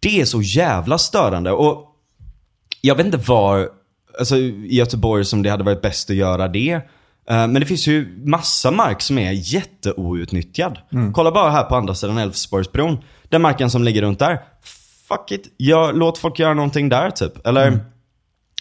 Det 0.00 0.20
är 0.20 0.24
så 0.24 0.42
jävla 0.42 0.98
störande. 0.98 1.52
Och 1.52 1.84
jag 2.80 2.94
vet 2.94 3.06
inte 3.06 3.18
var, 3.18 3.68
alltså 4.18 4.36
i 4.36 4.74
Göteborg 4.74 5.24
som 5.24 5.42
det 5.42 5.50
hade 5.50 5.64
varit 5.64 5.82
bäst 5.82 6.10
att 6.10 6.16
göra 6.16 6.48
det. 6.48 6.80
Eh, 7.30 7.36
Men 7.36 7.54
det 7.54 7.66
finns 7.66 7.86
ju 7.86 8.22
massa 8.24 8.70
mark 8.70 9.02
som 9.02 9.18
är 9.18 9.32
jätteoutnyttjad. 9.32 10.78
Kolla 11.14 11.32
bara 11.32 11.50
här 11.50 11.62
på 11.64 11.76
andra 11.76 11.94
sidan 11.94 12.18
Älvsborgsbron. 12.18 12.98
Den 13.28 13.42
marken 13.42 13.70
som 13.70 13.84
ligger 13.84 14.02
runt 14.02 14.18
där. 14.18 14.40
Fuck 15.08 15.30
it, 15.32 15.54
gör, 15.58 15.92
låt 15.92 16.18
folk 16.18 16.38
göra 16.38 16.54
någonting 16.54 16.88
där 16.88 17.10
typ. 17.10 17.46
Eller, 17.46 17.66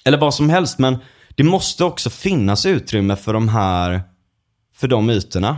eller 0.06 0.18
vad 0.18 0.34
som 0.34 0.50
helst. 0.50 0.80
Men 0.80 0.98
det 1.36 1.44
måste 1.44 1.84
också 1.84 2.10
finnas 2.10 2.66
utrymme 2.66 3.16
för 3.16 3.34
de 3.34 3.50
här, 3.50 4.02
för 4.76 4.88
de 4.88 5.10
ytorna. 5.10 5.58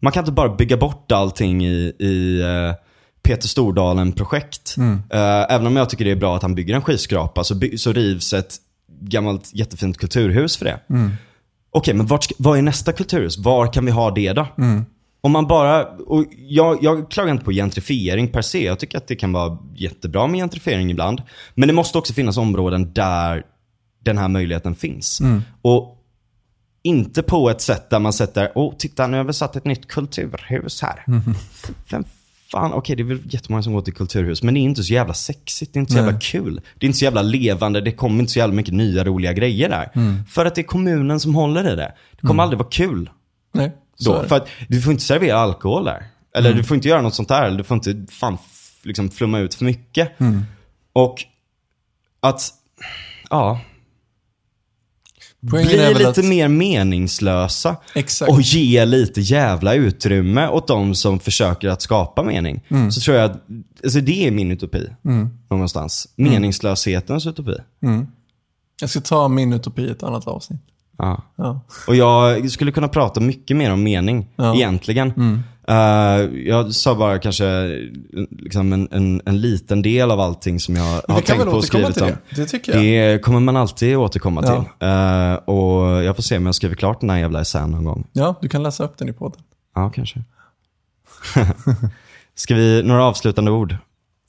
Man 0.00 0.12
kan 0.12 0.20
inte 0.22 0.32
bara 0.32 0.54
bygga 0.56 0.76
bort 0.76 1.12
allting 1.12 1.66
i, 1.66 1.92
i 1.98 2.40
eh, 2.40 2.74
Peter 3.22 3.48
Stordalen-projekt. 3.48 4.74
Eh, 5.10 5.54
även 5.54 5.66
om 5.66 5.76
jag 5.76 5.90
tycker 5.90 6.04
det 6.04 6.10
är 6.10 6.16
bra 6.16 6.36
att 6.36 6.42
han 6.42 6.54
bygger 6.54 6.74
en 6.74 6.82
skyskrapa 6.82 7.44
så, 7.44 7.54
by- 7.54 7.78
så 7.78 7.92
rivs 7.92 8.32
ett 8.32 8.56
gammalt 9.00 9.50
jättefint 9.54 9.98
kulturhus 9.98 10.56
för 10.56 10.64
det. 10.64 10.80
Okej, 11.74 11.94
men 11.94 12.06
vart 12.06 12.26
vad 12.38 12.58
är 12.58 12.62
nästa 12.62 12.92
kulturhus? 12.92 13.38
Var 13.38 13.72
kan 13.72 13.84
vi 13.84 13.90
ha 13.90 14.10
det 14.10 14.32
då? 14.32 14.46
om 15.24 15.32
man 15.32 15.46
bara, 15.46 15.86
och 15.86 16.24
jag, 16.36 16.78
jag 16.82 17.10
klagar 17.10 17.32
inte 17.32 17.44
på 17.44 17.52
gentrifiering 17.52 18.28
per 18.28 18.42
se. 18.42 18.64
Jag 18.64 18.78
tycker 18.78 18.98
att 18.98 19.08
det 19.08 19.16
kan 19.16 19.32
vara 19.32 19.58
jättebra 19.74 20.26
med 20.26 20.40
gentrifiering 20.40 20.90
ibland. 20.90 21.22
Men 21.54 21.66
det 21.66 21.72
måste 21.74 21.98
också 21.98 22.12
finnas 22.12 22.36
områden 22.36 22.92
där 22.92 23.42
den 24.04 24.18
här 24.18 24.28
möjligheten 24.28 24.74
finns. 24.74 25.20
Och 25.62 25.98
inte 26.82 27.22
på 27.22 27.50
ett 27.50 27.60
sätt 27.60 27.90
där 27.90 27.98
man 27.98 28.12
sätter, 28.12 28.52
åh 28.54 28.74
titta 28.78 29.06
nu 29.06 29.16
har 29.16 29.24
vi 29.24 29.32
satt 29.32 29.56
ett 29.56 29.64
nytt 29.64 29.88
kulturhus 29.88 30.82
här. 30.82 31.04
Vem 31.90 32.04
fan, 32.52 32.72
okej 32.72 32.96
det 32.96 33.02
är 33.02 33.04
väl 33.04 33.20
jättemånga 33.24 33.62
som 33.62 33.72
går 33.72 33.82
till 33.82 33.94
kulturhus, 33.94 34.42
men 34.42 34.54
det 34.54 34.60
är 34.60 34.62
inte 34.62 34.82
så 34.82 34.92
jävla 34.92 35.14
sexigt, 35.14 35.72
det 35.72 35.78
är 35.78 35.80
inte 35.80 35.92
så 35.92 35.98
jävla 35.98 36.20
kul. 36.20 36.60
Det 36.78 36.86
är 36.86 36.88
inte 36.88 36.98
så 36.98 37.04
jävla 37.04 37.22
levande, 37.22 37.80
det 37.80 37.92
kommer 37.92 38.20
inte 38.20 38.32
så 38.32 38.38
jävla 38.38 38.54
mycket 38.54 38.74
nya 38.74 39.04
roliga 39.04 39.32
grejer 39.32 39.68
där. 39.68 39.90
För 40.28 40.46
att 40.46 40.54
det 40.54 40.60
är 40.60 40.62
kommunen 40.62 41.20
som 41.20 41.34
håller 41.34 41.72
i 41.72 41.76
det. 41.76 41.92
Det 42.20 42.26
kommer 42.26 42.42
aldrig 42.42 42.58
vara 42.58 42.68
kul 42.68 43.10
Nej, 43.54 43.72
då. 44.04 44.22
För 44.22 44.36
att 44.36 44.48
du 44.68 44.80
får 44.82 44.92
inte 44.92 45.04
servera 45.04 45.38
alkohol 45.38 45.84
där. 45.84 46.06
Eller 46.34 46.54
du 46.54 46.64
får 46.64 46.74
inte 46.74 46.88
göra 46.88 47.00
något 47.00 47.14
sånt 47.14 47.28
där. 47.28 47.42
Eller 47.42 47.58
du 47.58 47.64
får 47.64 47.74
inte 47.74 48.12
fan 48.12 48.38
liksom 48.82 49.10
flumma 49.10 49.38
ut 49.38 49.54
för 49.54 49.64
mycket. 49.64 50.12
Och 50.92 51.24
att, 52.20 52.50
ja, 53.30 53.60
Poängen 55.50 55.68
bli 55.68 55.78
är 55.78 55.88
väl 55.94 55.98
lite 56.06 56.20
att, 56.20 56.24
mer 56.26 56.48
meningslösa. 56.48 57.76
Exakt. 57.94 58.30
Och 58.32 58.40
ge 58.40 58.84
lite 58.84 59.20
jävla 59.20 59.74
utrymme 59.74 60.48
åt 60.48 60.68
de 60.68 60.94
som 60.94 61.18
försöker 61.18 61.68
att 61.68 61.82
skapa 61.82 62.22
mening. 62.22 62.60
Så 62.90 63.00
tror 63.00 63.16
jag 63.16 63.30
att, 63.30 63.42
alltså 63.84 64.00
det 64.00 64.26
är 64.26 64.30
min 64.30 64.50
utopi. 64.50 64.88
Någonstans. 65.50 66.08
Meningslöshetens 66.16 67.26
utopi. 67.26 67.56
Jag 68.80 68.90
ska 68.90 69.00
ta 69.00 69.28
min 69.28 69.52
utopi 69.52 69.82
i 69.82 69.90
ett 69.90 70.02
annat 70.02 70.26
avsnitt. 70.26 70.60
Ja. 70.98 71.22
Ja. 71.36 71.60
Och 71.86 71.96
jag 71.96 72.50
skulle 72.50 72.72
kunna 72.72 72.88
prata 72.88 73.20
mycket 73.20 73.56
mer 73.56 73.72
om 73.72 73.82
mening, 73.82 74.26
Ja. 74.36 74.54
egentligen. 74.54 75.42
Eh, 75.68 75.74
jag 76.48 76.74
sa 76.74 76.94
bara 76.94 77.18
kanske 77.18 77.68
liksom 78.38 78.72
en, 78.72 78.88
en, 78.90 79.22
en 79.26 79.40
liten 79.40 79.82
del 79.82 80.10
av 80.10 80.20
allting 80.20 80.60
som 80.60 80.76
jag 80.76 81.02
har 81.08 81.20
tänkt 81.20 81.44
på 81.44 81.50
och 81.50 81.64
skrivit 81.64 82.00
om. 82.00 82.06
det. 82.06 82.18
Det 82.36 82.46
tycker 82.46 82.72
jag. 82.72 82.82
Det 83.12 83.18
kommer 83.22 83.40
man 83.40 83.56
alltid 83.56 83.96
återkomma 83.96 84.42
Ja. 84.44 84.48
till. 84.48 84.88
Eh, 84.88 85.34
och 85.56 86.04
jag 86.04 86.16
får 86.16 86.22
se 86.22 86.36
om 86.36 86.46
jag 86.46 86.54
skriver 86.54 86.74
klart 86.74 87.00
den 87.00 87.10
här 87.10 87.18
jävla 87.18 87.40
essän 87.40 87.70
någon 87.70 87.84
gång. 87.84 88.06
Ja, 88.12 88.38
du 88.42 88.48
kan 88.48 88.62
läsa 88.62 88.84
upp 88.84 88.98
den 88.98 89.08
i 89.08 89.12
podden. 89.12 89.40
Ja, 89.74 89.90
kanske. 89.94 90.24
Ska 92.34 92.54
vi, 92.54 92.82
några 92.82 93.04
avslutande 93.04 93.50
ord? 93.50 93.76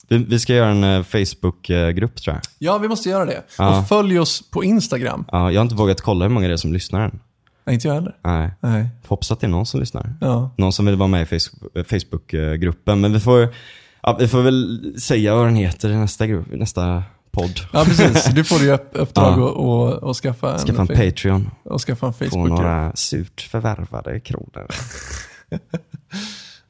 Vi, 0.09 0.17
vi 0.17 0.39
ska 0.39 0.53
göra 0.53 0.69
en 0.69 0.83
eh, 0.83 1.03
Facebook-grupp 1.03 2.15
tror 2.15 2.35
jag. 2.35 2.41
Ja, 2.59 2.77
vi 2.77 2.87
måste 2.87 3.09
göra 3.09 3.25
det. 3.25 3.43
Ja. 3.57 3.79
Och 3.79 3.87
följ 3.87 4.19
oss 4.19 4.49
på 4.51 4.63
Instagram. 4.63 5.25
Ja, 5.31 5.51
jag 5.51 5.59
har 5.59 5.63
inte 5.63 5.75
vågat 5.75 6.01
kolla 6.01 6.25
hur 6.25 6.29
många 6.29 6.47
det 6.47 6.53
är 6.53 6.57
som 6.57 6.73
lyssnar 6.73 7.01
än. 7.01 7.19
Nej, 7.65 7.73
inte 7.73 7.87
jag 7.87 7.95
heller. 7.95 8.15
Nej. 8.23 8.51
Nej. 8.59 8.87
Hoppas 9.07 9.31
att 9.31 9.39
det 9.39 9.47
är 9.47 9.49
någon 9.51 9.65
som 9.65 9.79
lyssnar. 9.79 10.13
Ja. 10.21 10.51
Någon 10.57 10.73
som 10.73 10.85
vill 10.85 10.95
vara 10.95 11.07
med 11.07 11.21
i 11.21 11.25
face- 11.25 11.83
Facebook-gruppen. 11.83 13.01
Men 13.01 13.13
vi 13.13 13.19
får, 13.19 13.53
ja, 14.01 14.17
vi 14.19 14.27
får 14.27 14.41
väl 14.41 14.93
säga 15.01 15.35
vad 15.35 15.45
den 15.45 15.55
heter 15.55 15.89
i 15.89 15.95
nästa, 15.95 16.27
grupp, 16.27 16.47
nästa 16.51 17.03
podd. 17.31 17.59
ja, 17.73 17.83
precis. 17.85 18.25
Du 18.33 18.43
får 18.43 18.59
ju 18.61 18.71
upp, 18.73 18.89
uppdrag 18.93 19.39
Ja. 19.39 19.43
och, 19.43 19.83
och, 19.83 19.93
och 20.03 20.15
skaffa 20.17 20.53
en, 20.53 20.59
Skaffa 20.59 20.81
en 20.81 20.87
Patreon. 20.87 21.49
och 21.63 21.81
skaffa 21.81 22.07
en 22.07 22.13
Få 22.13 22.25
Facebook. 22.25 22.49
några 22.49 22.91
surt 22.95 23.41
förvärvade 23.41 24.19
kronor. 24.19 24.67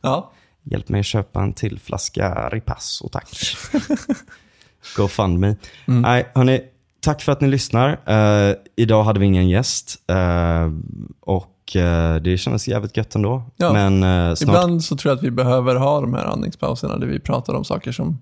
Ja. 0.01 0.31
Hjälp 0.63 0.89
mig 0.89 0.99
att 0.99 1.05
köpa 1.05 1.41
en 1.41 1.53
till 1.53 1.79
flaska 1.79 2.49
Ripasso, 2.49 3.09
tack. 3.09 3.27
GoFundMe. 4.97 5.55
Mm. 5.87 6.01
Nej, 6.01 6.31
hörni. 6.35 6.61
Tack 7.03 7.21
för 7.21 7.31
att 7.31 7.41
ni 7.41 7.47
lyssnar. 7.47 7.99
Eh, 8.49 8.55
idag 8.75 9.03
hade 9.03 9.19
vi 9.19 9.25
ingen 9.25 9.49
gäst. 9.49 9.95
eh, 10.09 10.71
och 11.19 11.75
eh, 11.75 12.15
det 12.15 12.37
kändes 12.37 12.67
jävligt 12.67 12.97
gött 12.97 13.15
ändå. 13.15 13.43
Ja. 13.57 13.73
Men 13.73 14.01
snart... 14.37 14.49
Ibland 14.49 14.83
så 14.83 14.95
tror 14.95 15.11
jag 15.11 15.17
att 15.17 15.23
vi 15.23 15.31
behöver 15.31 15.75
ha 15.75 16.01
de 16.01 16.13
här 16.13 16.25
andningspauserna 16.25 16.97
där 16.97 17.07
vi 17.07 17.19
pratar 17.19 17.53
om 17.53 17.65
saker 17.65 17.91
som 17.91 18.19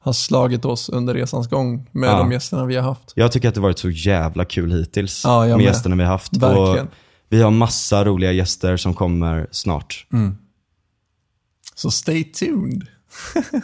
har 0.00 0.12
slagit 0.12 0.64
oss 0.64 0.88
under 0.88 1.14
resans 1.14 1.48
gång 1.48 1.86
med 1.92 2.08
Ja. 2.08 2.18
de 2.18 2.32
gästerna 2.32 2.64
vi 2.64 2.76
har 2.76 2.82
haft. 2.82 3.12
Jag 3.14 3.32
tycker 3.32 3.48
att 3.48 3.54
det 3.54 3.60
varit 3.60 3.78
så 3.78 3.90
jävla 3.90 4.44
kul 4.44 4.72
hittills 4.72 5.22
Ja, 5.24 5.40
med 5.46 5.56
med. 5.56 5.64
gästerna 5.64 5.96
vi 5.96 6.02
har 6.02 6.10
haft. 6.10 6.36
Verkligen. 6.36 6.86
Och 6.86 6.92
vi 7.28 7.42
har 7.42 7.50
massa 7.50 8.04
roliga 8.04 8.32
gäster 8.32 8.76
som 8.76 8.94
kommer 8.94 9.46
snart. 9.50 10.06
Så 11.74 11.90
stay 11.90 12.24
tuned. 12.24 12.82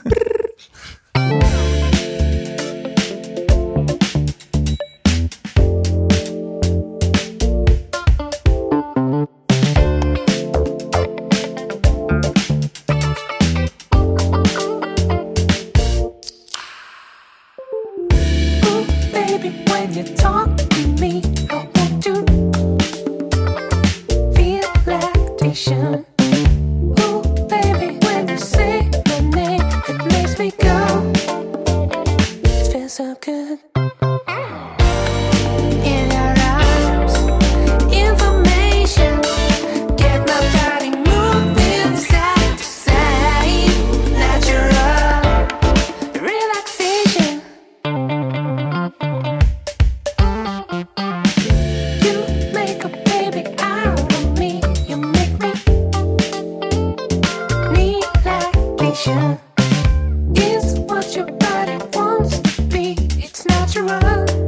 natural. 63.75 64.44